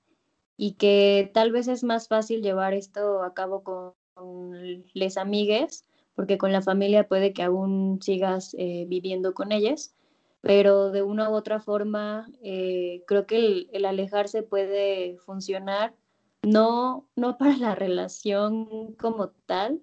y 0.58 0.74
que 0.74 1.32
tal 1.34 1.52
vez 1.52 1.68
es 1.68 1.84
más 1.84 2.08
fácil 2.08 2.44
llevar 2.44 2.76
esto 2.76 3.24
a 3.24 3.34
cabo 3.34 3.64
con, 3.64 3.96
les 4.94 5.18
amigues, 5.18 5.86
porque 6.14 6.38
con 6.38 6.52
la 6.52 6.62
familia 6.62 7.08
puede 7.08 7.34
que 7.34 7.42
aún 7.42 8.00
sigas 8.00 8.56
eh, 8.60 8.86
viviendo 8.88 9.34
con 9.34 9.52
ellas, 9.52 9.96
pero 10.42 10.92
de 10.92 11.04
una 11.04 11.30
u 11.30 11.34
otra 11.34 11.60
forma 11.60 12.28
eh, 12.44 13.04
creo 13.08 13.26
que 13.26 13.68
el, 13.72 13.86
alejarse 13.86 14.44
puede 14.44 15.18
funcionar, 15.20 15.94
no, 16.42 17.08
no 17.16 17.38
para 17.38 17.58
la 17.58 17.76
relación 17.76 18.94
como 18.96 19.30
tal, 19.46 19.82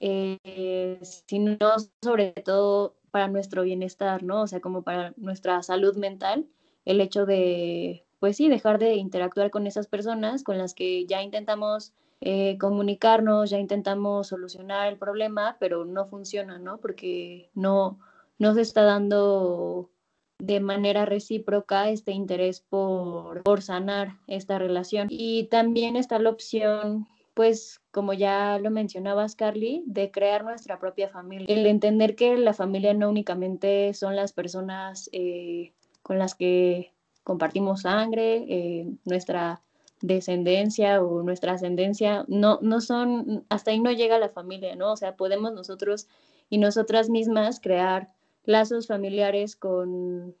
eh, 0.00 0.98
sino 1.02 1.56
sobre 2.02 2.32
todo 2.32 2.96
para 3.12 3.28
nuestro 3.28 3.62
bienestar, 3.62 4.24
¿no? 4.24 4.42
O 4.42 4.46
sea, 4.48 4.60
como 4.60 4.82
para 4.82 5.14
nuestra 5.16 5.62
salud 5.62 5.96
mental, 5.96 6.48
el 6.84 7.00
hecho 7.00 7.26
de, 7.26 8.04
pues 8.18 8.36
sí, 8.36 8.48
dejar 8.48 8.78
de 8.78 8.94
interactuar 8.96 9.50
con 9.50 9.66
esas 9.66 9.86
personas 9.86 10.42
con 10.42 10.58
las 10.58 10.74
que 10.74 11.06
ya 11.06 11.22
intentamos 11.22 11.92
eh, 12.20 12.56
comunicarnos, 12.58 13.50
ya 13.50 13.58
intentamos 13.58 14.28
solucionar 14.28 14.88
el 14.88 14.98
problema, 14.98 15.56
pero 15.60 15.84
no 15.84 16.06
funciona, 16.06 16.58
¿no? 16.58 16.78
Porque 16.78 17.50
no, 17.54 18.00
no 18.42 18.58
está 18.58 18.82
dando 18.82 19.90
de 20.38 20.58
manera 20.58 21.06
recíproca 21.06 21.88
este 21.88 22.10
interés 22.10 22.60
por, 22.60 23.44
por 23.44 23.62
sanar 23.62 24.16
esta 24.26 24.58
relación. 24.58 25.06
Y 25.10 25.44
también 25.44 25.94
está 25.94 26.18
la 26.18 26.30
opción 26.30 27.06
pues 27.34 27.80
como 27.92 28.12
ya 28.12 28.58
lo 28.58 28.70
mencionabas, 28.70 29.36
Carly, 29.36 29.84
de 29.86 30.10
crear 30.10 30.44
nuestra 30.44 30.78
propia 30.78 31.08
familia. 31.08 31.46
El 31.48 31.66
entender 31.66 32.14
que 32.14 32.36
la 32.36 32.52
familia 32.52 32.92
no 32.92 33.08
únicamente 33.08 33.94
son 33.94 34.16
las 34.16 34.32
personas 34.32 35.08
eh, 35.12 35.72
con 36.02 36.18
las 36.18 36.34
que 36.34 36.92
compartimos 37.24 37.82
sangre, 37.82 38.44
eh, 38.48 38.86
nuestra 39.04 39.62
descendencia 40.02 41.02
o 41.02 41.22
nuestra 41.22 41.52
ascendencia, 41.52 42.24
no, 42.28 42.58
no 42.60 42.80
son, 42.80 43.46
hasta 43.48 43.70
ahí 43.70 43.80
no 43.80 43.92
llega 43.92 44.18
la 44.18 44.28
familia, 44.28 44.74
¿no? 44.74 44.92
O 44.92 44.96
sea, 44.96 45.16
podemos 45.16 45.52
nosotros 45.52 46.08
y 46.50 46.58
nosotras 46.58 47.08
mismas 47.08 47.60
crear 47.60 48.10
lazos 48.44 48.86
familiares 48.86 49.56
con, 49.56 50.36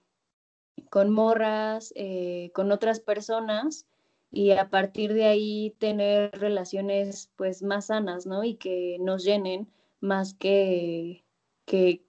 con 0.90 1.10
morras, 1.10 1.92
eh, 1.96 2.50
con 2.54 2.72
otras 2.72 3.00
personas 3.00 3.86
y 4.30 4.52
a 4.52 4.70
partir 4.70 5.12
de 5.12 5.26
ahí 5.26 5.74
tener 5.78 6.30
relaciones 6.38 7.30
pues 7.36 7.62
más 7.62 7.86
sanas, 7.86 8.26
¿no? 8.26 8.44
Y 8.44 8.54
que 8.56 8.96
nos 9.00 9.24
llenen 9.24 9.68
más 10.00 10.34
que, 10.34 11.24
que, 11.66 12.02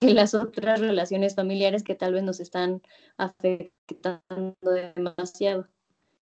las 0.00 0.34
otras 0.34 0.80
relaciones 0.80 1.34
familiares 1.34 1.82
que 1.82 1.94
tal 1.94 2.14
vez 2.14 2.22
nos 2.22 2.40
están 2.40 2.82
afectando 3.18 4.56
demasiado. 4.62 5.68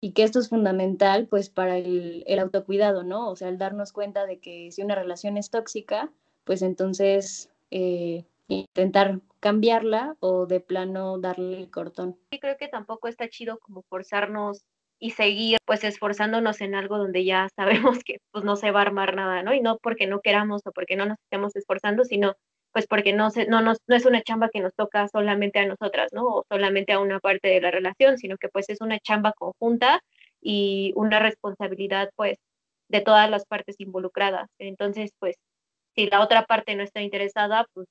Y 0.00 0.12
que 0.12 0.24
esto 0.24 0.40
es 0.40 0.48
fundamental 0.48 1.26
pues 1.26 1.48
para 1.48 1.78
el, 1.78 2.22
el 2.26 2.38
autocuidado, 2.38 3.02
¿no? 3.02 3.30
O 3.30 3.36
sea, 3.36 3.48
el 3.48 3.58
darnos 3.58 3.92
cuenta 3.92 4.26
de 4.26 4.38
que 4.40 4.70
si 4.72 4.82
una 4.82 4.94
relación 4.94 5.36
es 5.36 5.50
tóxica, 5.50 6.12
pues 6.44 6.62
entonces 6.62 7.50
eh, 7.70 8.24
intentar 8.48 9.20
cambiarla 9.40 10.16
o 10.20 10.46
de 10.46 10.60
plano 10.60 11.18
darle 11.18 11.58
el 11.58 11.70
cortón. 11.70 12.18
Y 12.30 12.38
creo 12.38 12.56
que 12.56 12.68
tampoco 12.68 13.08
está 13.08 13.28
chido 13.28 13.58
como 13.58 13.82
forzarnos 13.88 14.64
y 14.98 15.10
seguir 15.10 15.58
pues 15.66 15.84
esforzándonos 15.84 16.60
en 16.60 16.74
algo 16.74 16.98
donde 16.98 17.24
ya 17.24 17.48
sabemos 17.56 18.02
que 18.04 18.18
pues 18.30 18.44
no 18.44 18.56
se 18.56 18.70
va 18.70 18.80
a 18.80 18.82
armar 18.82 19.14
nada, 19.14 19.42
¿no? 19.42 19.54
Y 19.54 19.60
no 19.60 19.78
porque 19.78 20.06
no 20.06 20.20
queramos 20.20 20.62
o 20.66 20.72
porque 20.72 20.96
no 20.96 21.06
nos 21.06 21.18
estemos 21.20 21.54
esforzando, 21.56 22.04
sino 22.04 22.34
pues 22.72 22.86
porque 22.86 23.12
no, 23.12 23.30
se, 23.30 23.46
no, 23.46 23.62
nos, 23.62 23.78
no 23.86 23.96
es 23.96 24.04
una 24.04 24.22
chamba 24.22 24.50
que 24.50 24.60
nos 24.60 24.74
toca 24.74 25.08
solamente 25.08 25.58
a 25.58 25.66
nosotras, 25.66 26.12
¿no? 26.12 26.26
O 26.26 26.44
solamente 26.50 26.92
a 26.92 27.00
una 27.00 27.20
parte 27.20 27.48
de 27.48 27.60
la 27.60 27.70
relación, 27.70 28.18
sino 28.18 28.36
que 28.36 28.48
pues 28.48 28.68
es 28.68 28.80
una 28.80 28.98
chamba 29.00 29.32
conjunta 29.32 30.00
y 30.42 30.92
una 30.94 31.18
responsabilidad 31.18 32.10
pues 32.16 32.38
de 32.88 33.00
todas 33.00 33.30
las 33.30 33.46
partes 33.46 33.76
involucradas. 33.78 34.48
Entonces, 34.58 35.10
pues 35.18 35.36
si 35.94 36.08
la 36.08 36.20
otra 36.22 36.44
parte 36.46 36.74
no 36.76 36.82
está 36.82 37.00
interesada, 37.00 37.66
pues 37.74 37.86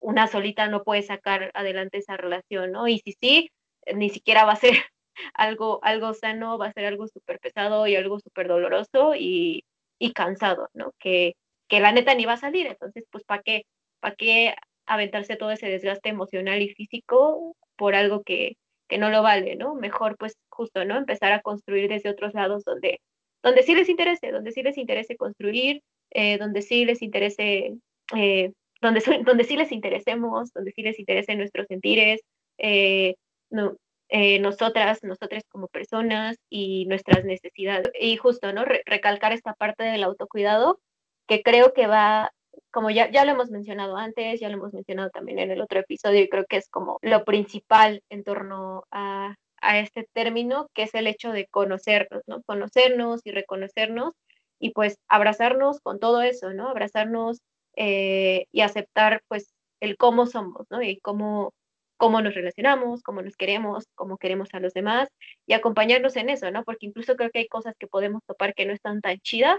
una 0.00 0.26
solita 0.26 0.68
no 0.68 0.82
puede 0.84 1.02
sacar 1.02 1.50
adelante 1.54 1.98
esa 1.98 2.16
relación, 2.16 2.72
¿no? 2.72 2.88
Y 2.88 2.98
si 3.00 3.12
sí, 3.20 3.50
ni 3.94 4.10
siquiera 4.10 4.44
va 4.44 4.52
a 4.52 4.56
ser 4.56 4.72
algo, 5.34 5.80
algo 5.82 6.14
sano 6.14 6.58
va 6.58 6.66
a 6.66 6.72
ser 6.72 6.86
algo 6.86 7.06
súper 7.08 7.38
pesado 7.40 7.86
y 7.86 7.96
algo 7.96 8.20
súper 8.20 8.48
doloroso 8.48 9.14
y, 9.14 9.64
y, 9.98 10.12
cansado, 10.12 10.68
¿no? 10.74 10.92
Que, 10.98 11.34
que 11.68 11.80
la 11.80 11.92
neta 11.92 12.14
ni 12.14 12.26
va 12.26 12.34
a 12.34 12.36
salir, 12.38 12.66
entonces, 12.66 13.04
pues, 13.10 13.24
¿para 13.24 13.42
qué, 13.42 13.62
para 14.00 14.14
qué 14.16 14.54
aventarse 14.86 15.36
todo 15.36 15.50
ese 15.50 15.68
desgaste 15.68 16.08
emocional 16.08 16.62
y 16.62 16.68
físico 16.74 17.56
por 17.76 17.94
algo 17.94 18.22
que, 18.22 18.56
que 18.88 18.98
no 18.98 19.10
lo 19.10 19.22
vale, 19.22 19.56
¿no? 19.56 19.74
Mejor, 19.74 20.16
pues, 20.18 20.36
justo, 20.48 20.84
¿no? 20.84 20.96
Empezar 20.96 21.32
a 21.32 21.42
construir 21.42 21.88
desde 21.88 22.10
otros 22.10 22.34
lados 22.34 22.64
donde, 22.64 23.00
donde 23.42 23.62
sí 23.62 23.74
les 23.74 23.88
interese, 23.88 24.32
donde 24.32 24.52
sí 24.52 24.62
les 24.62 24.78
interese 24.78 25.16
construir, 25.16 25.82
eh, 26.10 26.38
donde 26.38 26.62
sí 26.62 26.84
les 26.84 27.02
interese, 27.02 27.74
eh, 28.14 28.52
donde, 28.80 29.02
donde 29.24 29.44
sí 29.44 29.56
les 29.56 29.72
interesemos, 29.72 30.52
donde 30.52 30.72
sí 30.72 30.82
les 30.82 30.98
interese 30.98 31.34
nuestros 31.36 31.66
sentires, 31.66 32.20
eh, 32.58 33.16
no, 33.50 33.76
eh, 34.08 34.38
nosotras, 34.38 35.02
nosotras 35.02 35.42
como 35.48 35.68
personas 35.68 36.36
y 36.48 36.86
nuestras 36.86 37.24
necesidades. 37.24 37.90
Y 38.00 38.16
justo, 38.16 38.52
¿no? 38.52 38.64
recalcar 38.64 39.32
esta 39.32 39.54
parte 39.54 39.84
del 39.84 40.04
autocuidado 40.04 40.78
que 41.26 41.42
creo 41.42 41.72
que 41.72 41.86
va, 41.88 42.32
como 42.70 42.90
ya, 42.90 43.10
ya 43.10 43.24
lo 43.24 43.32
hemos 43.32 43.50
mencionado 43.50 43.96
antes, 43.96 44.40
ya 44.40 44.48
lo 44.48 44.56
hemos 44.56 44.72
mencionado 44.72 45.10
también 45.10 45.40
en 45.40 45.50
el 45.50 45.60
otro 45.60 45.80
episodio 45.80 46.20
y 46.22 46.28
creo 46.28 46.44
que 46.46 46.58
es 46.58 46.68
como 46.68 46.98
lo 47.02 47.24
principal 47.24 48.02
en 48.08 48.22
torno 48.22 48.84
a, 48.92 49.34
a 49.60 49.78
este 49.80 50.08
término, 50.12 50.68
que 50.74 50.84
es 50.84 50.94
el 50.94 51.08
hecho 51.08 51.32
de 51.32 51.46
conocernos, 51.48 52.22
¿no? 52.26 52.42
Conocernos 52.44 53.22
y 53.24 53.32
reconocernos 53.32 54.14
y 54.60 54.70
pues 54.70 54.98
abrazarnos 55.08 55.80
con 55.80 55.98
todo 55.98 56.22
eso, 56.22 56.52
¿no? 56.52 56.68
Abrazarnos 56.68 57.40
eh, 57.76 58.46
y 58.52 58.60
aceptar 58.62 59.22
pues 59.28 59.54
el 59.80 59.96
cómo 59.96 60.26
somos, 60.26 60.66
¿no? 60.70 60.82
Y 60.82 61.00
cómo 61.00 61.52
cómo 61.96 62.20
nos 62.22 62.34
relacionamos, 62.34 63.02
cómo 63.02 63.22
nos 63.22 63.36
queremos, 63.36 63.86
cómo 63.94 64.18
queremos 64.18 64.50
a 64.52 64.60
los 64.60 64.74
demás 64.74 65.08
y 65.46 65.54
acompañarnos 65.54 66.16
en 66.16 66.30
eso, 66.30 66.50
¿no? 66.50 66.64
Porque 66.64 66.86
incluso 66.86 67.16
creo 67.16 67.30
que 67.30 67.40
hay 67.40 67.48
cosas 67.48 67.74
que 67.78 67.86
podemos 67.86 68.22
topar 68.26 68.54
que 68.54 68.66
no 68.66 68.72
están 68.72 69.00
tan 69.00 69.18
chidas 69.20 69.58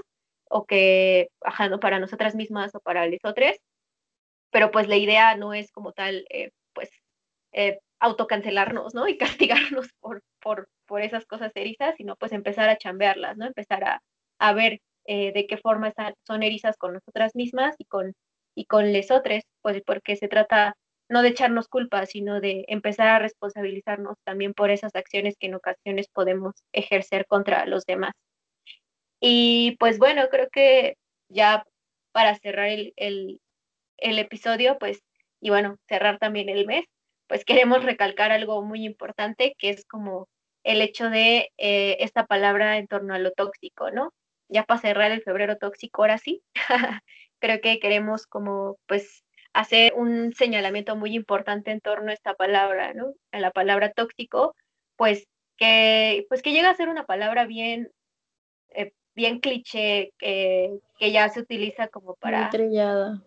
o 0.50 0.66
que, 0.66 1.30
ajá, 1.42 1.70
¿no? 1.70 1.80
Para 1.80 2.00
nosotras 2.00 2.36
mismas 2.36 2.74
o 2.76 2.80
para 2.80 3.06
los 3.08 3.20
otros, 3.24 3.56
pero 4.52 4.72
pues 4.72 4.88
la 4.88 4.98
idea 4.98 5.36
no 5.36 5.54
es 5.54 5.72
como 5.72 5.94
tal, 5.94 6.26
eh, 6.30 6.52
pues, 6.74 6.90
eh, 7.54 7.80
autocancelarnos, 8.00 8.94
¿no? 8.96 9.08
Y 9.08 9.18
castigarnos 9.42 9.90
por, 10.00 10.24
por, 10.42 10.70
por 10.86 11.02
esas 11.02 11.26
cosas 11.26 11.52
erizas, 11.56 11.96
sino 11.98 12.16
pues 12.18 12.32
empezar 12.34 12.70
a 12.70 12.78
chambearlas, 12.78 13.38
¿no? 13.38 13.46
Empezar 13.46 13.84
a, 13.84 14.02
a 14.40 14.54
ver 14.54 14.80
eh, 15.08 15.32
de 15.34 15.48
qué 15.48 15.58
forma 15.58 15.94
son 16.26 16.44
erizas 16.44 16.78
con 16.78 16.94
nosotras 16.94 17.36
mismas 17.36 17.76
y 17.80 17.86
con, 17.86 18.14
y 18.56 18.66
con 18.66 18.92
les 18.94 19.12
otros, 19.12 19.44
pues 19.62 19.82
porque 19.86 20.16
se 20.16 20.28
trata 20.28 20.76
no 21.10 21.22
de 21.22 21.30
echarnos 21.30 21.68
culpa, 21.68 22.06
sino 22.06 22.42
de 22.42 22.66
empezar 22.68 23.08
a 23.08 23.20
responsabilizarnos 23.20 24.18
también 24.24 24.54
por 24.54 24.72
esas 24.72 24.96
acciones 24.96 25.36
que 25.40 25.48
en 25.48 25.56
ocasiones 25.56 26.08
podemos 26.10 26.54
ejercer 26.74 27.26
contra 27.28 27.66
los 27.66 27.86
demás. 27.86 28.14
Y 29.20 29.78
pues 29.80 30.00
bueno, 30.00 30.28
creo 30.30 30.48
que 30.52 30.96
ya 31.30 31.64
para 32.12 32.36
cerrar 32.36 32.70
el, 32.70 33.40
episodio, 33.98 34.78
pues, 34.80 35.02
y 35.42 35.50
bueno, 35.50 35.78
cerrar 35.88 36.20
también 36.20 36.50
el 36.50 36.66
mes, 36.66 36.86
pues 37.28 37.46
queremos 37.46 37.84
recalcar 37.84 38.32
algo 38.32 38.64
muy 38.64 38.86
importante, 38.86 39.56
que 39.58 39.70
es 39.70 39.86
como 39.86 40.28
el 40.64 40.82
hecho 40.82 41.10
de 41.10 41.52
eh, 41.58 41.98
esta 42.00 42.26
palabra 42.26 42.78
en 42.78 42.88
torno 42.88 43.14
a 43.14 43.20
lo 43.20 43.32
tóxico, 43.32 43.92
¿no? 43.92 44.12
Ya 44.50 44.64
para 44.64 44.80
cerrar 44.80 45.12
el 45.12 45.22
febrero 45.22 45.58
tóxico, 45.58 46.04
ahora 46.04 46.18
sí, 46.18 46.42
creo 47.40 47.62
que 47.62 47.80
queremos 47.80 48.26
como 48.28 48.78
pues 48.88 49.24
hacer 49.54 49.94
un 49.96 50.34
señalamiento 50.34 50.96
muy 50.96 51.16
importante 51.16 51.72
en 51.72 51.82
torno 51.82 52.12
a 52.12 52.14
esta 52.14 52.34
palabra, 52.36 52.94
¿no? 52.94 53.14
A 53.32 53.40
la 53.40 53.52
palabra 53.52 53.92
tóxico, 53.92 54.56
pues 54.96 55.28
que, 55.58 56.26
pues 56.30 56.42
que 56.42 56.52
llega 56.52 56.70
a 56.70 56.76
ser 56.76 56.90
una 56.90 57.06
palabra 57.06 57.46
bien, 57.46 57.90
eh, 58.70 58.94
bien 59.16 59.40
cliché, 59.40 60.14
que 60.20 61.12
ya 61.12 61.28
se 61.30 61.40
utiliza 61.40 61.88
como 61.88 62.16
para... 62.16 62.46
Estrellada, 62.46 63.24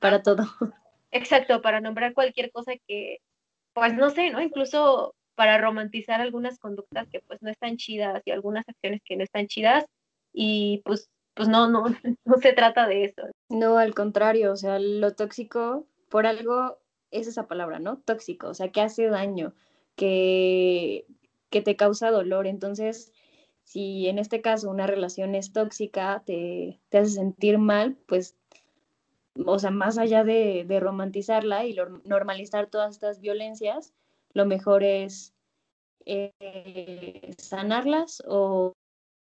para 0.00 0.22
todo. 0.22 0.44
Exacto, 1.10 1.60
para 1.60 1.80
nombrar 1.80 2.14
cualquier 2.14 2.52
cosa 2.52 2.72
que, 2.86 3.18
pues 3.72 3.94
no 3.94 4.10
sé, 4.10 4.30
¿no? 4.30 4.40
Incluso 4.40 5.14
para 5.34 5.58
romantizar 5.58 6.20
algunas 6.20 6.58
conductas 6.58 7.08
que 7.08 7.20
pues 7.20 7.42
no 7.42 7.50
están 7.50 7.76
chidas 7.76 8.22
y 8.24 8.30
algunas 8.30 8.68
acciones 8.68 9.00
que 9.04 9.16
no 9.16 9.24
están 9.24 9.46
chidas 9.46 9.84
y 10.32 10.82
pues 10.84 11.10
pues 11.34 11.48
no, 11.48 11.68
no, 11.70 11.84
no 12.24 12.36
se 12.38 12.52
trata 12.52 12.86
de 12.86 13.04
eso. 13.04 13.22
No, 13.48 13.78
al 13.78 13.94
contrario, 13.94 14.52
o 14.52 14.56
sea, 14.56 14.78
lo 14.78 15.14
tóxico, 15.14 15.86
por 16.10 16.26
algo 16.26 16.78
es 17.10 17.26
esa 17.26 17.46
palabra, 17.46 17.78
¿no? 17.78 17.98
Tóxico, 17.98 18.48
o 18.48 18.54
sea, 18.54 18.70
que 18.70 18.80
hace 18.82 19.08
daño, 19.08 19.54
que, 19.96 21.06
que 21.50 21.62
te 21.62 21.76
causa 21.76 22.10
dolor. 22.10 22.46
Entonces, 22.46 23.12
si 23.64 24.08
en 24.08 24.18
este 24.18 24.42
caso 24.42 24.70
una 24.70 24.86
relación 24.86 25.34
es 25.34 25.52
tóxica, 25.52 26.22
te, 26.26 26.78
te 26.90 26.98
hace 26.98 27.10
sentir 27.10 27.58
mal, 27.58 27.96
pues, 28.06 28.36
o 29.46 29.58
sea, 29.58 29.70
más 29.70 29.96
allá 29.98 30.24
de, 30.24 30.64
de 30.66 30.80
romantizarla 30.80 31.64
y 31.64 31.76
normalizar 32.04 32.66
todas 32.66 32.92
estas 32.94 33.20
violencias, 33.20 33.94
lo 34.34 34.44
mejor 34.46 34.82
es 34.84 35.32
eh, 36.04 37.34
sanarlas 37.38 38.22
o, 38.26 38.74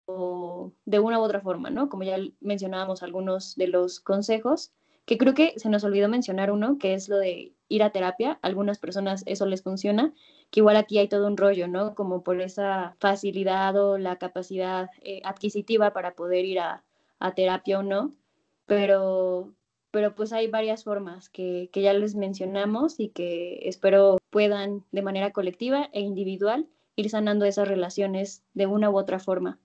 de 0.06 0.98
una 0.98 1.18
u 1.18 1.22
otra 1.22 1.40
forma, 1.40 1.70
¿no? 1.70 1.88
Como 1.88 2.02
ya 2.02 2.18
mencionábamos 2.40 3.02
algunos 3.02 3.56
de 3.56 3.68
los 3.68 4.00
consejos, 4.00 4.72
que 5.06 5.18
creo 5.18 5.34
que 5.34 5.54
se 5.56 5.68
nos 5.68 5.84
olvidó 5.84 6.08
mencionar 6.08 6.50
uno, 6.50 6.78
que 6.78 6.94
es 6.94 7.08
lo 7.08 7.18
de 7.18 7.52
ir 7.68 7.82
a 7.82 7.90
terapia. 7.90 8.38
algunas 8.42 8.78
personas 8.78 9.22
eso 9.26 9.46
les 9.46 9.62
funciona, 9.62 10.12
que 10.50 10.60
igual 10.60 10.76
aquí 10.76 10.98
hay 10.98 11.08
todo 11.08 11.26
un 11.26 11.36
rollo, 11.36 11.68
¿no? 11.68 11.94
Como 11.94 12.22
por 12.22 12.40
esa 12.40 12.96
facilidad 13.00 13.76
o 13.76 13.98
la 13.98 14.16
capacidad 14.16 14.90
eh, 15.02 15.20
adquisitiva 15.24 15.92
para 15.92 16.14
poder 16.14 16.44
ir 16.44 16.60
a, 16.60 16.84
a 17.18 17.34
terapia 17.34 17.78
o 17.78 17.82
no, 17.82 18.12
pero 18.66 19.52
pero 19.90 20.14
pues 20.16 20.32
hay 20.32 20.48
varias 20.48 20.82
formas 20.82 21.28
que, 21.28 21.70
que, 21.72 21.80
ya 21.80 21.92
les 21.92 22.16
mencionamos 22.16 22.98
y 22.98 23.10
que 23.10 23.60
espero 23.68 24.18
puedan 24.30 24.84
de 24.90 25.02
manera 25.02 25.30
colectiva 25.30 25.88
e 25.92 26.00
individual 26.00 26.66
ir 26.96 27.10
sanando 27.10 27.44
esas 27.44 27.68
relaciones 27.68 28.42
de 28.54 28.66
una 28.66 28.90
u 28.90 28.98
otra 28.98 29.20
forma. 29.20 29.60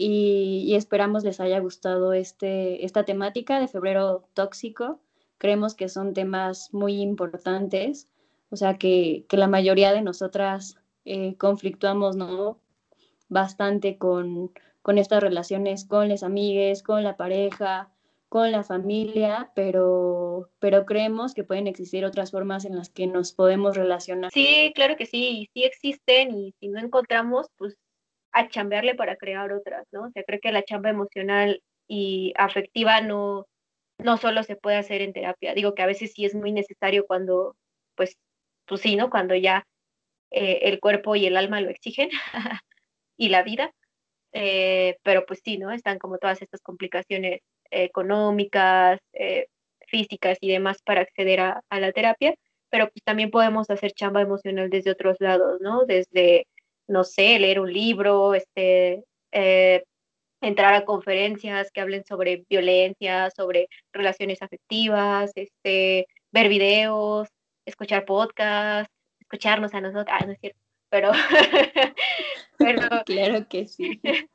Y, 0.00 0.62
y 0.64 0.76
esperamos 0.76 1.24
les 1.24 1.40
haya 1.40 1.58
gustado 1.58 2.12
este, 2.12 2.84
esta 2.84 3.04
temática 3.04 3.58
de 3.58 3.66
febrero 3.66 4.28
tóxico. 4.32 5.00
Creemos 5.38 5.74
que 5.74 5.88
son 5.88 6.14
temas 6.14 6.72
muy 6.72 7.00
importantes, 7.00 8.08
o 8.50 8.54
sea 8.54 8.78
que, 8.78 9.24
que 9.28 9.36
la 9.36 9.48
mayoría 9.48 9.92
de 9.92 10.02
nosotras 10.02 10.76
eh, 11.04 11.36
conflictuamos 11.36 12.14
¿no? 12.14 12.60
bastante 13.28 13.98
con, 13.98 14.52
con 14.82 14.98
estas 14.98 15.20
relaciones 15.20 15.84
con 15.84 16.08
las 16.08 16.22
amigues, 16.22 16.84
con 16.84 17.02
la 17.02 17.16
pareja, 17.16 17.90
con 18.28 18.52
la 18.52 18.62
familia, 18.62 19.50
pero, 19.56 20.48
pero 20.60 20.86
creemos 20.86 21.34
que 21.34 21.42
pueden 21.42 21.66
existir 21.66 22.04
otras 22.04 22.30
formas 22.30 22.64
en 22.64 22.76
las 22.76 22.88
que 22.88 23.08
nos 23.08 23.32
podemos 23.32 23.76
relacionar. 23.76 24.30
Sí, 24.32 24.70
claro 24.76 24.94
que 24.96 25.06
sí, 25.06 25.48
sí 25.54 25.64
existen 25.64 26.36
y 26.36 26.54
si 26.60 26.68
no 26.68 26.78
encontramos, 26.78 27.48
pues 27.56 27.76
a 28.38 28.48
chambearle 28.48 28.94
para 28.94 29.16
crear 29.16 29.52
otras, 29.52 29.86
¿no? 29.92 30.04
O 30.04 30.10
sea, 30.10 30.22
creo 30.24 30.40
que 30.40 30.52
la 30.52 30.64
chamba 30.64 30.90
emocional 30.90 31.62
y 31.88 32.32
afectiva 32.36 33.00
no, 33.00 33.46
no 33.98 34.16
solo 34.18 34.42
se 34.42 34.56
puede 34.56 34.76
hacer 34.76 35.02
en 35.02 35.12
terapia. 35.12 35.54
Digo 35.54 35.74
que 35.74 35.82
a 35.82 35.86
veces 35.86 36.12
sí 36.14 36.24
es 36.24 36.34
muy 36.34 36.52
necesario 36.52 37.06
cuando, 37.06 37.56
pues, 37.96 38.16
pues 38.66 38.80
sí, 38.82 38.96
¿no? 38.96 39.10
Cuando 39.10 39.34
ya 39.34 39.64
eh, 40.30 40.60
el 40.64 40.80
cuerpo 40.80 41.16
y 41.16 41.26
el 41.26 41.36
alma 41.36 41.60
lo 41.60 41.70
exigen 41.70 42.10
y 43.16 43.28
la 43.30 43.42
vida. 43.42 43.72
Eh, 44.32 44.96
pero 45.02 45.26
pues 45.26 45.40
sí, 45.44 45.58
¿no? 45.58 45.72
Están 45.72 45.98
como 45.98 46.18
todas 46.18 46.42
estas 46.42 46.60
complicaciones 46.62 47.40
económicas, 47.70 49.00
eh, 49.14 49.46
físicas 49.88 50.38
y 50.40 50.50
demás 50.50 50.82
para 50.84 51.02
acceder 51.02 51.40
a, 51.40 51.62
la 51.70 51.92
terapia, 51.92 52.34
pero 52.70 52.88
pues 52.88 53.02
también 53.04 53.30
podemos 53.30 53.70
hacer 53.70 53.92
chamba 53.92 54.22
emocional 54.22 54.70
desde 54.70 54.90
otros 54.90 55.16
lados, 55.20 55.60
¿no? 55.60 55.84
Desde, 55.86 56.46
no 56.88 57.04
sé, 57.04 57.38
leer 57.38 57.60
un 57.60 57.72
libro, 57.72 58.34
este, 58.34 59.04
eh, 59.32 59.84
entrar 60.40 60.74
a 60.74 60.84
conferencias 60.84 61.70
que 61.72 61.80
hablen 61.80 62.04
sobre 62.04 62.44
violencia, 62.48 63.30
sobre 63.30 63.68
relaciones 63.92 64.42
afectivas, 64.42 65.32
este, 65.34 66.06
ver 66.30 66.48
videos, 66.48 67.28
escuchar 67.66 68.04
podcasts, 68.04 68.92
escucharnos 69.20 69.74
a 69.74 69.80
nosotros, 69.80 70.06
ah, 70.08 70.24
no 70.24 70.32
es 70.32 70.40
cierto, 70.40 70.58
pero, 70.88 71.12
pero 72.58 72.80
claro 73.06 73.46
que 73.48 73.66
sí. 73.68 74.00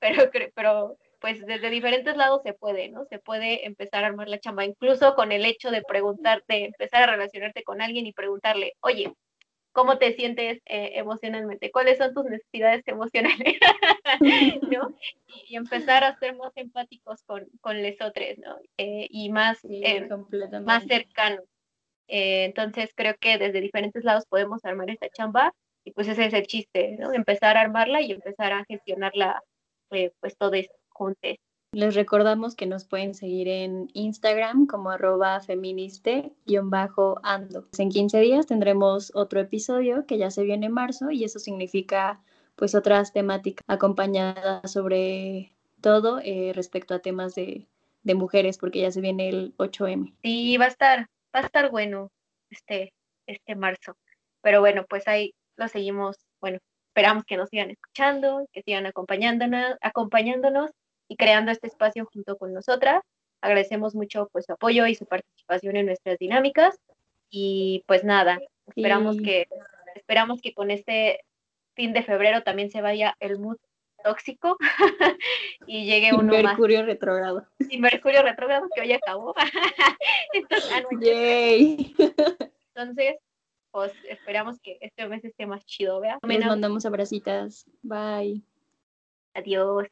Pero, 0.00 0.28
pero 0.56 0.98
pues 1.20 1.46
desde 1.46 1.70
diferentes 1.70 2.16
lados 2.16 2.42
se 2.42 2.52
puede, 2.52 2.88
¿no? 2.88 3.04
Se 3.04 3.20
puede 3.20 3.64
empezar 3.64 4.02
a 4.02 4.08
armar 4.08 4.28
la 4.28 4.40
chamba, 4.40 4.64
incluso 4.64 5.14
con 5.14 5.30
el 5.30 5.44
hecho 5.44 5.70
de 5.70 5.82
preguntarte, 5.82 6.64
empezar 6.64 7.04
a 7.04 7.12
relacionarte 7.12 7.62
con 7.62 7.80
alguien 7.80 8.06
y 8.06 8.12
preguntarle, 8.12 8.72
oye, 8.80 9.14
¿cómo 9.72 9.98
te 9.98 10.14
sientes 10.14 10.60
eh, 10.66 10.92
emocionalmente? 10.94 11.70
¿Cuáles 11.70 11.98
son 11.98 12.14
tus 12.14 12.24
necesidades 12.24 12.82
emocionales? 12.86 13.58
¿No? 14.70 14.94
Y, 15.48 15.56
empezar 15.56 16.04
a 16.04 16.18
ser 16.18 16.36
más 16.36 16.52
empáticos 16.56 17.22
con, 17.24 17.46
con 17.60 17.76
otros, 17.84 18.38
¿no? 18.38 18.58
Eh, 18.78 19.06
y 19.10 19.30
más, 19.30 19.58
eh, 19.64 20.08
más 20.64 20.84
cercanos. 20.84 21.44
entonces 22.06 22.92
creo 22.94 23.14
que 23.18 23.38
desde 23.38 23.60
diferentes 23.60 24.04
lados 24.04 24.26
podemos 24.26 24.64
armar 24.64 24.90
esta 24.90 25.08
chamba 25.08 25.54
y 25.84 25.92
pues 25.92 26.08
ese 26.08 26.26
es 26.26 26.34
el 26.34 26.46
chiste, 26.46 26.96
¿no? 26.98 27.12
Empezar 27.12 27.56
a 27.56 27.62
armarla 27.62 28.00
y 28.02 28.12
empezar 28.12 28.52
a 28.52 28.64
gestionarla 28.64 29.42
pues 29.88 30.36
todo 30.38 30.54
esto. 30.54 30.74
Les 31.74 31.94
recordamos 31.94 32.54
que 32.54 32.66
nos 32.66 32.84
pueden 32.84 33.14
seguir 33.14 33.48
en 33.48 33.88
Instagram 33.94 34.66
como 34.66 34.90
arroba 34.90 35.40
feministe-ando. 35.40 37.68
En 37.78 37.88
15 37.88 38.20
días 38.20 38.46
tendremos 38.46 39.10
otro 39.14 39.40
episodio 39.40 40.04
que 40.06 40.18
ya 40.18 40.30
se 40.30 40.42
viene 40.42 40.66
en 40.66 40.72
marzo 40.72 41.10
y 41.10 41.24
eso 41.24 41.38
significa 41.38 42.20
pues 42.56 42.74
otras 42.74 43.14
temáticas 43.14 43.64
acompañadas 43.68 44.70
sobre 44.70 45.54
todo 45.80 46.20
eh, 46.22 46.52
respecto 46.54 46.92
a 46.92 46.98
temas 46.98 47.34
de, 47.34 47.66
de, 48.02 48.14
mujeres 48.14 48.58
porque 48.58 48.82
ya 48.82 48.92
se 48.92 49.00
viene 49.00 49.30
el 49.30 49.56
8M. 49.56 50.12
Sí, 50.22 50.58
va 50.58 50.66
a 50.66 50.68
estar, 50.68 51.06
va 51.34 51.40
a 51.40 51.46
estar 51.46 51.70
bueno 51.70 52.10
este, 52.50 52.92
este 53.26 53.56
marzo. 53.56 53.96
Pero 54.42 54.60
bueno, 54.60 54.84
pues 54.86 55.08
ahí 55.08 55.32
lo 55.56 55.68
seguimos, 55.68 56.18
bueno, 56.38 56.58
esperamos 56.90 57.24
que 57.24 57.38
nos 57.38 57.48
sigan 57.48 57.70
escuchando, 57.70 58.46
que 58.52 58.60
sigan 58.62 58.84
acompañándonos, 58.84 59.78
acompañándonos 59.80 60.70
y 61.12 61.16
creando 61.16 61.52
este 61.52 61.66
espacio 61.66 62.08
junto 62.10 62.38
con 62.38 62.54
nosotras. 62.54 63.02
Agradecemos 63.42 63.94
mucho 63.94 64.30
pues 64.32 64.46
su 64.46 64.52
apoyo 64.54 64.86
y 64.86 64.94
su 64.94 65.04
participación 65.04 65.76
en 65.76 65.86
nuestras 65.86 66.18
dinámicas 66.18 66.78
y 67.28 67.84
pues 67.86 68.02
nada, 68.02 68.40
esperamos 68.66 69.18
que 69.18 69.46
esperamos 69.94 70.40
que 70.40 70.54
con 70.54 70.70
este 70.70 71.20
fin 71.74 71.92
de 71.92 72.02
febrero 72.02 72.42
también 72.42 72.70
se 72.70 72.80
vaya 72.80 73.14
el 73.20 73.38
mood 73.38 73.58
tóxico 74.02 74.56
y 75.66 75.84
llegue 75.84 76.12
uno 76.14 76.22
Mercurio 76.22 76.42
más. 76.44 76.52
Mercurio 76.52 76.86
retrógrado. 76.86 77.46
Y 77.68 77.78
Mercurio 77.78 78.22
retrógrado 78.22 78.68
que 78.74 78.80
hoy 78.80 78.92
acabó. 78.94 79.34
Entonces, 80.32 80.70
ah, 80.72 82.48
Entonces, 82.74 83.16
pues 83.70 83.92
esperamos 84.08 84.58
que 84.60 84.78
este 84.80 85.06
mes 85.08 85.24
esté 85.24 85.44
más 85.44 85.66
chido, 85.66 86.00
¿vea? 86.00 86.18
Les 86.22 86.46
mandamos 86.46 86.86
abracitas. 86.86 87.66
Bye. 87.82 88.42
Adiós. 89.34 89.88